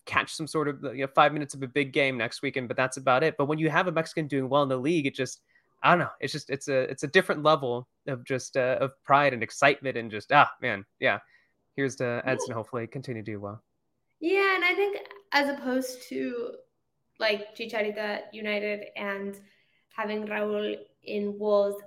catch 0.05 0.33
some 0.33 0.47
sort 0.47 0.67
of 0.67 0.83
you 0.83 1.01
know 1.01 1.07
five 1.13 1.33
minutes 1.33 1.53
of 1.53 1.63
a 1.63 1.67
big 1.67 1.93
game 1.93 2.17
next 2.17 2.41
weekend, 2.41 2.67
but 2.67 2.77
that's 2.77 2.97
about 2.97 3.23
it. 3.23 3.35
But 3.37 3.45
when 3.45 3.59
you 3.59 3.69
have 3.69 3.87
a 3.87 3.91
Mexican 3.91 4.27
doing 4.27 4.49
well 4.49 4.63
in 4.63 4.69
the 4.69 4.77
league, 4.77 5.05
it 5.05 5.15
just 5.15 5.41
I 5.83 5.91
don't 5.91 5.99
know, 5.99 6.09
it's 6.19 6.33
just 6.33 6.49
it's 6.49 6.67
a 6.67 6.81
it's 6.89 7.03
a 7.03 7.07
different 7.07 7.43
level 7.43 7.87
of 8.07 8.23
just 8.23 8.57
uh, 8.57 8.77
of 8.79 8.91
pride 9.03 9.33
and 9.33 9.43
excitement 9.43 9.97
and 9.97 10.11
just 10.11 10.31
ah 10.31 10.49
man, 10.61 10.85
yeah. 10.99 11.19
Here's 11.75 11.95
to 11.97 12.23
Edson. 12.25 12.55
Hopefully, 12.55 12.87
continue 12.87 13.21
to 13.21 13.31
do 13.31 13.39
well. 13.39 13.61
Yeah, 14.19 14.55
and 14.55 14.65
I 14.65 14.73
think 14.73 14.97
as 15.31 15.47
opposed 15.47 16.09
to 16.09 16.53
like 17.19 17.55
Chicharito 17.55 18.21
United 18.33 18.85
and 18.95 19.39
having 19.95 20.25
Raul 20.25 20.75
in 21.03 21.37
Wolves, 21.37 21.77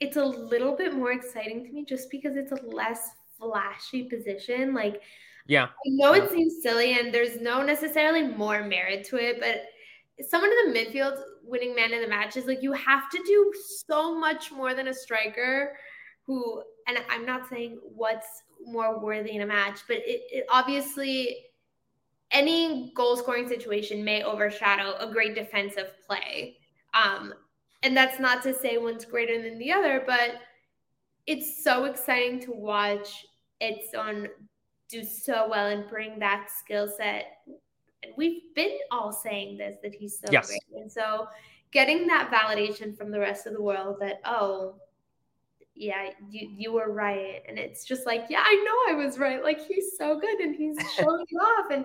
it's 0.00 0.16
a 0.16 0.24
little 0.24 0.76
bit 0.76 0.94
more 0.94 1.12
exciting 1.12 1.64
to 1.64 1.72
me 1.72 1.84
just 1.84 2.10
because 2.10 2.36
it's 2.36 2.52
a 2.52 2.66
less 2.66 3.10
flashy 3.38 4.04
position. 4.04 4.74
Like, 4.74 5.00
yeah, 5.46 5.64
I 5.64 5.88
know 5.88 6.14
yeah. 6.14 6.24
it 6.24 6.30
seems 6.30 6.62
silly 6.62 6.98
and 6.98 7.12
there's 7.12 7.40
no 7.40 7.62
necessarily 7.62 8.22
more 8.22 8.64
merit 8.64 9.04
to 9.06 9.16
it, 9.16 9.40
but 9.40 9.62
someone 10.26 10.50
in 10.50 10.72
the 10.72 10.78
midfield 10.78 11.20
winning 11.44 11.74
man 11.74 11.92
in 11.92 12.00
the 12.00 12.08
match 12.08 12.36
is 12.36 12.46
like 12.46 12.62
you 12.62 12.72
have 12.72 13.08
to 13.10 13.22
do 13.26 13.52
so 13.86 14.18
much 14.18 14.50
more 14.50 14.74
than 14.74 14.88
a 14.88 14.94
striker 14.94 15.76
who, 16.26 16.62
and 16.88 16.98
I'm 17.08 17.24
not 17.24 17.48
saying 17.48 17.78
what's 17.82 18.26
more 18.64 18.98
worthy 18.98 19.32
in 19.36 19.42
a 19.42 19.46
match, 19.46 19.80
but 19.86 19.98
it, 19.98 20.22
it 20.30 20.46
obviously 20.50 21.36
any 22.32 22.92
goal 22.96 23.16
scoring 23.16 23.48
situation 23.48 24.04
may 24.04 24.24
overshadow 24.24 24.96
a 24.98 25.12
great 25.12 25.34
defensive 25.34 25.92
play. 26.06 26.56
Um, 26.94 27.32
and 27.82 27.96
that's 27.96 28.18
not 28.18 28.42
to 28.42 28.54
say 28.54 28.78
one's 28.78 29.04
greater 29.04 29.40
than 29.40 29.58
the 29.58 29.72
other, 29.72 30.02
but 30.04 30.40
it's 31.26 31.62
so 31.62 31.84
exciting 31.84 32.40
to 32.40 32.52
watch 32.52 33.26
Edson 33.60 34.28
do 34.88 35.04
so 35.04 35.48
well 35.48 35.66
and 35.66 35.88
bring 35.88 36.18
that 36.18 36.48
skill 36.50 36.88
set. 36.88 37.38
And 38.02 38.12
we've 38.16 38.54
been 38.54 38.78
all 38.90 39.12
saying 39.12 39.58
this 39.58 39.76
that 39.82 39.94
he's 39.94 40.18
so 40.18 40.26
yes. 40.30 40.48
great. 40.48 40.62
And 40.74 40.90
so 40.90 41.28
getting 41.72 42.06
that 42.06 42.30
validation 42.30 42.96
from 42.96 43.10
the 43.10 43.20
rest 43.20 43.46
of 43.46 43.52
the 43.52 43.62
world 43.62 43.96
that, 44.00 44.20
oh, 44.24 44.76
yeah, 45.74 46.10
you 46.30 46.48
you 46.56 46.72
were 46.72 46.90
right. 46.90 47.42
And 47.46 47.58
it's 47.58 47.84
just 47.84 48.06
like, 48.06 48.26
yeah, 48.30 48.42
I 48.42 48.54
know 48.64 48.94
I 48.94 49.04
was 49.04 49.18
right. 49.18 49.42
Like 49.42 49.60
he's 49.66 49.96
so 49.98 50.18
good 50.18 50.38
and 50.40 50.56
he's 50.56 50.78
showing 50.96 51.26
off. 51.40 51.66
And 51.70 51.84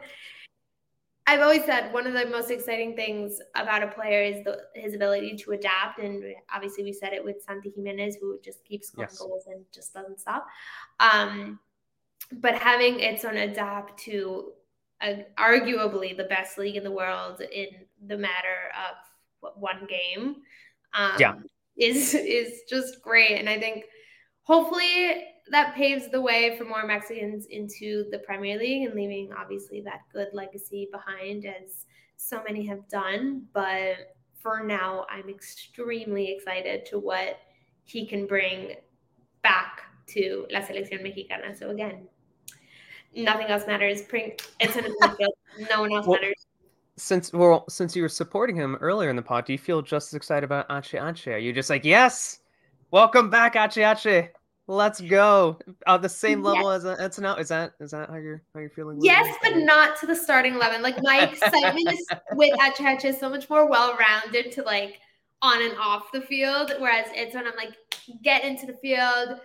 I've 1.28 1.41
always 1.41 1.66
said 1.66 1.93
one 1.93 2.08
of 2.08 2.14
the 2.14 2.26
most 2.26 2.52
exciting 2.52 2.95
things 2.95 3.39
about 3.56 3.84
a 3.84 3.88
player 3.88 4.24
is 4.24 4.43
the, 4.43 4.60
his 4.76 4.95
ability 4.95 5.38
to 5.38 5.52
adapt. 5.52 5.99
And 5.99 6.24
obviously, 6.54 6.84
we 6.84 6.93
said 6.93 7.14
it 7.14 7.24
with 7.24 7.43
Santi 7.43 7.72
Giménez, 7.72 8.14
who 8.20 8.39
just 8.43 8.64
keeps 8.64 8.88
scoring 8.88 9.10
yes. 9.12 9.20
goals 9.20 9.47
and 9.47 9.64
just 9.74 9.93
doesn't 9.93 10.20
stop. 10.20 10.47
Um, 10.99 11.60
but 12.34 12.56
having 12.56 13.02
Edson 13.02 13.38
adapt 13.38 14.00
to 14.04 14.52
arguably 15.38 16.16
the 16.16 16.26
best 16.26 16.58
league 16.58 16.76
in 16.76 16.84
the 16.84 16.92
world 16.92 17.42
in 17.42 17.68
the 18.06 18.18
matter 18.18 18.72
of 18.90 18.96
what, 19.40 19.60
one 19.60 19.88
game, 19.90 20.38
um, 20.94 21.14
yeah, 21.20 21.36
is 21.78 22.14
is 22.14 22.62
just 22.70 23.02
great. 23.02 23.38
And 23.40 23.50
I 23.50 23.60
think 23.60 23.86
hopefully 24.44 25.26
that 25.50 25.76
paves 25.76 26.10
the 26.10 26.22
way 26.22 26.56
for 26.58 26.66
more 26.66 26.86
Mexicans 26.86 27.48
into 27.48 28.06
the 28.12 28.20
Premier 28.20 28.58
League 28.58 28.88
and 28.88 28.96
leaving 28.96 29.32
obviously 29.38 29.82
that 29.82 30.02
good 30.14 30.30
legacy 30.34 30.88
behind 30.92 31.46
as 31.46 31.86
so 32.18 32.42
many 32.44 32.66
have 32.68 32.88
done. 32.88 33.44
But 33.54 34.14
for 34.36 34.64
now, 34.64 35.06
I'm 35.10 35.30
extremely 35.30 36.32
excited 36.32 36.86
to 36.88 37.00
what 37.00 37.40
he 37.84 38.06
can 38.06 38.28
bring 38.28 38.76
back 39.42 39.82
to 40.08 40.46
La 40.52 40.62
Selección 40.62 41.04
Mexicana. 41.04 41.56
So 41.56 41.70
again, 41.70 42.08
nothing 43.16 43.47
else 43.47 43.66
matters. 43.68 44.01
It's 44.12 44.76
in 44.76 44.84
the 44.84 44.95
midfield. 45.01 45.70
No 45.70 45.82
one 45.82 45.93
else 45.93 46.07
well, 46.07 46.20
matters. 46.20 46.47
Since 46.97 47.34
well, 47.34 47.66
since 47.70 47.95
you 47.95 48.01
were 48.01 48.09
supporting 48.09 48.55
him 48.55 48.76
earlier 48.82 49.09
in 49.09 49.16
the 49.16 49.22
pod, 49.22 49.45
do 49.45 49.53
you 49.53 49.59
feel 49.59 49.82
just 49.82 50.09
as 50.09 50.14
excited 50.14 50.43
about 50.43 50.66
Ache 50.70 50.95
Ache? 50.95 51.28
Are 51.28 51.38
you 51.38 51.53
just 51.53 51.70
like, 51.70 51.86
yes, 51.86 52.39
welcome 52.91 53.30
back, 53.30 53.55
Ache 53.55 53.78
Ache? 53.78 54.32
Let's 54.68 55.01
go. 55.01 55.59
Uh, 55.86 55.97
the 55.97 56.07
same 56.07 56.43
level 56.43 56.72
yes. 56.72 56.86
as 56.86 56.99
it's 56.99 57.20
now. 57.20 57.36
Is 57.36 57.49
that 57.49 57.74
is 57.80 57.91
that 57.91 58.09
how 58.09 58.16
you're 58.16 58.41
how 58.53 58.59
you're 58.59 58.70
feeling? 58.70 58.99
Yes, 59.01 59.36
but 59.41 59.57
not 59.57 59.99
to 59.99 60.05
the 60.05 60.16
starting 60.16 60.53
eleven. 60.53 60.82
Like 60.82 60.97
my 61.01 61.24
excitement 61.24 61.91
is 61.91 62.07
with 62.34 62.53
Ache 62.62 62.80
Ache 62.80 63.05
is 63.05 63.20
so 63.20 63.30
much 63.30 63.49
more 63.49 63.68
well 63.68 63.97
rounded 63.97 64.51
to 64.53 64.62
like 64.62 64.99
on 65.41 65.62
and 65.62 65.74
off 65.78 66.12
the 66.14 66.22
field. 66.22 66.74
Whereas 66.80 67.07
it's 67.12 67.36
when 67.36 67.47
I'm 67.47 67.55
like 67.57 67.76
get 68.24 68.43
into 68.43 68.66
the 68.66 68.74
field, 68.74 69.41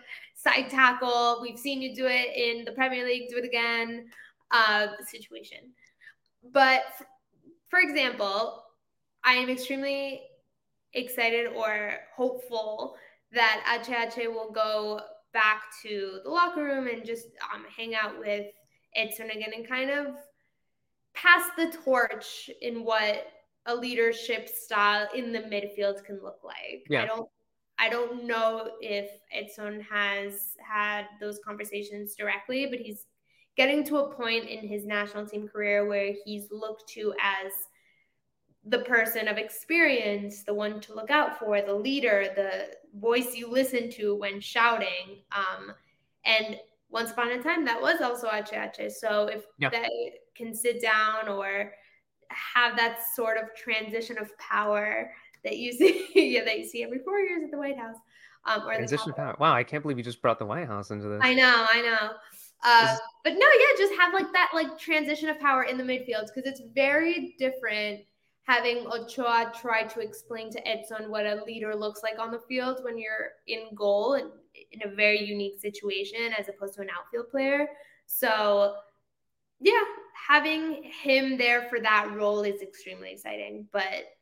side 0.46 0.70
tackle. 0.70 1.40
We've 1.42 1.58
seen 1.58 1.82
you 1.82 1.94
do 1.94 2.06
it 2.06 2.36
in 2.36 2.64
the 2.64 2.72
Premier 2.72 3.04
League. 3.04 3.28
Do 3.28 3.38
it 3.38 3.44
again. 3.44 4.06
Uh, 4.52 4.88
situation. 5.04 5.58
But 6.52 6.82
f- 7.00 7.06
for 7.68 7.80
example, 7.80 8.62
I 9.24 9.34
am 9.34 9.50
extremely 9.50 10.22
excited 10.94 11.48
or 11.48 11.94
hopeful 12.14 12.94
that 13.32 13.82
Ache 13.88 14.16
Ache 14.16 14.28
will 14.28 14.52
go 14.52 15.00
back 15.32 15.62
to 15.82 16.20
the 16.22 16.30
locker 16.30 16.62
room 16.62 16.86
and 16.86 17.04
just 17.04 17.26
um, 17.52 17.64
hang 17.76 17.96
out 17.96 18.18
with 18.20 18.46
Edson 18.94 19.30
again 19.30 19.50
and 19.54 19.68
kind 19.68 19.90
of 19.90 20.14
pass 21.12 21.50
the 21.56 21.76
torch 21.84 22.48
in 22.62 22.84
what 22.84 23.26
a 23.66 23.74
leadership 23.74 24.48
style 24.48 25.08
in 25.12 25.32
the 25.32 25.40
midfield 25.40 26.04
can 26.04 26.20
look 26.22 26.38
like. 26.44 26.86
Yeah. 26.88 27.02
I 27.02 27.06
don't 27.06 27.28
I 27.78 27.88
don't 27.88 28.24
know 28.24 28.70
if 28.80 29.10
Edson 29.32 29.80
has 29.82 30.52
had 30.58 31.06
those 31.20 31.38
conversations 31.44 32.14
directly, 32.14 32.66
but 32.66 32.78
he's 32.78 33.06
getting 33.56 33.84
to 33.84 33.98
a 33.98 34.14
point 34.14 34.48
in 34.48 34.66
his 34.66 34.84
national 34.84 35.26
team 35.26 35.48
career 35.48 35.86
where 35.86 36.12
he's 36.24 36.50
looked 36.50 36.88
to 36.90 37.12
as 37.20 37.52
the 38.68 38.78
person 38.80 39.28
of 39.28 39.38
experience, 39.38 40.42
the 40.42 40.54
one 40.54 40.80
to 40.80 40.94
look 40.94 41.10
out 41.10 41.38
for, 41.38 41.60
the 41.62 41.72
leader, 41.72 42.28
the 42.34 42.70
voice 42.98 43.34
you 43.34 43.48
listen 43.48 43.90
to 43.90 44.14
when 44.16 44.40
shouting. 44.40 45.22
Um, 45.32 45.72
and 46.24 46.58
once 46.90 47.12
upon 47.12 47.30
a 47.30 47.42
time, 47.42 47.64
that 47.64 47.80
was 47.80 48.00
also 48.00 48.28
Ache 48.32 48.52
Ache. 48.52 48.90
So 48.90 49.28
if 49.28 49.44
yeah. 49.58 49.70
they 49.70 50.14
can 50.34 50.54
sit 50.54 50.82
down 50.82 51.28
or 51.28 51.72
have 52.30 52.76
that 52.76 52.98
sort 53.14 53.38
of 53.38 53.54
transition 53.54 54.18
of 54.18 54.36
power 54.38 55.12
that 55.46 55.56
you 55.56 55.72
see, 55.72 56.08
yeah, 56.14 56.44
that 56.44 56.58
you 56.58 56.64
see 56.64 56.82
every 56.82 56.98
four 56.98 57.18
years 57.20 57.42
at 57.44 57.50
the 57.50 57.58
White 57.58 57.78
House. 57.78 57.96
Um, 58.44 58.62
or 58.62 58.74
transition 58.74 59.10
of 59.10 59.16
power. 59.16 59.36
Wow, 59.40 59.54
I 59.54 59.64
can't 59.64 59.82
believe 59.82 59.98
you 59.98 60.04
just 60.04 60.22
brought 60.22 60.38
the 60.38 60.46
White 60.46 60.68
House 60.68 60.90
into 60.90 61.08
this. 61.08 61.20
I 61.22 61.34
know, 61.34 61.66
I 61.68 61.82
know. 61.82 62.10
Uh, 62.64 62.96
but 63.24 63.32
no, 63.32 63.38
yeah, 63.38 63.78
just 63.78 63.94
have 64.00 64.14
like 64.14 64.32
that 64.32 64.50
like 64.54 64.78
transition 64.78 65.28
of 65.28 65.38
power 65.40 65.64
in 65.64 65.76
the 65.76 65.84
midfield 65.84 66.26
because 66.34 66.50
it's 66.50 66.62
very 66.74 67.34
different 67.38 68.00
having 68.46 68.86
Ochoa 68.86 69.52
try 69.60 69.82
to 69.82 70.00
explain 70.00 70.50
to 70.52 70.68
Edson 70.68 71.10
what 71.10 71.26
a 71.26 71.42
leader 71.44 71.74
looks 71.74 72.02
like 72.02 72.18
on 72.18 72.30
the 72.30 72.38
field 72.48 72.78
when 72.82 72.96
you're 72.96 73.32
in 73.48 73.74
goal 73.74 74.14
and 74.14 74.30
in 74.70 74.88
a 74.88 74.94
very 74.94 75.20
unique 75.20 75.60
situation 75.60 76.32
as 76.38 76.48
opposed 76.48 76.74
to 76.74 76.80
an 76.80 76.88
outfield 76.96 77.28
player. 77.28 77.66
So, 78.06 78.76
yeah, 79.58 79.82
having 80.28 80.84
him 80.84 81.36
there 81.36 81.62
for 81.68 81.80
that 81.80 82.12
role 82.14 82.42
is 82.42 82.62
extremely 82.62 83.10
exciting, 83.10 83.66
but 83.72 84.15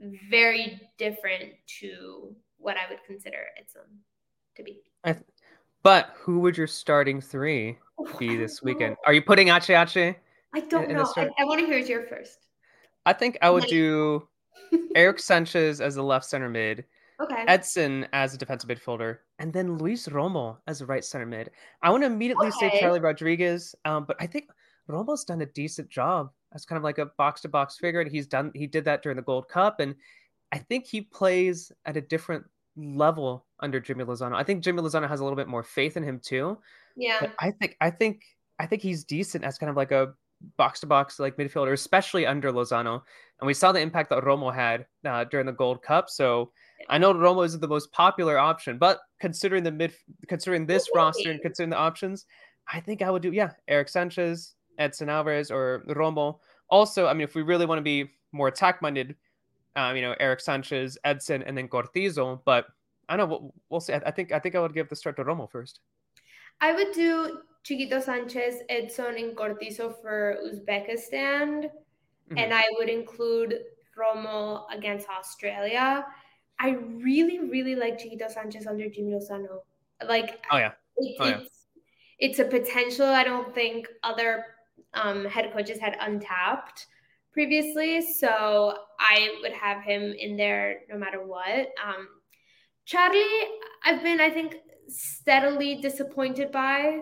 very 0.00 0.80
different 0.98 1.52
to 1.80 2.34
what 2.58 2.76
I 2.76 2.90
would 2.90 3.00
consider 3.06 3.38
Edson 3.58 3.82
to 4.56 4.62
be. 4.62 4.80
Th- 5.04 5.16
but 5.82 6.10
who 6.16 6.40
would 6.40 6.56
your 6.56 6.66
starting 6.66 7.20
three 7.20 7.78
be 8.18 8.36
this 8.38 8.62
weekend? 8.62 8.96
Are 9.06 9.12
you 9.12 9.22
putting 9.22 9.48
Ache 9.48 9.70
Ache? 9.70 10.16
I 10.54 10.60
don't 10.60 10.90
in, 10.90 10.96
know. 10.96 11.12
I, 11.16 11.28
I 11.38 11.44
want 11.44 11.60
to 11.60 11.66
hear 11.66 11.78
your 11.78 12.04
first. 12.04 12.38
I 13.06 13.12
think 13.12 13.36
I 13.42 13.50
would 13.50 13.64
do 13.64 14.26
Erick 14.94 15.18
Sanchez 15.18 15.80
as 15.80 15.94
the 15.94 16.02
left 16.02 16.24
center 16.24 16.48
mid. 16.48 16.84
Okay. 17.20 17.44
Edson 17.46 18.08
as 18.12 18.34
a 18.34 18.38
defensive 18.38 18.68
midfielder, 18.68 19.18
and 19.38 19.52
then 19.52 19.78
Luis 19.78 20.08
Romo 20.08 20.56
as 20.66 20.80
a 20.80 20.86
right 20.86 21.04
center 21.04 21.26
mid. 21.26 21.50
I 21.80 21.90
want 21.90 22.02
to 22.02 22.06
immediately 22.06 22.48
okay. 22.48 22.70
say 22.70 22.80
Charlie 22.80 22.98
Rodriguez, 22.98 23.74
um, 23.84 24.04
but 24.04 24.16
I 24.18 24.26
think 24.26 24.48
Romo's 24.88 25.24
done 25.24 25.40
a 25.40 25.46
decent 25.46 25.88
job 25.90 26.30
as 26.54 26.64
kind 26.64 26.76
of 26.76 26.84
like 26.84 26.98
a 26.98 27.06
box 27.06 27.40
to 27.42 27.48
box 27.48 27.76
figure, 27.76 28.00
and 28.00 28.10
he's 28.10 28.26
done 28.26 28.50
he 28.54 28.66
did 28.66 28.84
that 28.84 29.02
during 29.02 29.16
the 29.16 29.22
Gold 29.22 29.48
Cup, 29.48 29.80
and 29.80 29.94
I 30.52 30.58
think 30.58 30.86
he 30.86 31.00
plays 31.00 31.72
at 31.84 31.96
a 31.96 32.00
different 32.00 32.44
level 32.76 33.46
under 33.60 33.80
Jimmy 33.80 34.04
Lozano. 34.04 34.34
I 34.34 34.44
think 34.44 34.62
Jimmy 34.62 34.82
Lozano 34.82 35.08
has 35.08 35.20
a 35.20 35.24
little 35.24 35.36
bit 35.36 35.48
more 35.48 35.62
faith 35.62 35.96
in 35.96 36.02
him 36.02 36.20
too. 36.22 36.58
Yeah. 36.96 37.18
But 37.20 37.34
I 37.38 37.50
think 37.50 37.76
I 37.80 37.90
think 37.90 38.22
I 38.58 38.66
think 38.66 38.82
he's 38.82 39.04
decent 39.04 39.44
as 39.44 39.58
kind 39.58 39.70
of 39.70 39.76
like 39.76 39.92
a 39.92 40.14
box 40.56 40.80
to 40.80 40.86
box 40.86 41.18
like 41.18 41.36
midfielder, 41.36 41.72
especially 41.72 42.26
under 42.26 42.52
Lozano. 42.52 43.02
And 43.40 43.46
we 43.46 43.54
saw 43.54 43.72
the 43.72 43.80
impact 43.80 44.10
that 44.10 44.22
Romo 44.22 44.54
had 44.54 44.86
uh, 45.04 45.24
during 45.24 45.46
the 45.46 45.52
Gold 45.52 45.82
Cup. 45.82 46.08
So 46.08 46.52
I 46.88 46.98
know 46.98 47.12
Romo 47.12 47.44
isn't 47.44 47.60
the 47.60 47.68
most 47.68 47.92
popular 47.92 48.38
option, 48.38 48.78
but 48.78 49.00
considering 49.20 49.64
the 49.64 49.72
mid, 49.72 49.92
considering 50.28 50.66
this 50.66 50.88
roster 50.94 51.30
and 51.30 51.40
considering 51.40 51.70
the 51.70 51.76
options, 51.76 52.26
I 52.72 52.80
think 52.80 53.02
I 53.02 53.10
would 53.10 53.22
do 53.22 53.32
yeah, 53.32 53.52
Erick 53.68 53.88
Sanchez, 53.88 54.54
Edson 54.78 55.08
Alvarez, 55.08 55.50
or 55.50 55.84
Romo. 55.88 56.38
Also, 56.68 57.06
I 57.06 57.14
mean, 57.14 57.22
if 57.22 57.34
we 57.34 57.42
really 57.42 57.66
want 57.66 57.78
to 57.78 57.82
be 57.82 58.10
more 58.32 58.48
attack 58.48 58.82
minded, 58.82 59.14
um, 59.76 59.96
you 59.96 60.02
know, 60.02 60.14
Erick 60.20 60.40
Sanchez, 60.40 60.98
Edson, 61.04 61.42
and 61.42 61.56
then 61.56 61.68
Cortizo. 61.68 62.40
But 62.44 62.66
I 63.08 63.16
don't 63.16 63.28
know. 63.28 63.36
We'll, 63.36 63.54
we'll 63.68 63.80
see. 63.80 63.92
I, 63.92 64.02
I 64.06 64.10
think 64.10 64.32
I 64.32 64.38
think 64.38 64.54
I 64.54 64.60
would 64.60 64.74
give 64.74 64.88
the 64.88 64.96
start 64.96 65.16
to 65.16 65.24
Romo 65.24 65.50
first. 65.50 65.80
I 66.60 66.72
would 66.72 66.92
do 66.92 67.40
Chiquito 67.62 68.00
Sanchez, 68.00 68.56
Edson, 68.68 69.16
and 69.16 69.36
Cortizo 69.36 70.00
for 70.00 70.36
Uzbekistan. 70.44 71.64
Mm-hmm. 71.64 72.38
And 72.38 72.54
I 72.54 72.64
would 72.78 72.88
include 72.88 73.60
Romo 73.98 74.64
against 74.72 75.08
Australia. 75.08 76.06
I 76.58 76.70
really, 76.70 77.40
really 77.40 77.74
like 77.74 77.98
Chiquito 77.98 78.28
Sanchez 78.28 78.66
under 78.66 78.88
Jimmy 78.88 79.12
Lozano. 79.12 79.60
Like, 80.06 80.44
oh 80.50 80.58
yeah, 80.58 80.72
oh, 81.00 81.06
it's 81.06 81.20
yeah. 81.20 81.40
it's 82.18 82.38
a 82.38 82.44
potential. 82.44 83.06
I 83.06 83.24
don't 83.24 83.54
think 83.54 83.88
other 84.02 84.44
um, 84.94 85.24
head 85.24 85.52
coaches 85.52 85.78
had 85.78 85.96
untapped 86.00 86.86
previously, 87.32 88.00
so 88.00 88.76
I 88.98 89.36
would 89.42 89.52
have 89.52 89.82
him 89.82 90.14
in 90.18 90.36
there 90.36 90.80
no 90.88 90.96
matter 90.96 91.24
what. 91.24 91.68
Um, 91.84 92.08
Charlie, 92.84 93.24
I've 93.84 94.02
been, 94.02 94.20
I 94.20 94.30
think, 94.30 94.56
steadily 94.88 95.80
disappointed 95.80 96.52
by. 96.52 97.00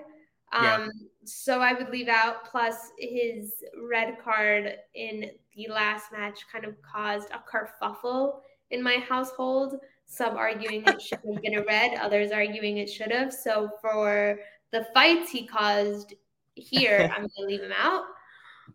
Um, 0.52 0.64
yeah. 0.64 0.88
So 1.24 1.60
I 1.60 1.72
would 1.72 1.90
leave 1.90 2.08
out. 2.08 2.50
Plus, 2.50 2.74
his 2.98 3.52
red 3.88 4.16
card 4.22 4.74
in 4.94 5.30
the 5.56 5.68
last 5.68 6.12
match 6.12 6.40
kind 6.50 6.64
of 6.64 6.74
caused 6.82 7.28
a 7.30 7.42
kerfuffle 7.50 8.40
in 8.70 8.82
my 8.82 8.96
household. 9.08 9.76
Some 10.06 10.36
arguing 10.36 10.84
it 10.86 11.00
should 11.00 11.20
have 11.24 11.42
been 11.42 11.58
a 11.58 11.64
red, 11.64 11.98
others 11.98 12.32
arguing 12.32 12.78
it 12.78 12.90
should 12.90 13.12
have. 13.12 13.32
So 13.32 13.70
for 13.80 14.38
the 14.72 14.86
fights 14.94 15.30
he 15.30 15.46
caused 15.46 16.14
here, 16.54 17.12
I'm 17.16 17.28
to 17.28 17.44
leave 17.44 17.62
him 17.62 17.72
out. 17.76 18.04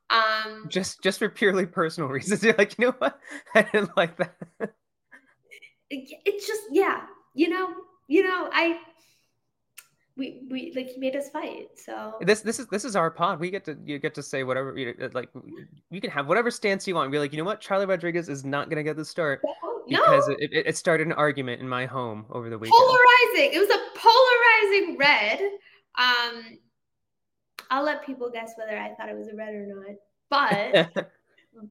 Um, 0.09 0.65
just 0.69 1.01
just 1.01 1.19
for 1.19 1.29
purely 1.29 1.65
personal 1.65 2.09
reasons. 2.17 2.43
You're 2.43 2.55
like, 2.57 2.77
you 2.77 2.87
know 2.87 2.95
what? 2.97 3.19
I 3.55 3.63
didn't 3.63 3.95
like 3.97 4.17
that. 4.17 4.35
it, 4.59 4.71
it's 6.25 6.47
just 6.47 6.63
yeah, 6.71 7.01
you 7.33 7.49
know, 7.49 7.73
you 8.07 8.23
know, 8.23 8.49
I 8.51 8.79
we 10.15 10.47
we 10.49 10.73
like 10.75 10.89
he 10.89 10.99
made 10.99 11.15
us 11.15 11.29
fight. 11.29 11.69
So 11.75 12.15
this 12.21 12.41
this 12.41 12.59
is 12.59 12.67
this 12.67 12.85
is 12.85 12.95
our 12.95 13.11
pod. 13.11 13.39
We 13.39 13.51
get 13.51 13.65
to 13.65 13.77
you 13.85 13.99
get 13.99 14.15
to 14.15 14.23
say 14.23 14.43
whatever 14.43 14.77
you 14.77 14.95
like. 15.13 15.29
You 15.89 16.01
can 16.01 16.09
have 16.09 16.27
whatever 16.27 16.51
stance 16.51 16.87
you 16.87 16.95
want. 16.95 17.11
Be 17.11 17.19
like, 17.19 17.31
you 17.31 17.37
know 17.37 17.45
what? 17.45 17.61
Charlie 17.61 17.85
Rodriguez 17.85 18.29
is 18.29 18.43
not 18.43 18.69
gonna 18.69 18.83
get 18.83 18.95
the 18.95 19.05
start 19.05 19.41
because 19.87 20.27
no. 20.27 20.35
it, 20.39 20.51
it, 20.51 20.67
it 20.67 20.77
started 20.77 21.07
an 21.07 21.13
argument 21.13 21.61
in 21.61 21.69
my 21.69 21.85
home 21.85 22.25
over 22.31 22.49
the 22.49 22.57
weekend. 22.57 22.75
Polarizing. 22.77 23.53
It 23.53 23.59
was 23.59 23.69
a 23.69 23.81
polarizing 23.99 24.97
red. 24.97 25.39
Um, 25.97 26.57
I'll 27.69 27.83
let 27.83 28.05
people 28.05 28.29
guess 28.29 28.53
whether 28.57 28.77
I 28.77 28.93
thought 28.95 29.09
it 29.09 29.17
was 29.17 29.27
a 29.27 29.35
red 29.35 29.53
or 29.53 29.65
not. 29.67 29.95
But 30.29 30.91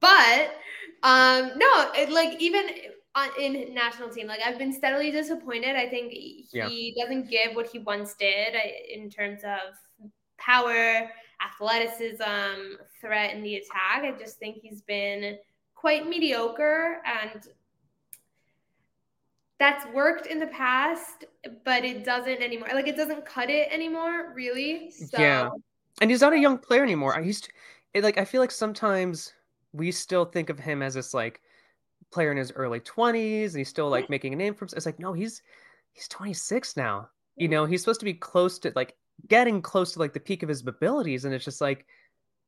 but 0.01 0.55
um 1.03 1.51
no, 1.57 1.91
it, 1.93 2.09
like 2.09 2.41
even 2.41 2.69
on, 3.17 3.29
in 3.39 3.73
national 3.73 4.09
team. 4.09 4.27
Like 4.27 4.41
I've 4.45 4.57
been 4.57 4.71
steadily 4.71 5.11
disappointed. 5.11 5.75
I 5.75 5.89
think 5.89 6.11
he 6.11 6.47
yeah. 6.53 6.69
doesn't 6.99 7.29
give 7.29 7.55
what 7.55 7.67
he 7.67 7.79
once 7.79 8.13
did 8.13 8.55
uh, 8.55 8.59
in 8.93 9.09
terms 9.09 9.41
of 9.43 10.09
power, 10.37 11.09
athleticism, 11.41 12.75
threat 13.01 13.35
in 13.35 13.41
the 13.41 13.55
attack. 13.55 14.03
I 14.03 14.13
just 14.17 14.37
think 14.37 14.57
he's 14.61 14.81
been 14.81 15.37
quite 15.75 16.07
mediocre 16.07 17.01
and 17.05 17.41
that's 19.59 19.91
worked 19.93 20.27
in 20.27 20.39
the 20.39 20.47
past, 20.47 21.25
but 21.65 21.83
it 21.83 22.05
doesn't 22.05 22.41
anymore. 22.41 22.69
Like 22.73 22.87
it 22.87 22.95
doesn't 22.95 23.25
cut 23.25 23.49
it 23.49 23.69
anymore, 23.71 24.33
really. 24.35 24.91
So, 24.91 25.19
yeah, 25.19 25.49
and 26.01 26.09
he's 26.09 26.21
not 26.21 26.33
a 26.33 26.39
young 26.39 26.57
player 26.57 26.83
anymore. 26.83 27.15
I 27.15 27.21
used 27.21 27.45
to, 27.45 27.51
it, 27.93 28.03
like 28.03 28.17
I 28.17 28.25
feel 28.25 28.41
like 28.41 28.51
sometimes 28.51 29.33
we 29.73 29.91
still 29.91 30.25
think 30.25 30.49
of 30.49 30.59
him 30.59 30.81
as 30.81 30.93
this 30.93 31.13
like 31.13 31.41
player 32.11 32.31
in 32.31 32.37
his 32.37 32.51
early 32.53 32.79
20s 32.79 33.49
and 33.49 33.57
he's 33.57 33.69
still 33.69 33.89
like 33.89 34.05
mm. 34.05 34.09
making 34.09 34.33
a 34.33 34.35
name 34.35 34.53
for 34.53 34.61
himself. 34.61 34.77
It's 34.77 34.85
like, 34.85 34.99
no, 34.99 35.13
he's 35.13 35.41
he's 35.93 36.07
26 36.07 36.77
now. 36.77 37.09
You 37.35 37.47
mm. 37.47 37.51
know, 37.51 37.65
he's 37.65 37.81
supposed 37.81 37.99
to 38.01 38.05
be 38.05 38.13
close 38.13 38.59
to 38.59 38.71
like 38.75 38.95
getting 39.27 39.61
close 39.61 39.93
to 39.93 39.99
like 39.99 40.13
the 40.13 40.19
peak 40.19 40.43
of 40.43 40.49
his 40.49 40.65
abilities. 40.65 41.25
And 41.25 41.33
it's 41.33 41.45
just 41.45 41.61
like, 41.61 41.85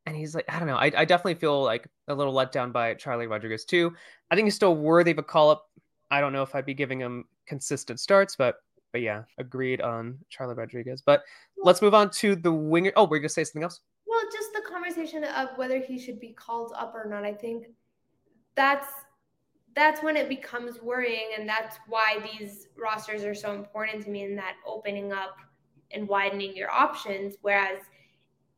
and 0.06 0.16
he's 0.16 0.34
like, 0.34 0.46
I 0.50 0.60
don't 0.60 0.68
know. 0.68 0.78
I, 0.78 0.92
I 0.96 1.06
definitely 1.06 1.36
feel 1.36 1.64
like 1.64 1.88
a 2.08 2.16
little 2.16 2.34
let 2.34 2.52
down 2.52 2.72
by 2.72 2.94
Charlie 2.94 3.28
Rodriguez 3.28 3.66
too. 3.66 3.94
I 4.32 4.36
think 4.36 4.46
he's 4.46 4.56
still 4.56 4.76
worthy 4.76 5.12
of 5.12 5.18
a 5.18 5.24
call 5.24 5.50
up. 5.50 5.66
I 6.12 6.22
don't 6.22 6.34
know 6.34 6.42
if 6.42 6.56
I'd 6.56 6.66
be 6.66 6.74
giving 6.74 7.00
him 7.00 7.26
consistent 7.48 8.00
starts, 8.00 8.36
but 8.36 8.56
but 8.92 9.02
yeah, 9.02 9.24
agreed 9.38 9.82
on 9.82 10.18
Charlie 10.30 10.56
Rodriguez. 10.56 11.02
But 11.02 11.24
let's 11.58 11.82
move 11.82 11.94
on 11.94 12.10
to 12.12 12.36
the 12.36 12.52
winger. 12.52 12.92
Oh, 12.96 13.06
we're 13.06 13.20
gonna 13.20 13.30
say 13.30 13.44
something 13.44 13.64
else. 13.64 13.82
Well, 14.08 14.22
just 14.32 14.52
the 14.54 14.62
conversation 14.62 15.24
of 15.24 15.50
whether 15.56 15.80
he 15.80 16.00
should 16.00 16.20
be 16.20 16.30
called 16.30 16.74
up 16.76 16.94
or 16.96 17.08
not. 17.08 17.24
I 17.24 17.34
think 17.34 17.68
that's 18.56 18.88
that's 19.76 20.04
when 20.04 20.18
it 20.18 20.28
becomes 20.28 20.82
worrying 20.82 21.30
and 21.38 21.48
that's 21.48 21.78
why 21.88 22.18
these 22.38 22.68
rosters 22.78 23.24
are 23.24 23.36
so 23.36 23.54
important 23.54 24.04
to 24.04 24.10
me 24.10 24.24
in 24.24 24.36
that 24.36 24.56
opening 24.66 25.14
up 25.14 25.38
and 25.92 26.08
widening 26.08 26.56
your 26.56 26.70
options 26.70 27.36
whereas 27.42 27.80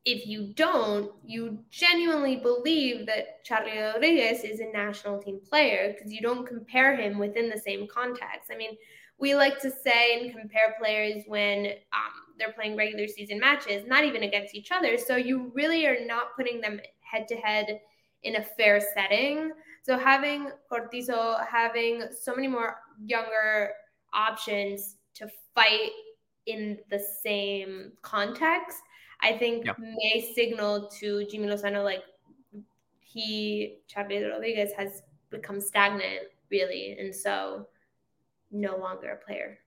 if 0.05 0.25
you 0.25 0.53
don't 0.55 1.11
you 1.25 1.59
genuinely 1.69 2.37
believe 2.37 3.05
that 3.05 3.43
Charlie 3.43 3.77
Rodriguez 3.77 4.43
is 4.43 4.61
a 4.61 4.71
national 4.71 5.21
team 5.21 5.39
player 5.47 5.93
because 5.93 6.11
you 6.11 6.21
don't 6.21 6.47
compare 6.47 6.95
him 6.95 7.19
within 7.19 7.49
the 7.49 7.59
same 7.59 7.87
context 7.87 8.49
i 8.51 8.57
mean 8.57 8.75
we 9.21 9.35
like 9.35 9.59
to 9.61 9.69
say 9.69 10.19
and 10.19 10.31
compare 10.35 10.75
players 10.79 11.23
when 11.27 11.67
um, 11.93 12.33
they're 12.37 12.53
playing 12.53 12.75
regular 12.75 13.07
season 13.07 13.39
matches 13.39 13.85
not 13.87 14.03
even 14.03 14.23
against 14.23 14.55
each 14.55 14.71
other. 14.71 14.97
So 14.97 15.15
you 15.15 15.51
really 15.53 15.85
are 15.85 16.05
not 16.05 16.35
putting 16.35 16.59
them 16.59 16.79
head 17.01 17.27
to 17.27 17.35
head 17.35 17.79
in 18.23 18.37
a 18.37 18.43
fair 18.43 18.81
setting. 18.93 19.51
So 19.83 19.97
having 19.97 20.49
Cortizo, 20.71 21.45
having 21.47 22.03
so 22.19 22.35
many 22.35 22.47
more 22.47 22.77
younger 23.03 23.71
options 24.13 24.97
to 25.15 25.27
fight 25.53 25.91
in 26.47 26.79
the 26.89 26.99
same 26.99 27.91
context, 28.01 28.77
I 29.21 29.33
think 29.33 29.65
yeah. 29.65 29.73
may 29.77 30.33
signal 30.33 30.89
to 30.99 31.25
Jimmy 31.27 31.47
Lozano 31.47 31.83
like 31.83 32.03
he 33.01 33.77
Charlie 33.87 34.23
Rodriguez 34.23 34.71
has 34.77 35.03
become 35.29 35.61
stagnant 35.61 36.27
really, 36.49 36.97
and 36.99 37.13
so 37.13 37.67
no 38.51 38.77
longer 38.77 39.11
a 39.11 39.25
player. 39.25 39.59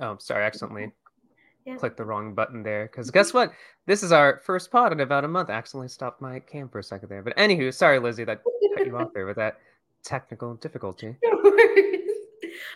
Oh, 0.00 0.16
sorry, 0.18 0.44
accidentally 0.44 0.92
yeah. 1.66 1.76
click 1.76 1.96
the 1.96 2.04
wrong 2.04 2.34
button 2.34 2.62
there. 2.62 2.86
Because 2.86 3.08
mm-hmm. 3.08 3.18
guess 3.18 3.34
what? 3.34 3.52
This 3.86 4.02
is 4.02 4.12
our 4.12 4.40
first 4.44 4.70
pod 4.70 4.92
in 4.92 5.00
about 5.00 5.24
a 5.24 5.28
month. 5.28 5.50
I 5.50 5.54
accidentally 5.54 5.88
stopped 5.88 6.20
my 6.20 6.40
cam 6.40 6.68
for 6.68 6.78
a 6.78 6.84
second 6.84 7.08
there. 7.08 7.22
But 7.22 7.36
anywho, 7.36 7.72
sorry, 7.72 7.98
Lizzy, 7.98 8.24
that 8.24 8.42
cut 8.76 8.86
you 8.86 8.96
off 8.96 9.12
there 9.14 9.26
with 9.26 9.36
that 9.36 9.58
technical 10.02 10.54
difficulty. 10.54 11.16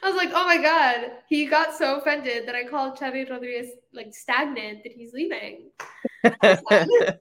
I 0.02 0.10
was 0.10 0.16
like, 0.16 0.30
oh 0.32 0.44
my 0.44 0.58
god, 0.58 1.12
he 1.28 1.46
got 1.46 1.74
so 1.74 1.98
offended 1.98 2.46
that 2.46 2.54
I 2.54 2.64
called 2.64 2.98
Charlie 2.98 3.24
Rodriguez 3.24 3.70
like 3.92 4.14
stagnant 4.14 4.82
that 4.82 4.92
he's 4.92 5.12
leaving. 5.12 5.70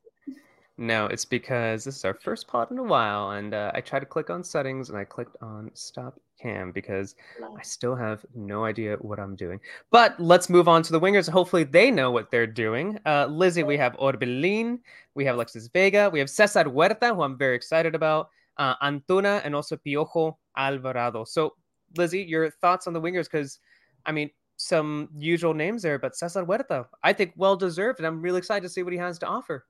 no, 0.77 1.05
it's 1.05 1.25
because 1.25 1.85
this 1.85 1.95
is 1.95 2.05
our 2.05 2.13
first 2.13 2.47
pod 2.47 2.69
in 2.71 2.77
a 2.77 2.83
while, 2.83 3.31
and 3.31 3.53
uh, 3.53 3.71
I 3.73 3.81
tried 3.81 4.01
to 4.01 4.05
click 4.05 4.29
on 4.29 4.43
settings 4.43 4.89
and 4.89 4.97
I 4.97 5.05
clicked 5.05 5.37
on 5.41 5.71
stop 5.73 6.19
cam 6.41 6.71
because 6.71 7.15
I 7.57 7.61
still 7.63 7.95
have 7.95 8.25
no 8.35 8.65
idea 8.65 8.97
what 8.99 9.19
I'm 9.19 9.35
doing. 9.35 9.61
But 9.89 10.19
let's 10.19 10.49
move 10.49 10.67
on 10.67 10.83
to 10.83 10.91
the 10.91 10.99
wingers. 10.99 11.29
Hopefully, 11.29 11.63
they 11.63 11.91
know 11.91 12.11
what 12.11 12.29
they're 12.29 12.45
doing. 12.45 12.99
Uh, 13.05 13.27
Lizzy, 13.27 13.63
we 13.63 13.77
have 13.77 13.93
Orbelin, 13.93 14.79
we 15.13 15.23
have 15.23 15.35
Alexis 15.35 15.67
Vega, 15.67 16.09
we 16.09 16.19
have 16.19 16.29
Cesar 16.29 16.65
Huerta, 16.65 17.15
who 17.15 17.21
I'm 17.21 17.37
very 17.37 17.55
excited 17.55 17.95
about, 17.95 18.29
uh, 18.57 18.75
Antuna, 18.83 19.41
and 19.45 19.55
also 19.55 19.77
Piojo 19.77 20.35
Alvarado. 20.57 21.23
So, 21.23 21.55
Lizzy, 21.95 22.21
your 22.21 22.49
thoughts 22.49 22.85
on 22.85 22.93
the 22.93 23.01
wingers? 23.01 23.31
Because, 23.31 23.59
I 24.05 24.11
mean, 24.11 24.29
some 24.57 25.07
usual 25.17 25.53
names 25.53 25.83
there, 25.83 25.99
but 25.99 26.15
Cesar 26.17 26.43
Huerta, 26.43 26.85
I 27.01 27.13
think 27.13 27.33
well 27.37 27.55
deserved, 27.55 27.99
and 27.99 28.07
I'm 28.07 28.21
really 28.21 28.39
excited 28.39 28.63
to 28.63 28.69
see 28.69 28.83
what 28.83 28.93
he 28.93 28.99
has 28.99 29.17
to 29.19 29.25
offer. 29.25 29.65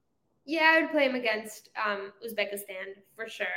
Yeah, 0.46 0.74
I 0.76 0.82
would 0.82 0.92
play 0.92 1.06
him 1.06 1.16
against 1.16 1.70
um, 1.84 2.12
Uzbekistan 2.26 2.94
for 3.16 3.28
sure. 3.28 3.48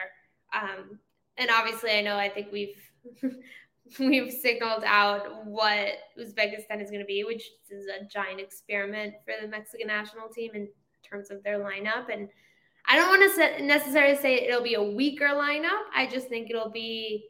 Um, 0.54 0.98
and 1.36 1.50
obviously, 1.50 1.92
I 1.92 2.00
know 2.00 2.16
I 2.16 2.28
think 2.28 2.50
we've 2.50 2.80
we've 3.98 4.32
signaled 4.32 4.84
out 4.84 5.46
what 5.46 5.88
Uzbekistan 6.18 6.82
is 6.82 6.90
going 6.90 7.00
to 7.00 7.06
be, 7.06 7.24
which 7.24 7.44
is 7.70 7.86
a 7.86 8.04
giant 8.06 8.40
experiment 8.40 9.14
for 9.24 9.34
the 9.40 9.48
Mexican 9.48 9.86
national 9.86 10.28
team 10.28 10.52
in 10.54 10.68
terms 11.08 11.30
of 11.30 11.42
their 11.42 11.58
lineup. 11.58 12.12
And 12.12 12.28
I 12.86 12.96
don't 12.96 13.08
want 13.08 13.58
to 13.58 13.62
necessarily 13.62 14.16
say 14.16 14.34
it'll 14.34 14.62
be 14.62 14.74
a 14.74 14.82
weaker 14.82 15.28
lineup. 15.28 15.82
I 15.94 16.06
just 16.06 16.28
think 16.28 16.50
it'll 16.50 16.70
be 16.70 17.26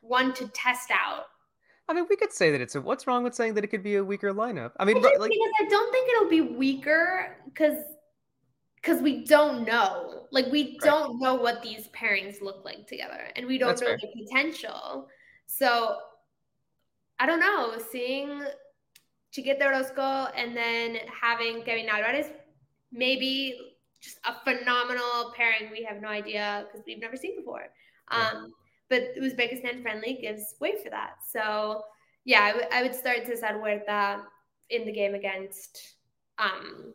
one 0.00 0.34
to 0.34 0.48
test 0.48 0.90
out. 0.90 1.24
I 1.88 1.92
mean, 1.92 2.06
we 2.08 2.16
could 2.16 2.32
say 2.32 2.50
that 2.50 2.60
it's 2.60 2.74
a. 2.74 2.80
What's 2.80 3.06
wrong 3.06 3.24
with 3.24 3.34
saying 3.34 3.54
that 3.54 3.64
it 3.64 3.68
could 3.68 3.82
be 3.82 3.96
a 3.96 4.04
weaker 4.04 4.32
lineup? 4.32 4.72
I 4.78 4.84
mean, 4.84 4.96
I 4.98 5.00
like, 5.00 5.30
because 5.30 5.52
I 5.60 5.68
don't 5.68 5.92
think 5.92 6.10
it'll 6.10 6.30
be 6.30 6.40
weaker 6.40 7.36
because 7.44 7.76
because 8.84 9.00
we 9.00 9.24
don't 9.24 9.64
know. 9.64 10.26
Like 10.30 10.46
we 10.50 10.62
right. 10.62 10.80
don't 10.80 11.20
know 11.20 11.34
what 11.34 11.62
these 11.62 11.88
pairings 11.88 12.42
look 12.42 12.64
like 12.64 12.86
together, 12.86 13.30
and 13.36 13.46
we 13.46 13.58
don't 13.58 13.70
That's 13.70 13.82
know 13.82 13.88
fair. 13.88 13.98
the 13.98 14.24
potential. 14.24 15.08
So 15.46 15.96
I 17.18 17.26
don't 17.26 17.40
know. 17.40 17.78
Seeing 17.90 18.42
Chiquete 19.32 19.62
Orozco 19.62 20.28
and 20.36 20.56
then 20.56 20.98
having 21.22 21.62
Kevin 21.62 21.88
Alvarez, 21.88 22.26
maybe 22.92 23.58
just 24.02 24.18
a 24.24 24.34
phenomenal 24.44 25.32
pairing. 25.36 25.70
We 25.70 25.82
have 25.84 26.02
no 26.02 26.08
idea 26.08 26.66
because 26.66 26.84
we've 26.86 27.00
never 27.00 27.16
seen 27.16 27.36
before. 27.36 27.68
Yeah. 28.12 28.30
Um, 28.34 28.52
but 28.90 29.16
Uzbekistan 29.18 29.82
friendly 29.82 30.18
gives 30.20 30.54
way 30.60 30.74
for 30.82 30.90
that. 30.90 31.14
So 31.26 31.82
yeah, 32.24 32.42
I, 32.42 32.48
w- 32.48 32.68
I 32.70 32.82
would 32.82 32.94
start 32.94 33.26
Cesar 33.26 33.58
Huerta 33.58 34.22
in 34.70 34.84
the 34.84 34.92
game 34.92 35.14
against 35.14 35.94
um, 36.38 36.92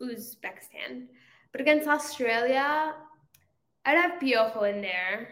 Uzbekistan. 0.00 1.06
But 1.52 1.60
against 1.60 1.88
Australia, 1.88 2.94
I'd 3.84 3.96
have 3.96 4.20
Piojo 4.20 4.62
in 4.64 4.82
there. 4.82 5.28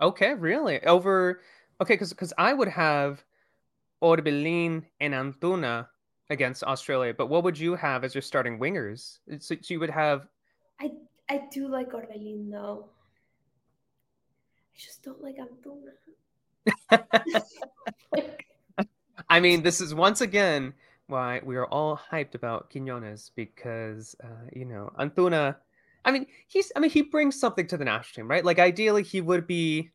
Okay, 0.00 0.34
really? 0.34 0.82
Over 0.84 1.40
okay, 1.80 1.94
because 1.94 2.10
because 2.10 2.32
I 2.38 2.52
would 2.52 2.68
have 2.68 3.24
Orbelin 4.02 4.84
and 5.00 5.14
Antuna 5.14 5.88
against 6.30 6.64
Australia, 6.64 7.14
but 7.16 7.28
what 7.28 7.44
would 7.44 7.58
you 7.58 7.74
have 7.74 8.04
as 8.04 8.14
your 8.14 8.22
starting 8.22 8.58
wingers? 8.58 9.18
So, 9.40 9.56
so 9.60 9.74
you 9.74 9.80
would 9.80 9.90
have. 9.90 10.28
I 10.80 10.92
I 11.28 11.42
do 11.50 11.68
like 11.68 11.92
Orbelin 11.92 12.50
though. 12.50 12.88
I 14.74 14.78
just 14.78 15.02
don't 15.02 15.22
like 15.22 15.36
Antuna. 15.36 15.92
I 19.28 19.40
mean, 19.40 19.62
this 19.62 19.80
is 19.80 19.94
once 19.94 20.20
again 20.20 20.74
why 21.06 21.40
we 21.44 21.56
are 21.56 21.66
all 21.66 22.00
hyped 22.10 22.34
about 22.34 22.70
Quiñones 22.70 23.30
because 23.34 24.16
uh, 24.22 24.48
you 24.52 24.64
know 24.64 24.92
Antuna. 24.98 25.56
I 26.04 26.12
mean, 26.12 26.26
he's. 26.48 26.70
I 26.76 26.80
mean, 26.80 26.90
he 26.90 27.02
brings 27.02 27.38
something 27.38 27.66
to 27.68 27.76
the 27.76 27.84
national 27.84 28.24
team, 28.24 28.30
right? 28.30 28.44
Like 28.44 28.58
ideally, 28.58 29.02
he 29.02 29.20
would 29.20 29.46
be 29.46 29.90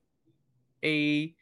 a 0.83 1.33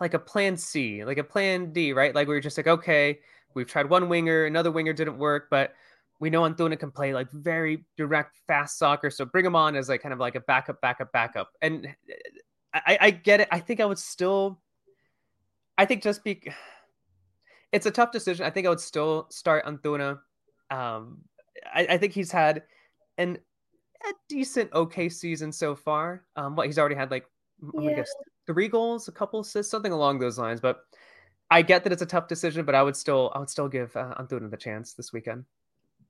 like 0.00 0.14
a 0.14 0.18
plan 0.18 0.56
C, 0.56 1.04
like 1.04 1.18
a 1.18 1.24
plan 1.24 1.72
D, 1.72 1.92
right? 1.92 2.14
Like 2.14 2.28
we 2.28 2.36
are 2.36 2.40
just 2.40 2.56
like, 2.56 2.66
okay, 2.66 3.18
we've 3.54 3.66
tried 3.66 3.88
one 3.88 4.08
winger, 4.08 4.44
another 4.44 4.70
winger 4.70 4.92
didn't 4.92 5.18
work, 5.18 5.48
but 5.50 5.72
we 6.20 6.30
know 6.30 6.42
Antuna 6.42 6.78
can 6.78 6.90
play 6.90 7.12
like 7.12 7.30
very 7.32 7.84
direct, 7.96 8.36
fast 8.46 8.78
soccer. 8.78 9.10
So 9.10 9.24
bring 9.24 9.44
him 9.44 9.56
on 9.56 9.74
as 9.74 9.88
like 9.88 10.02
kind 10.02 10.12
of 10.12 10.20
like 10.20 10.36
a 10.36 10.40
backup, 10.40 10.80
backup, 10.80 11.10
backup. 11.12 11.50
And 11.60 11.88
I, 12.72 12.98
I 13.00 13.10
get 13.10 13.40
it. 13.40 13.48
I 13.50 13.58
think 13.58 13.80
I 13.80 13.84
would 13.84 13.98
still, 13.98 14.60
I 15.76 15.84
think 15.84 16.02
just 16.02 16.22
be, 16.22 16.42
it's 17.72 17.86
a 17.86 17.90
tough 17.90 18.12
decision. 18.12 18.46
I 18.46 18.50
think 18.50 18.66
I 18.66 18.70
would 18.70 18.80
still 18.80 19.26
start 19.30 19.64
Antuna. 19.64 20.20
Um, 20.70 21.18
I, 21.74 21.86
I 21.90 21.98
think 21.98 22.12
he's 22.12 22.30
had 22.30 22.62
an 23.18 23.38
a 24.04 24.12
decent, 24.28 24.72
okay 24.72 25.08
season 25.08 25.52
so 25.52 25.74
far. 25.74 26.24
Um, 26.36 26.56
what 26.56 26.66
he's 26.66 26.78
already 26.78 26.96
had 26.96 27.10
like, 27.10 27.24
yeah. 27.74 27.90
I 27.90 27.94
guess 27.94 28.12
three 28.46 28.68
goals, 28.68 29.08
a 29.08 29.12
couple 29.12 29.40
assists, 29.40 29.70
something 29.70 29.92
along 29.92 30.18
those 30.18 30.38
lines. 30.38 30.60
But 30.60 30.80
I 31.50 31.62
get 31.62 31.84
that 31.84 31.92
it's 31.92 32.02
a 32.02 32.06
tough 32.06 32.28
decision, 32.28 32.64
but 32.64 32.74
I 32.74 32.82
would 32.82 32.96
still, 32.96 33.30
I 33.34 33.38
would 33.38 33.50
still 33.50 33.68
give 33.68 33.94
uh, 33.96 34.14
Antuna 34.18 34.50
the 34.50 34.56
chance 34.56 34.94
this 34.94 35.12
weekend 35.12 35.44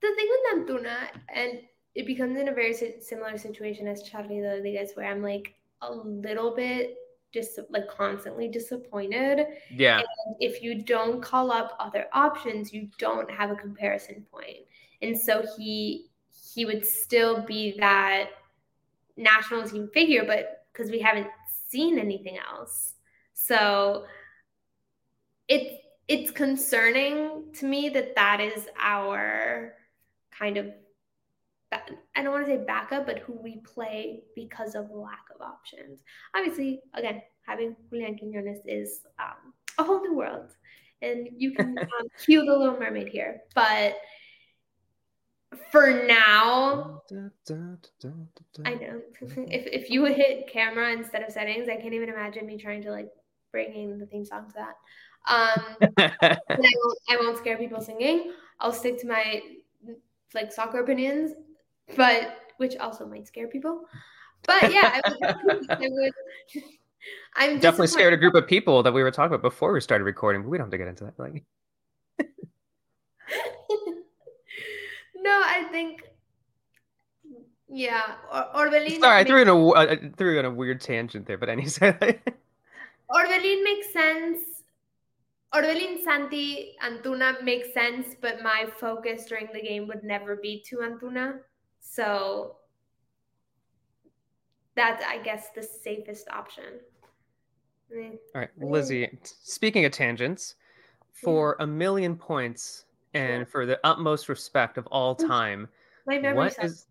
the 0.03 0.15
thing 0.17 0.29
with 0.29 0.69
Antuna, 0.69 0.97
and 1.35 1.61
it 1.95 2.07
becomes 2.07 2.39
in 2.39 2.49
a 2.49 2.53
very 2.53 2.75
similar 2.75 3.39
situation 3.39 3.87
as 3.87 4.03
Charlie 4.03 4.41
Rodriguez, 4.41 4.93
where 4.95 5.07
I'm 5.07 5.23
like 5.23 5.55
a 5.81 5.93
little 5.93 6.55
bit 6.55 6.97
just 7.33 7.59
like 7.71 7.89
constantly 7.89 8.49
disappointed. 8.49 9.47
Yeah. 9.71 9.99
And 9.99 10.37
if 10.41 10.63
you 10.63 10.83
don't 10.83 11.23
call 11.23 11.51
up 11.51 11.77
other 11.81 12.07
options, 12.13 12.73
you 12.73 12.89
don't 12.99 13.31
have 13.31 13.51
a 13.51 13.57
comparison 13.57 14.27
point. 14.31 14.59
And 15.01 15.19
so 15.19 15.45
he 15.57 16.11
he 16.55 16.65
would 16.65 16.85
still 16.85 17.43
be 17.43 17.77
that 17.79 18.31
national 19.17 19.69
team 19.69 19.89
figure, 19.93 20.25
but 20.25 20.67
because 20.73 20.91
we 20.91 20.99
haven't 21.01 21.29
seen 21.69 21.99
anything 21.99 22.39
else. 22.39 22.95
So 23.35 24.05
it's 25.49 25.75
it's 26.09 26.31
concerning 26.31 27.45
to 27.55 27.67
me 27.67 27.89
that 27.91 28.15
that 28.15 28.41
is 28.41 28.69
our 28.79 29.75
kind 30.31 30.57
of 30.57 30.67
I 31.73 32.23
don't 32.23 32.33
want 32.33 32.47
to 32.47 32.53
say 32.53 32.65
backup, 32.65 33.07
but 33.07 33.21
who 33.21 33.33
we 33.33 33.59
play 33.59 34.21
because 34.35 34.75
of 34.75 34.91
lack 34.91 35.25
of 35.35 35.41
options. 35.41 36.01
Obviously, 36.35 36.81
again, 36.95 37.23
having 37.47 37.77
Julian 37.91 38.17
Quiñones 38.17 38.59
is 38.67 39.01
um, 39.19 39.53
a 39.79 39.85
whole 39.85 40.01
new 40.01 40.15
world, 40.15 40.53
and 41.01 41.29
you 41.37 41.53
can 41.53 41.79
um, 41.81 42.09
cue 42.25 42.45
the 42.45 42.57
Little 42.57 42.79
Mermaid 42.79 43.09
here. 43.09 43.43
But 43.55 43.97
for 45.71 46.05
now, 46.07 47.03
I 48.65 48.75
know 48.75 49.01
if 49.21 49.67
if 49.67 49.91
you 49.91 50.05
hit 50.05 50.49
camera 50.51 50.93
instead 50.93 51.23
of 51.23 51.33
settings, 51.33 51.69
I 51.69 51.77
can't 51.77 51.95
even 51.95 52.09
imagine 52.09 52.47
me 52.47 52.57
trying 52.57 52.83
to 52.83 52.91
like 52.91 53.09
bringing 53.51 53.99
the 53.99 54.07
theme 54.07 54.25
song 54.25 54.49
to 54.49 54.55
that. 54.55 54.77
Um, 55.29 55.77
I 55.99 56.39
won't, 56.49 56.99
I 57.09 57.17
won't 57.21 57.39
scare 57.39 57.57
people 57.57 57.81
singing. 57.81 58.33
I'll 58.61 58.73
stick 58.73 59.01
to 59.01 59.07
my 59.07 59.41
like 60.35 60.53
soccer 60.53 60.81
opinions, 60.81 61.33
but 61.97 62.39
which 62.57 62.77
also 62.77 63.07
might 63.07 63.27
scare 63.27 63.49
people. 63.49 63.85
But 64.47 64.73
yeah, 64.73 65.01
I 65.05 65.11
would. 65.11 65.71
I 65.71 65.79
would 65.81 66.13
I'm 67.35 67.59
definitely 67.59 67.89
scared 67.89 68.13
a 68.13 68.17
group 68.17 68.35
of 68.35 68.47
people 68.47 68.83
that 68.85 68.93
we 68.93 69.03
were 69.03 69.11
talking 69.11 69.35
about 69.35 69.43
before 69.43 69.73
we 69.73 69.81
started 69.81 70.05
recording, 70.05 70.43
but 70.43 70.51
we 70.51 70.59
don't 70.59 70.67
have 70.67 70.71
to 70.73 70.79
get 70.79 70.87
into 70.87 71.05
that. 71.05 71.19
Like, 71.19 71.43
no, 75.17 75.43
I 75.45 75.65
think, 75.73 76.03
yeah, 77.69 78.15
or- 78.33 78.69
Orbelin. 78.69 79.01
Sorry, 79.01 79.21
I 79.21 79.25
threw 79.25 79.43
in 79.43 79.49
a 79.49 79.69
uh, 79.69 79.97
threw 80.17 80.39
in 80.39 80.45
a 80.45 80.51
weird 80.51 80.81
tangent 80.81 81.27
there, 81.27 81.39
but 81.39 81.49
any 81.49 81.63
Orbelin 83.11 83.65
makes 83.65 83.93
sense 83.93 84.53
Orbelin, 85.55 86.03
Santi, 86.03 86.77
Antuna 86.83 87.43
makes 87.43 87.75
sense, 87.75 88.17
but 88.23 88.43
my 88.43 88.67
focus 88.81 89.27
during 89.27 89.49
the 89.53 89.61
game 89.61 89.87
would 89.87 90.03
never 90.03 90.37
be 90.37 90.65
to 90.69 90.77
Antuna. 90.79 91.41
So 91.95 92.57
that's, 94.75 95.05
I 95.05 95.19
guess, 95.19 95.49
the 95.55 95.63
safest 95.63 96.27
option. 96.31 96.81
I 97.91 97.95
mean, 97.95 98.19
All 98.35 98.41
right, 98.41 98.51
Lizzy, 98.59 99.19
speaking 99.23 99.85
of 99.85 99.93
tangents, 99.93 100.55
for 101.13 101.57
a 101.61 101.67
million 101.67 102.17
points 102.17 102.87
and 103.13 103.47
for 103.47 103.67
the 103.67 103.79
utmost 103.85 104.31
respect 104.31 104.79
of 104.79 104.87
all 104.87 105.15
time, 105.15 105.69
what 106.07 106.57
is, 106.63 106.87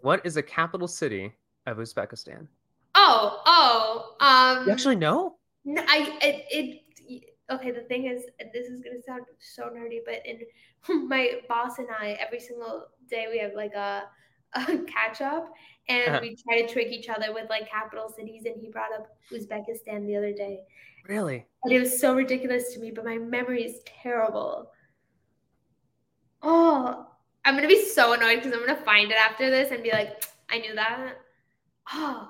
what 0.00 0.26
is 0.26 0.34
the 0.34 0.42
capital 0.42 0.88
city 0.88 1.32
of 1.66 1.76
Uzbekistan? 1.76 2.48
Oh, 2.96 3.42
oh, 3.46 4.16
um, 4.18 4.66
you 4.66 4.72
actually 4.72 4.96
know? 4.96 5.36
I 5.68 6.18
it, 6.20 6.44
it 6.50 7.34
okay, 7.48 7.70
the 7.70 7.82
thing 7.82 8.06
is, 8.06 8.24
this 8.52 8.66
is 8.66 8.80
gonna 8.80 9.00
sound 9.06 9.22
so 9.38 9.64
nerdy, 9.64 10.00
but 10.04 10.26
in 10.26 10.40
my 11.08 11.40
boss 11.48 11.78
and 11.78 11.86
I, 11.96 12.18
every 12.20 12.40
single 12.40 12.88
day 13.08 13.28
we 13.30 13.38
have 13.38 13.52
like 13.54 13.74
a, 13.74 14.02
catch 14.86 15.20
up, 15.20 15.52
and 15.88 16.08
uh-huh. 16.08 16.18
we 16.22 16.36
try 16.36 16.62
to 16.62 16.72
trick 16.72 16.88
each 16.88 17.08
other 17.08 17.32
with 17.32 17.48
like 17.50 17.68
capital 17.68 18.08
cities. 18.08 18.44
And 18.46 18.56
he 18.60 18.68
brought 18.68 18.92
up 18.92 19.08
Uzbekistan 19.30 20.06
the 20.06 20.16
other 20.16 20.32
day. 20.32 20.60
Really? 21.08 21.46
And 21.64 21.72
it 21.72 21.80
was 21.80 21.98
so 21.98 22.14
ridiculous 22.14 22.72
to 22.74 22.80
me, 22.80 22.90
but 22.90 23.04
my 23.04 23.18
memory 23.18 23.64
is 23.64 23.80
terrible. 23.84 24.70
Oh, 26.42 27.06
I'm 27.44 27.54
gonna 27.54 27.68
be 27.68 27.84
so 27.84 28.12
annoyed 28.12 28.36
because 28.36 28.52
I'm 28.52 28.66
gonna 28.66 28.80
find 28.84 29.10
it 29.10 29.16
after 29.16 29.50
this 29.50 29.70
and 29.70 29.82
be 29.82 29.90
like, 29.90 30.24
I 30.50 30.58
knew 30.58 30.74
that. 30.74 31.14
Oh. 31.92 32.28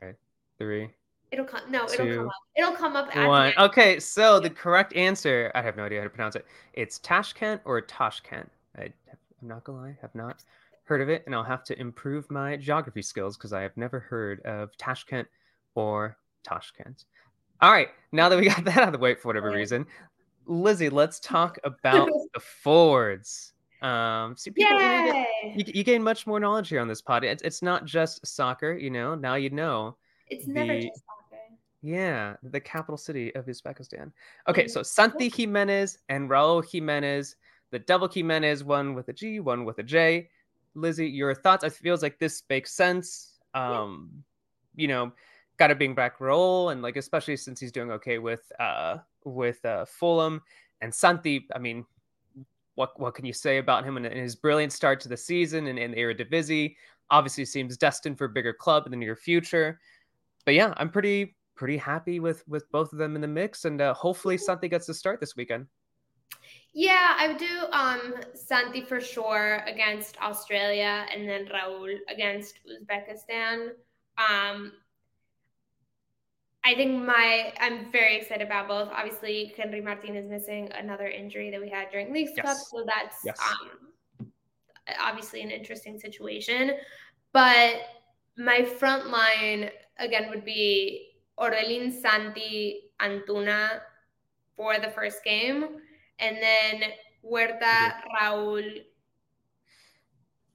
All 0.00 0.08
right, 0.08 0.16
three, 0.58 0.90
It'll 1.34 1.44
come. 1.44 1.62
No, 1.68 1.84
it 1.86 1.98
it'll 1.98 2.14
come 2.14 2.26
up. 2.28 2.32
It'll 2.56 2.72
come 2.74 2.96
up. 2.96 3.16
One. 3.16 3.52
Okay, 3.58 3.98
so 3.98 4.38
the 4.38 4.48
correct 4.48 4.94
answer. 4.94 5.50
I 5.56 5.62
have 5.62 5.76
no 5.76 5.82
idea 5.82 5.98
how 5.98 6.04
to 6.04 6.10
pronounce 6.10 6.36
it. 6.36 6.46
It's 6.74 7.00
Tashkent 7.00 7.60
or 7.64 7.80
Tashkent. 7.80 8.48
I, 8.78 8.92
I'm 9.44 9.48
not 9.48 9.62
gonna 9.64 9.78
lie, 9.78 9.96
have 10.00 10.14
not 10.14 10.42
heard 10.84 11.02
of 11.02 11.10
it, 11.10 11.22
and 11.26 11.34
I'll 11.34 11.44
have 11.44 11.64
to 11.64 11.78
improve 11.78 12.30
my 12.30 12.56
geography 12.56 13.02
skills 13.02 13.36
because 13.36 13.52
I 13.52 13.60
have 13.60 13.76
never 13.76 14.00
heard 14.00 14.40
of 14.40 14.74
Tashkent 14.78 15.28
or 15.74 16.16
Tashkent. 16.44 17.04
All 17.60 17.70
right, 17.70 17.88
now 18.10 18.30
that 18.30 18.38
we 18.38 18.48
got 18.48 18.64
that 18.64 18.78
out 18.78 18.88
of 18.88 18.92
the 18.92 18.98
way 18.98 19.14
for 19.14 19.28
whatever 19.28 19.50
reason, 19.50 19.86
Lizzy, 20.46 20.88
let's 20.88 21.20
talk 21.20 21.58
about 21.62 22.08
the 22.34 22.40
forwards. 22.40 23.52
Um, 23.82 24.34
see, 24.34 24.50
people, 24.50 24.80
you, 24.80 25.26
you, 25.56 25.64
you, 25.66 25.84
gain 25.84 26.02
much 26.02 26.26
more 26.26 26.40
knowledge 26.40 26.70
here 26.70 26.80
on 26.80 26.88
this 26.88 27.02
pod. 27.02 27.22
It's, 27.22 27.42
it's 27.42 27.60
not 27.60 27.84
just 27.84 28.26
soccer, 28.26 28.72
you 28.72 28.88
know. 28.88 29.14
Now 29.14 29.34
you 29.34 29.50
know. 29.50 29.94
It's 30.28 30.46
never 30.46 30.80
just 30.80 31.02
soccer. 31.04 31.42
yeah, 31.82 32.36
the 32.42 32.60
capital 32.60 32.96
city 32.96 33.34
of 33.34 33.44
Uzbekistan. 33.44 34.10
Okay, 34.48 34.68
so 34.68 34.82
Santi 34.82 35.28
Gimenez 35.28 35.98
and 36.08 36.30
Raul 36.30 36.64
Jimenez, 36.66 37.36
the 37.74 37.80
double 37.80 38.06
Jimenez, 38.06 38.62
one 38.62 38.94
with 38.94 39.08
a 39.08 39.12
G, 39.12 39.40
one 39.40 39.64
with 39.64 39.78
a 39.80 39.82
J. 39.82 40.30
Lizzy, 40.76 41.08
your 41.08 41.34
thoughts? 41.34 41.64
It 41.64 41.72
feels 41.72 42.02
like 42.02 42.20
this 42.20 42.44
makes 42.48 42.72
sense. 42.72 43.40
Um, 43.52 44.10
yeah. 44.76 44.82
you 44.82 44.88
know, 44.88 45.12
got 45.56 45.68
to 45.68 45.74
bring 45.74 45.92
back 45.92 46.20
Raul, 46.20 46.70
and 46.70 46.82
like 46.82 46.96
especially 46.96 47.36
since 47.36 47.58
he's 47.58 47.72
doing 47.72 47.90
okay 47.90 48.18
with 48.18 48.50
uh 48.60 48.98
with 49.24 49.64
uh 49.64 49.84
Fulham 49.86 50.40
and 50.82 50.94
Santi. 50.94 51.48
I 51.52 51.58
mean, 51.58 51.84
what 52.76 52.98
what 53.00 53.16
can 53.16 53.24
you 53.24 53.32
say 53.32 53.58
about 53.58 53.84
him 53.84 53.96
and, 53.96 54.06
his 54.06 54.36
brilliant 54.36 54.72
start 54.72 55.00
to 55.00 55.08
the 55.08 55.16
season 55.16 55.66
and 55.66 55.76
in 55.76 55.90
the 55.90 55.96
Eredivisie? 55.96 56.76
Obviously, 57.10 57.44
seems 57.44 57.76
destined 57.76 58.18
for 58.18 58.26
a 58.26 58.28
bigger 58.28 58.52
club 58.52 58.86
in 58.86 58.92
the 58.92 58.96
near 58.96 59.16
future. 59.16 59.80
But 60.44 60.54
yeah, 60.54 60.74
I'm 60.76 60.90
pretty 60.90 61.34
pretty 61.56 61.76
happy 61.76 62.20
with 62.20 62.46
with 62.46 62.70
both 62.70 62.92
of 62.92 63.00
them 63.00 63.16
in 63.16 63.20
the 63.20 63.28
mix, 63.28 63.64
and 63.64 63.80
uh, 63.80 63.94
hopefully 63.94 64.38
Santi 64.38 64.68
gets 64.68 64.86
to 64.86 64.94
start 64.94 65.18
this 65.18 65.34
weekend. 65.34 65.66
Yeah, 66.74 67.14
I 67.16 67.28
would 67.28 67.38
do 67.38 67.66
um, 67.70 68.14
Santi 68.34 68.82
for 68.82 69.00
sure 69.00 69.62
against 69.66 70.20
Australia, 70.20 71.06
and 71.14 71.28
then 71.28 71.46
Raul 71.46 71.94
against 72.08 72.58
Uzbekistan. 72.66 73.68
Um, 74.18 74.72
I 76.64 76.74
think 76.74 77.04
my 77.04 77.52
I'm 77.60 77.92
very 77.92 78.16
excited 78.16 78.44
about 78.44 78.66
both. 78.66 78.88
Obviously, 78.92 79.54
Henry 79.56 79.80
Martin 79.80 80.16
is 80.16 80.28
missing 80.28 80.68
another 80.72 81.06
injury 81.06 81.50
that 81.50 81.60
we 81.60 81.68
had 81.68 81.90
during 81.90 82.12
Leagues 82.12 82.32
yes. 82.36 82.44
Cup, 82.44 82.56
so 82.56 82.84
that's 82.84 83.18
yes. 83.24 83.38
um, 83.40 84.32
obviously 85.00 85.42
an 85.42 85.50
interesting 85.50 85.98
situation. 85.98 86.72
But 87.32 87.82
my 88.36 88.64
front 88.64 89.10
line 89.10 89.70
again 89.98 90.28
would 90.30 90.44
be 90.44 91.18
Orbelin 91.38 91.92
Santi 92.00 92.90
Antuna 93.00 93.80
for 94.56 94.78
the 94.78 94.90
first 94.90 95.22
game, 95.22 95.80
and 96.18 96.36
then 96.36 96.90
Huerta 97.22 97.94
Raul. 98.20 98.82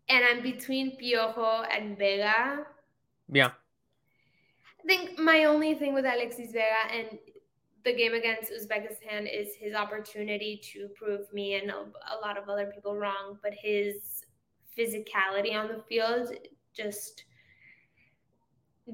And 0.08 0.26
I'm 0.26 0.42
between 0.42 0.98
Piojo 0.98 1.66
and 1.72 1.98
Vega. 1.98 2.66
Yeah. 3.32 3.52
I 4.80 4.88
think 4.88 5.20
my 5.20 5.44
only 5.44 5.76
thing 5.76 5.94
with 5.94 6.06
Alexis 6.06 6.52
Vega 6.52 6.92
and 6.92 7.20
the 7.86 7.94
game 7.94 8.14
against 8.14 8.52
Uzbekistan 8.52 9.28
is 9.32 9.56
his 9.56 9.74
opportunity 9.74 10.60
to 10.74 10.90
prove 10.96 11.32
me 11.32 11.56
and 11.56 11.70
a 11.70 12.16
lot 12.22 12.38
of 12.38 12.50
other 12.50 12.72
people 12.74 12.96
wrong, 12.96 13.38
but 13.42 13.54
his 13.54 14.26
physicality 14.78 15.54
on 15.54 15.68
the 15.68 15.84
field 15.88 16.32
just 16.74 17.26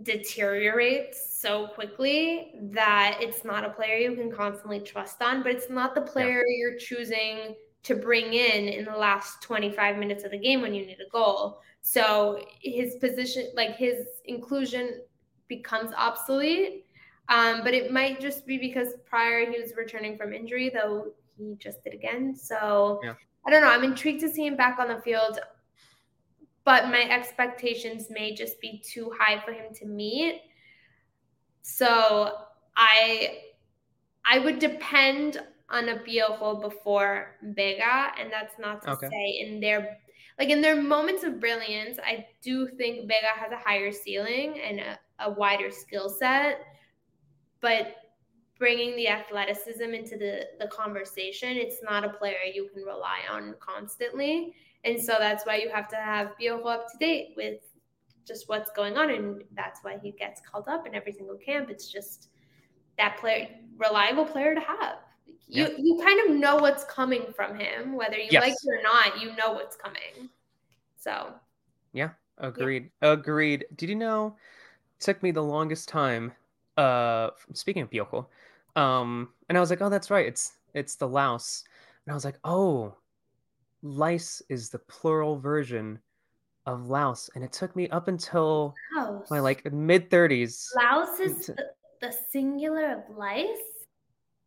deteriorates 0.04 1.40
so 1.40 1.68
quickly 1.68 2.52
that 2.62 3.18
it's 3.22 3.44
not 3.46 3.64
a 3.64 3.70
player 3.70 3.98
you 3.98 4.16
can 4.16 4.32
constantly 4.32 4.80
trust 4.80 5.22
on, 5.22 5.44
but 5.44 5.52
it's 5.52 5.70
not 5.70 5.96
the 5.96 6.02
player 6.02 6.44
yeah. 6.48 6.58
you're 6.58 6.78
choosing 6.78 7.56
to 7.84 7.96
bring 7.96 8.34
in 8.34 8.68
in 8.68 8.86
the 8.86 8.98
last 8.98 9.42
25 9.42 9.98
minutes 9.98 10.24
of 10.24 10.32
the 10.32 10.38
game 10.38 10.62
when 10.62 10.74
you 10.74 10.86
need 10.86 10.98
a 11.06 11.10
goal. 11.12 11.62
So 11.82 12.44
his 12.62 12.96
position, 12.96 13.52
like 13.56 13.76
his 13.76 14.06
inclusion, 14.26 15.02
becomes 15.48 15.92
obsolete. 15.96 16.86
Um, 17.30 17.62
but 17.64 17.74
it 17.74 17.92
might 17.92 18.20
just 18.20 18.46
be 18.46 18.58
because 18.58 18.94
prior 19.06 19.50
he 19.50 19.60
was 19.60 19.74
returning 19.78 20.18
from 20.18 20.34
injury, 20.34 20.72
though 20.74 21.12
he 21.38 21.56
just 21.58 21.84
did 21.84 21.94
again. 21.94 22.36
So 22.36 23.00
yeah. 23.04 23.14
I 23.46 23.52
don't 23.52 23.62
know. 23.62 23.70
I'm 23.70 23.84
intrigued 23.84 24.22
to 24.22 24.30
see 24.30 24.46
him 24.46 24.56
back 24.56 24.80
on 24.80 24.88
the 24.88 25.02
field, 25.02 25.40
but 26.66 26.88
my 26.88 27.04
expectations 27.10 28.08
may 28.10 28.34
just 28.34 28.60
be 28.60 28.82
too 28.84 29.12
high 29.18 29.40
for 29.46 29.54
him 29.54 29.74
to 29.76 29.86
meet. 29.86 30.42
So 31.62 32.34
I 32.76 33.40
I 34.26 34.40
would 34.40 34.60
depend 34.60 35.42
on 35.70 35.90
a 35.90 35.98
Piojo 35.98 36.62
before 36.62 37.38
Vega, 37.44 38.12
and 38.20 38.32
that's 38.32 38.58
not 38.60 38.82
to 38.84 38.92
okay. 38.92 39.10
say 39.10 39.48
in 39.48 39.60
their 39.60 39.98
like 40.38 40.50
in 40.50 40.62
their 40.62 40.82
moments 40.82 41.24
of 41.24 41.40
brilliance, 41.40 41.98
I 42.04 42.26
do 42.42 42.68
think 42.68 43.08
Vega 43.08 43.34
has 43.36 43.52
a 43.52 43.58
higher 43.58 43.92
ceiling 43.92 44.60
and 44.60 44.80
a, 44.80 45.00
a 45.20 45.32
wider 45.32 45.72
skill 45.72 46.10
set, 46.10 46.62
but 47.62 47.96
bringing 48.58 48.96
the 48.96 49.08
athleticism 49.08 49.84
into 49.84 50.18
the 50.18 50.48
the 50.60 50.68
conversation, 50.68 51.58
it's 51.58 51.82
not 51.84 52.04
a 52.04 52.10
player 52.10 52.38
you 52.54 52.70
can 52.74 52.84
rely 52.84 53.20
on 53.32 53.56
constantly, 53.60 54.56
and 54.86 55.02
so 55.02 55.16
that's 55.20 55.46
why 55.46 55.58
you 55.58 55.70
have 55.70 55.90
to 55.90 55.96
have 55.96 56.32
Piojo 56.40 56.66
up 56.68 56.92
to 56.92 56.98
date 57.00 57.34
with 57.36 57.60
just 58.26 58.48
what's 58.48 58.72
going 58.72 58.98
on, 58.98 59.10
and 59.10 59.44
that's 59.56 59.84
why 59.84 59.98
he 60.02 60.12
gets 60.12 60.42
called 60.42 60.68
up 60.68 60.88
in 60.88 60.96
every 60.96 61.12
single 61.12 61.38
camp. 61.38 61.70
It's 61.70 61.92
just 61.92 62.30
that 62.98 63.18
player, 63.18 63.48
reliable 63.78 64.26
player 64.26 64.56
to 64.56 64.62
have. 64.62 64.98
You 65.48 65.64
yeah. 65.64 65.70
you 65.78 66.00
kind 66.04 66.30
of 66.30 66.36
know 66.36 66.58
what's 66.58 66.84
coming 66.86 67.26
from 67.36 67.58
him, 67.58 67.96
whether 67.96 68.18
you 68.18 68.30
yes. 68.30 68.42
like 68.42 68.54
it 68.54 68.80
or 68.80 68.82
not. 68.82 69.22
You 69.22 69.36
know 69.36 69.54
what's 69.54 69.76
coming. 69.76 70.30
So. 70.98 71.34
Yeah, 71.94 72.10
agreed. 72.38 72.90
Yeah. 73.02 73.14
Agreed. 73.14 73.66
Did 73.76 73.90
you 73.90 73.96
know? 73.96 74.36
Took 75.00 75.22
me 75.22 75.32
the 75.32 75.44
longest 75.44 75.90
time. 75.90 76.32
Uh, 76.78 77.30
speaking 77.54 77.84
of 77.84 77.90
Piojo, 77.90 78.26
um, 78.76 79.30
and 79.50 79.58
I 79.58 79.62
was 79.62 79.70
like, 79.70 79.82
oh, 79.82 79.90
that's 79.90 80.10
right. 80.10 80.26
It's 80.26 80.54
it's 80.74 80.96
the 80.96 81.08
louse, 81.08 81.64
and 82.06 82.12
I 82.12 82.16
was 82.16 82.26
like, 82.26 82.40
oh, 82.44 82.96
lice 83.86 84.42
is 84.50 84.70
the 84.70 84.80
plural 84.80 85.38
version 85.38 86.00
of 86.66 86.90
louse, 86.90 87.30
and 87.36 87.44
it 87.44 87.54
took 87.54 87.76
me 87.76 87.88
up 87.90 88.08
until 88.08 88.74
louse. 88.96 89.30
my 89.30 89.40
like 89.40 89.72
mid 89.72 90.10
thirties. 90.10 90.72
Louse 90.76 91.20
is 91.20 91.46
to, 91.46 91.56
the 92.02 92.14
singular 92.32 92.92
of 92.94 93.16
lice? 93.16 93.48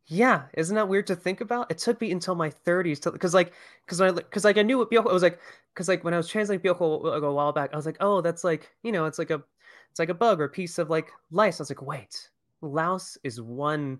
Yeah, 0.07 0.43
isn't 0.55 0.75
that 0.75 0.87
weird 0.87 1.07
to 1.07 1.15
think 1.15 1.39
about? 1.39 1.71
It 1.71 1.77
took 1.77 2.01
me 2.01 2.11
until 2.11 2.35
my 2.35 2.49
30s 2.49 2.99
to 3.01 3.11
because 3.11 3.33
like 3.33 3.53
because 3.85 4.01
I 4.01 4.11
because 4.11 4.43
like 4.43 4.57
I 4.57 4.63
knew 4.63 4.77
what 4.77 4.91
Piojo 4.91 5.09
I 5.09 5.13
was 5.13 5.23
like 5.23 5.39
because 5.73 5.87
like 5.87 6.03
when 6.03 6.13
I 6.13 6.17
was 6.17 6.27
translating 6.27 6.61
Piojo 6.61 7.03
like, 7.03 7.23
a 7.23 7.31
while 7.31 7.53
back, 7.53 7.69
I 7.71 7.75
was 7.75 7.85
like, 7.85 7.97
oh, 7.99 8.19
that's 8.19 8.43
like 8.43 8.69
you 8.83 8.91
know, 8.91 9.05
it's 9.05 9.19
like 9.19 9.31
a 9.31 9.41
it's 9.89 9.99
like 9.99 10.09
a 10.09 10.13
bug 10.13 10.41
or 10.41 10.45
a 10.45 10.49
piece 10.49 10.79
of 10.79 10.89
like 10.89 11.09
lice. 11.31 11.59
I 11.59 11.63
was 11.63 11.69
like, 11.69 11.81
wait, 11.81 12.29
louse 12.61 13.17
is 13.23 13.39
one 13.39 13.99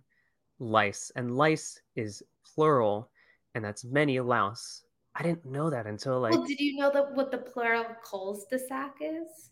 lice 0.60 1.12
and 1.16 1.38
lice 1.38 1.80
is 1.96 2.24
plural, 2.44 3.10
and 3.56 3.64
that's 3.64 3.86
many 3.86 4.20
louse. 4.20 4.84
I 5.16 5.24
didn't 5.24 5.46
know 5.46 5.70
that 5.70 5.86
until 5.86 6.20
like. 6.20 6.32
Well, 6.32 6.46
did 6.46 6.60
you 6.60 6.78
know 6.78 6.92
that 6.92 7.14
what 7.14 7.32
the 7.32 7.40
plural 7.40 7.82
of 7.82 8.02
cul-de-sac 8.04 8.96
is? 9.02 9.50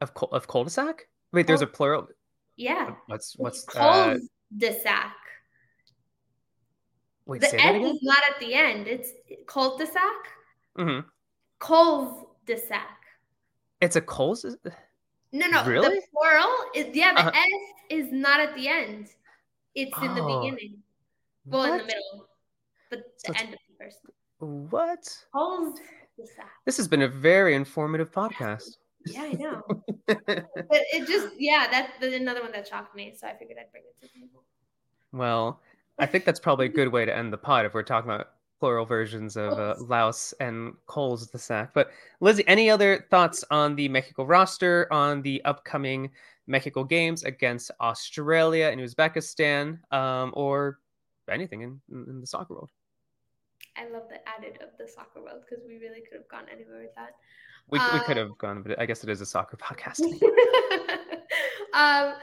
Of 0.00 0.14
cul 0.14 0.28
of 0.32 0.48
cul-de-sac? 0.48 1.08
Wait, 1.32 1.46
there's 1.46 1.62
a 1.62 1.66
plural. 1.66 2.08
Yeah. 2.56 2.94
What's 3.06 3.34
what's 3.36 3.64
cul 3.64 4.18
de 4.56 4.80
sac? 4.80 5.14
Wait, 7.26 7.40
the 7.40 7.60
end 7.60 7.84
is 7.84 7.98
not 8.02 8.18
at 8.30 8.40
the 8.40 8.54
end. 8.54 8.86
It's 8.86 9.10
cul-de-sac. 9.46 10.00
Mm-hmm. 10.78 11.06
Cols 11.58 12.26
de 12.46 12.56
sac. 12.58 13.04
It's 13.80 13.96
a 13.96 14.00
cols. 14.00 14.44
No, 15.32 15.46
no. 15.48 15.64
Really? 15.64 15.88
The 15.88 16.02
plural 16.12 16.54
is 16.74 16.94
yeah. 16.96 17.12
The 17.12 17.20
uh-huh. 17.20 17.30
S 17.34 17.50
is 17.90 18.12
not 18.12 18.40
at 18.40 18.54
the 18.54 18.68
end. 18.68 19.08
It's 19.74 19.92
oh. 20.00 20.04
in 20.04 20.14
the 20.14 20.22
oh. 20.22 20.40
beginning. 20.40 20.78
Well, 21.44 21.60
what? 21.60 21.72
in 21.72 21.78
the 21.78 21.84
middle, 21.84 22.28
but 22.90 22.98
the 23.24 23.34
so 23.34 23.40
end 23.40 23.54
of 23.54 23.60
the 23.68 23.84
first. 23.84 23.98
What? 24.38 25.04
Sac. 26.24 26.50
This 26.64 26.76
has 26.76 26.88
been 26.88 27.02
a 27.02 27.08
very 27.08 27.54
informative 27.54 28.10
podcast. 28.10 28.76
Yeah, 29.06 29.22
I 29.22 29.32
know. 29.32 29.62
but 30.06 30.48
it 30.70 31.06
just 31.06 31.28
yeah, 31.38 31.68
that's 31.70 31.92
another 32.02 32.42
one 32.42 32.52
that 32.52 32.66
shocked 32.66 32.94
me. 32.96 33.14
So 33.16 33.26
I 33.26 33.34
figured 33.34 33.58
I'd 33.58 33.70
bring 33.70 33.84
it 33.84 33.94
to 34.00 34.12
the 34.12 34.20
table. 34.20 34.42
Well, 35.12 35.60
I 35.98 36.06
think 36.06 36.24
that's 36.24 36.40
probably 36.40 36.66
a 36.66 36.70
good 36.70 36.88
way 36.88 37.04
to 37.04 37.16
end 37.16 37.32
the 37.32 37.38
pod 37.38 37.66
if 37.66 37.74
we're 37.74 37.82
talking 37.82 38.10
about 38.10 38.30
plural 38.58 38.86
versions 38.86 39.36
of 39.36 39.58
uh, 39.58 39.74
louse 39.80 40.32
and 40.40 40.74
cols 40.86 41.28
de 41.28 41.38
sac. 41.38 41.74
But 41.74 41.90
Lizzy, 42.20 42.46
any 42.48 42.70
other 42.70 43.06
thoughts 43.10 43.44
on 43.50 43.76
the 43.76 43.88
Mexico 43.88 44.24
roster 44.24 44.90
on 44.90 45.22
the 45.22 45.44
upcoming 45.44 46.10
Mexico 46.46 46.84
games 46.84 47.24
against 47.24 47.70
Australia 47.80 48.70
and 48.72 48.80
Uzbekistan, 48.80 49.78
um, 49.92 50.32
or 50.34 50.78
anything 51.30 51.62
in, 51.62 51.80
in 51.90 52.20
the 52.20 52.26
soccer 52.26 52.54
world? 52.54 52.70
I 53.76 53.88
love 53.90 54.04
the 54.08 54.16
added 54.28 54.58
of 54.62 54.70
the 54.78 54.88
soccer 54.90 55.22
world 55.22 55.42
because 55.48 55.64
we 55.66 55.74
really 55.78 56.00
could 56.00 56.18
have 56.18 56.28
gone 56.28 56.46
anywhere 56.52 56.80
with 56.80 56.94
that. 56.96 57.16
We, 57.68 57.78
um, 57.78 57.88
we 57.92 58.00
could 58.00 58.16
have 58.16 58.36
gone, 58.38 58.62
but 58.62 58.78
I 58.80 58.86
guess 58.86 59.02
it 59.02 59.10
is 59.10 59.20
a 59.20 59.26
soccer 59.26 59.56
podcast. 59.62 60.00
um, 61.74 62.14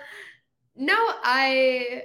no, 0.75 0.95
I 1.23 2.03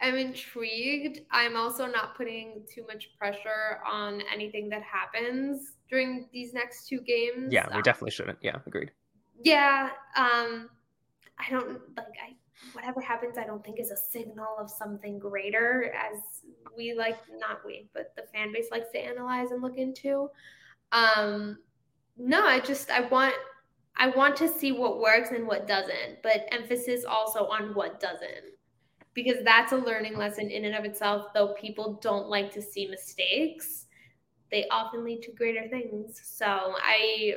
am 0.00 0.16
intrigued. 0.16 1.20
I'm 1.30 1.56
also 1.56 1.86
not 1.86 2.16
putting 2.16 2.64
too 2.72 2.84
much 2.86 3.10
pressure 3.18 3.80
on 3.90 4.22
anything 4.32 4.68
that 4.70 4.82
happens 4.82 5.74
during 5.90 6.28
these 6.32 6.52
next 6.54 6.88
two 6.88 7.00
games. 7.00 7.52
Yeah, 7.52 7.66
we 7.70 7.76
um, 7.76 7.82
definitely 7.82 8.12
shouldn't. 8.12 8.38
Yeah, 8.42 8.56
agreed. 8.66 8.90
Yeah, 9.42 9.90
um, 10.16 10.70
I 11.38 11.50
don't 11.50 11.80
like 11.96 12.06
I 12.24 12.34
whatever 12.72 13.00
happens, 13.00 13.38
I 13.38 13.44
don't 13.44 13.64
think 13.64 13.80
is 13.80 13.90
a 13.90 13.96
signal 13.96 14.56
of 14.58 14.70
something 14.70 15.18
greater, 15.18 15.92
as 15.94 16.20
we 16.76 16.94
like 16.94 17.18
not 17.38 17.64
we, 17.64 17.88
but 17.94 18.12
the 18.16 18.22
fan 18.32 18.52
base 18.52 18.68
likes 18.70 18.90
to 18.92 18.98
analyze 18.98 19.50
and 19.50 19.62
look 19.62 19.76
into. 19.76 20.30
Um, 20.92 21.58
no, 22.16 22.44
I 22.46 22.60
just 22.60 22.90
I 22.90 23.02
want 23.08 23.34
I 23.96 24.08
want 24.08 24.36
to 24.36 24.48
see 24.48 24.72
what 24.72 25.00
works 25.00 25.30
and 25.30 25.46
what 25.46 25.66
doesn't, 25.66 26.22
but 26.22 26.46
emphasis 26.52 27.04
also 27.04 27.46
on 27.46 27.74
what 27.74 28.00
doesn't. 28.00 28.54
Because 29.14 29.42
that's 29.44 29.72
a 29.72 29.76
learning 29.76 30.16
lesson 30.16 30.50
in 30.50 30.64
and 30.64 30.76
of 30.76 30.84
itself, 30.84 31.32
though 31.34 31.54
people 31.54 31.98
don't 32.00 32.28
like 32.28 32.52
to 32.52 32.62
see 32.62 32.86
mistakes, 32.86 33.86
they 34.50 34.68
often 34.70 35.04
lead 35.04 35.22
to 35.22 35.32
greater 35.32 35.68
things. 35.68 36.20
So 36.22 36.46
I 36.46 37.34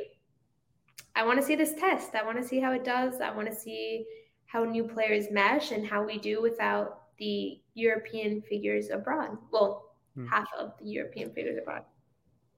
I 1.16 1.26
want 1.26 1.40
to 1.40 1.46
see 1.46 1.56
this 1.56 1.74
test. 1.74 2.16
I 2.16 2.24
want 2.24 2.42
to 2.42 2.48
see 2.48 2.60
how 2.60 2.72
it 2.72 2.84
does. 2.84 3.20
I 3.22 3.32
want 3.32 3.50
to 3.50 3.56
see 3.56 4.06
how 4.52 4.66
new 4.66 4.84
players 4.84 5.32
mesh 5.32 5.72
and 5.72 5.86
how 5.86 6.04
we 6.04 6.18
do 6.18 6.42
without 6.42 7.04
the 7.18 7.60
European 7.74 8.42
figures 8.42 8.90
abroad. 8.90 9.38
Well, 9.52 9.94
hmm. 10.16 10.28
half 10.28 10.48
of 10.58 10.74
the 10.82 10.90
European 10.90 11.32
figures 11.32 11.58
abroad. 11.62 11.84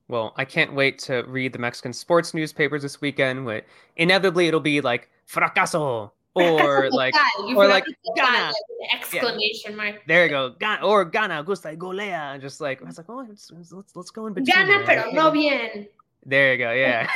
Well, 0.07 0.33
I 0.37 0.45
can't 0.45 0.73
wait 0.73 0.99
to 0.99 1.23
read 1.27 1.53
the 1.53 1.59
Mexican 1.59 1.93
sports 1.93 2.33
newspapers 2.33 2.81
this 2.81 2.99
weekend. 2.99 3.45
With 3.45 3.63
inevitably, 3.95 4.47
it'll 4.47 4.59
be 4.59 4.81
like 4.81 5.09
fracaso 5.29 6.11
or 6.35 6.89
like 6.89 7.13
or 7.55 7.67
like 7.67 7.85
Gana 8.15 8.51
exclamation 8.93 9.71
yeah. 9.71 9.75
mark. 9.75 10.01
There 10.07 10.23
you 10.23 10.29
go, 10.29 10.55
Gana 10.59 10.85
or 10.85 11.05
Gana 11.05 11.43
gusta 11.43 11.75
golea. 11.75 12.41
Just 12.41 12.59
like 12.59 12.81
I 12.81 12.85
was 12.85 12.97
like, 12.97 13.09
oh, 13.09 13.25
let's 13.27 13.51
let's, 13.51 13.95
let's 13.95 14.09
go 14.09 14.25
in 14.25 14.33
between. 14.33 14.55
Gana 14.55 14.83
pero 14.83 15.11
no 15.11 15.31
bien. 15.31 15.87
There 16.25 16.53
you 16.53 16.57
go, 16.57 16.71
yeah. 16.71 17.07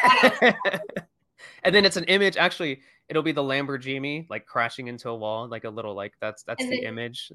and 1.63 1.73
then 1.73 1.85
it's 1.85 1.97
an 1.97 2.03
image. 2.05 2.37
Actually, 2.37 2.81
it'll 3.09 3.23
be 3.23 3.31
the 3.31 3.43
Lamborghini 3.43 4.29
like 4.29 4.45
crashing 4.45 4.87
into 4.87 5.09
a 5.09 5.15
wall, 5.15 5.47
like 5.47 5.63
a 5.63 5.69
little 5.69 5.93
like 5.93 6.13
that's 6.19 6.43
that's 6.43 6.63
and 6.63 6.71
the 6.71 6.83
image. 6.83 7.31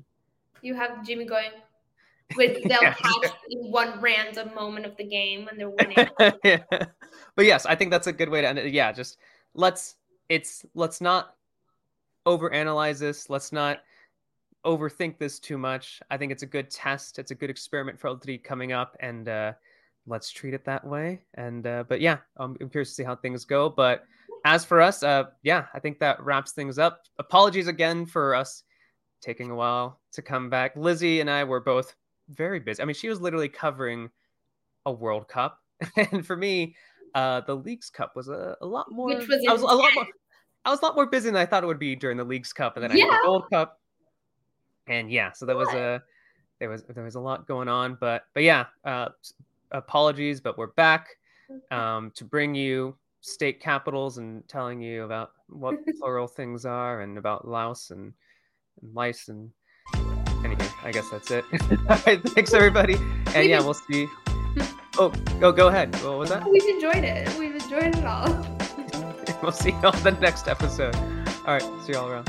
You 0.63 0.75
have 0.75 1.05
Jimmy 1.07 1.25
going 1.25 1.51
with 2.37 2.63
they'll 2.65 2.83
yeah. 2.83 2.95
one 3.51 4.01
random 4.01 4.55
moment 4.55 4.87
of 4.87 4.97
the 4.97 5.05
game 5.05 5.47
when 5.47 5.57
they're 5.59 5.71
winning. 6.21 6.37
yeah. 6.45 6.63
But 7.35 7.47
yes, 7.47 7.67
I 7.67 7.75
think 7.75 7.91
that's 7.91 8.07
a 8.07 8.13
good 8.13 8.29
way 8.29 8.43
to 8.43 8.49
end 8.49 8.59
it. 8.59 8.73
Yeah, 8.73 8.93
just 8.93 9.19
let's 9.55 9.97
it's 10.29 10.65
let's 10.75 11.01
not 11.01 11.35
overanalyze 12.27 12.99
this. 12.99 13.31
Let's 13.31 13.53
not 13.53 13.81
overthink 14.65 15.19
this 15.19 15.39
too 15.39 15.59
much. 15.59 16.01
I 16.11 16.17
think 16.17 16.33
it's 16.33 16.43
a 16.43 16.47
good 16.47 16.71
test. 16.71 17.19
It's 17.19 17.31
a 17.31 17.35
good 17.35 17.51
experiment 17.51 17.99
for 17.99 18.09
El 18.09 18.19
Tri 18.19 18.39
coming 18.39 18.73
up, 18.73 18.97
and 19.01 19.29
uh, 19.29 19.53
let's 20.07 20.31
treat 20.31 20.55
it 20.55 20.65
that 20.65 20.85
way. 20.87 21.21
And 21.35 21.67
uh, 21.67 21.85
but 21.89 22.01
yeah, 22.01 22.19
I'm 22.37 22.57
curious 22.57 22.91
to 22.91 22.95
see 22.95 23.05
how 23.05 23.17
things 23.17 23.45
go. 23.45 23.69
But 23.69 24.05
as 24.45 24.65
for 24.65 24.81
us, 24.81 25.03
uh, 25.03 25.25
yeah, 25.43 25.67
I 25.75 25.81
think 25.81 25.99
that 26.01 26.23
wraps 26.23 26.53
things 26.53 26.79
up. 26.79 27.03
Apologies 27.19 27.69
again 27.69 28.07
for 28.07 28.35
us 28.35 28.65
taking 29.21 29.51
a 29.51 29.55
while 29.55 30.01
to 30.13 30.23
come 30.23 30.51
back. 30.51 30.77
Lizzy 30.77 31.21
and 31.21 31.31
I 31.31 31.45
were 31.45 31.61
both 31.61 31.95
very 32.29 32.59
busy. 32.59 32.83
I 32.83 32.87
mean, 32.87 32.95
she 32.95 33.09
was 33.09 33.21
literally 33.21 33.49
covering 33.49 34.11
a 34.87 34.93
World 34.93 35.29
Cup, 35.29 35.61
and 35.97 36.27
for 36.27 36.37
me, 36.37 36.75
uh, 37.15 37.41
the 37.43 37.55
Leagues 37.55 37.91
Cup 37.91 38.17
was 38.17 38.29
a, 38.29 38.57
a 38.61 38.67
lot 38.67 38.91
more. 38.91 39.09
Which 39.09 39.29
was 39.29 39.45
I 39.49 39.53
was 39.53 39.63
a 39.63 39.67
lot 39.67 39.91
more. 39.95 40.07
I 40.65 40.71
was 40.71 40.81
a 40.81 40.85
lot 40.85 40.95
more 40.95 41.07
busy 41.07 41.29
than 41.29 41.37
I 41.37 41.47
thought 41.47 41.65
it 41.65 41.67
would 41.67 41.79
be 41.79 41.97
during 41.97 42.17
the 42.17 42.25
Leagues 42.25 42.53
Cup, 42.53 42.77
and 42.77 42.85
then 42.85 42.97
yeah. 42.97 43.05
I 43.05 43.09
had 43.09 43.19
the 43.19 43.25
Gold 43.25 43.45
Cup, 43.53 43.81
and 44.87 45.11
yeah, 45.11 45.33
so 45.33 45.47
that 45.47 45.57
was 45.57 45.69
a 45.69 46.03
there 46.61 46.69
was 46.69 46.85
there 46.85 47.05
was 47.05 47.17
a 47.17 47.21
lot 47.21 47.47
going 47.47 47.69
on, 47.69 47.97
but 48.01 48.23
but 48.35 48.43
yeah, 48.43 48.67
uh, 48.85 49.09
apologies, 49.73 50.41
but 50.41 50.57
we're 50.57 50.69
back 50.69 51.09
um, 51.71 52.13
to 52.15 52.25
bring 52.25 52.55
you 52.55 52.97
state 53.21 53.61
capitals 53.61 54.19
and 54.19 54.47
telling 54.49 54.81
you 54.81 55.05
about 55.05 55.31
what 55.49 55.77
plural 55.99 56.27
things 56.27 56.65
are 56.65 57.01
and 57.03 57.19
about 57.19 57.47
louse 57.47 57.91
and, 57.91 58.13
and 58.81 58.95
lice 58.95 59.29
and 59.29 59.51
anyway, 60.45 60.69
I 60.83 60.91
guess 60.93 61.09
that's 61.11 61.31
it. 61.31 61.45
All 61.89 61.99
right, 62.07 62.23
thanks 62.31 62.53
everybody, 62.53 62.97
and 63.35 63.49
yeah, 63.49 63.61
we'll 63.61 63.75
see. 63.75 64.09
Oh, 64.99 65.09
go 65.41 65.51
go 65.53 65.69
ahead. 65.69 65.95
What 66.05 66.19
was 66.19 66.29
that? 66.29 66.47
We've 66.47 66.63
enjoyed 66.67 67.03
it. 67.03 67.27
We've 67.39 67.55
enjoyed 67.55 67.97
it 67.97 68.05
all. 68.05 68.29
we'll 69.43 69.51
see 69.51 69.71
you 69.71 69.77
on 69.77 70.03
the 70.03 70.11
next 70.21 70.49
episode. 70.49 70.95
All 70.95 71.55
right, 71.55 71.63
see 71.83 71.93
you 71.93 71.99
all 71.99 72.11
around. 72.11 72.29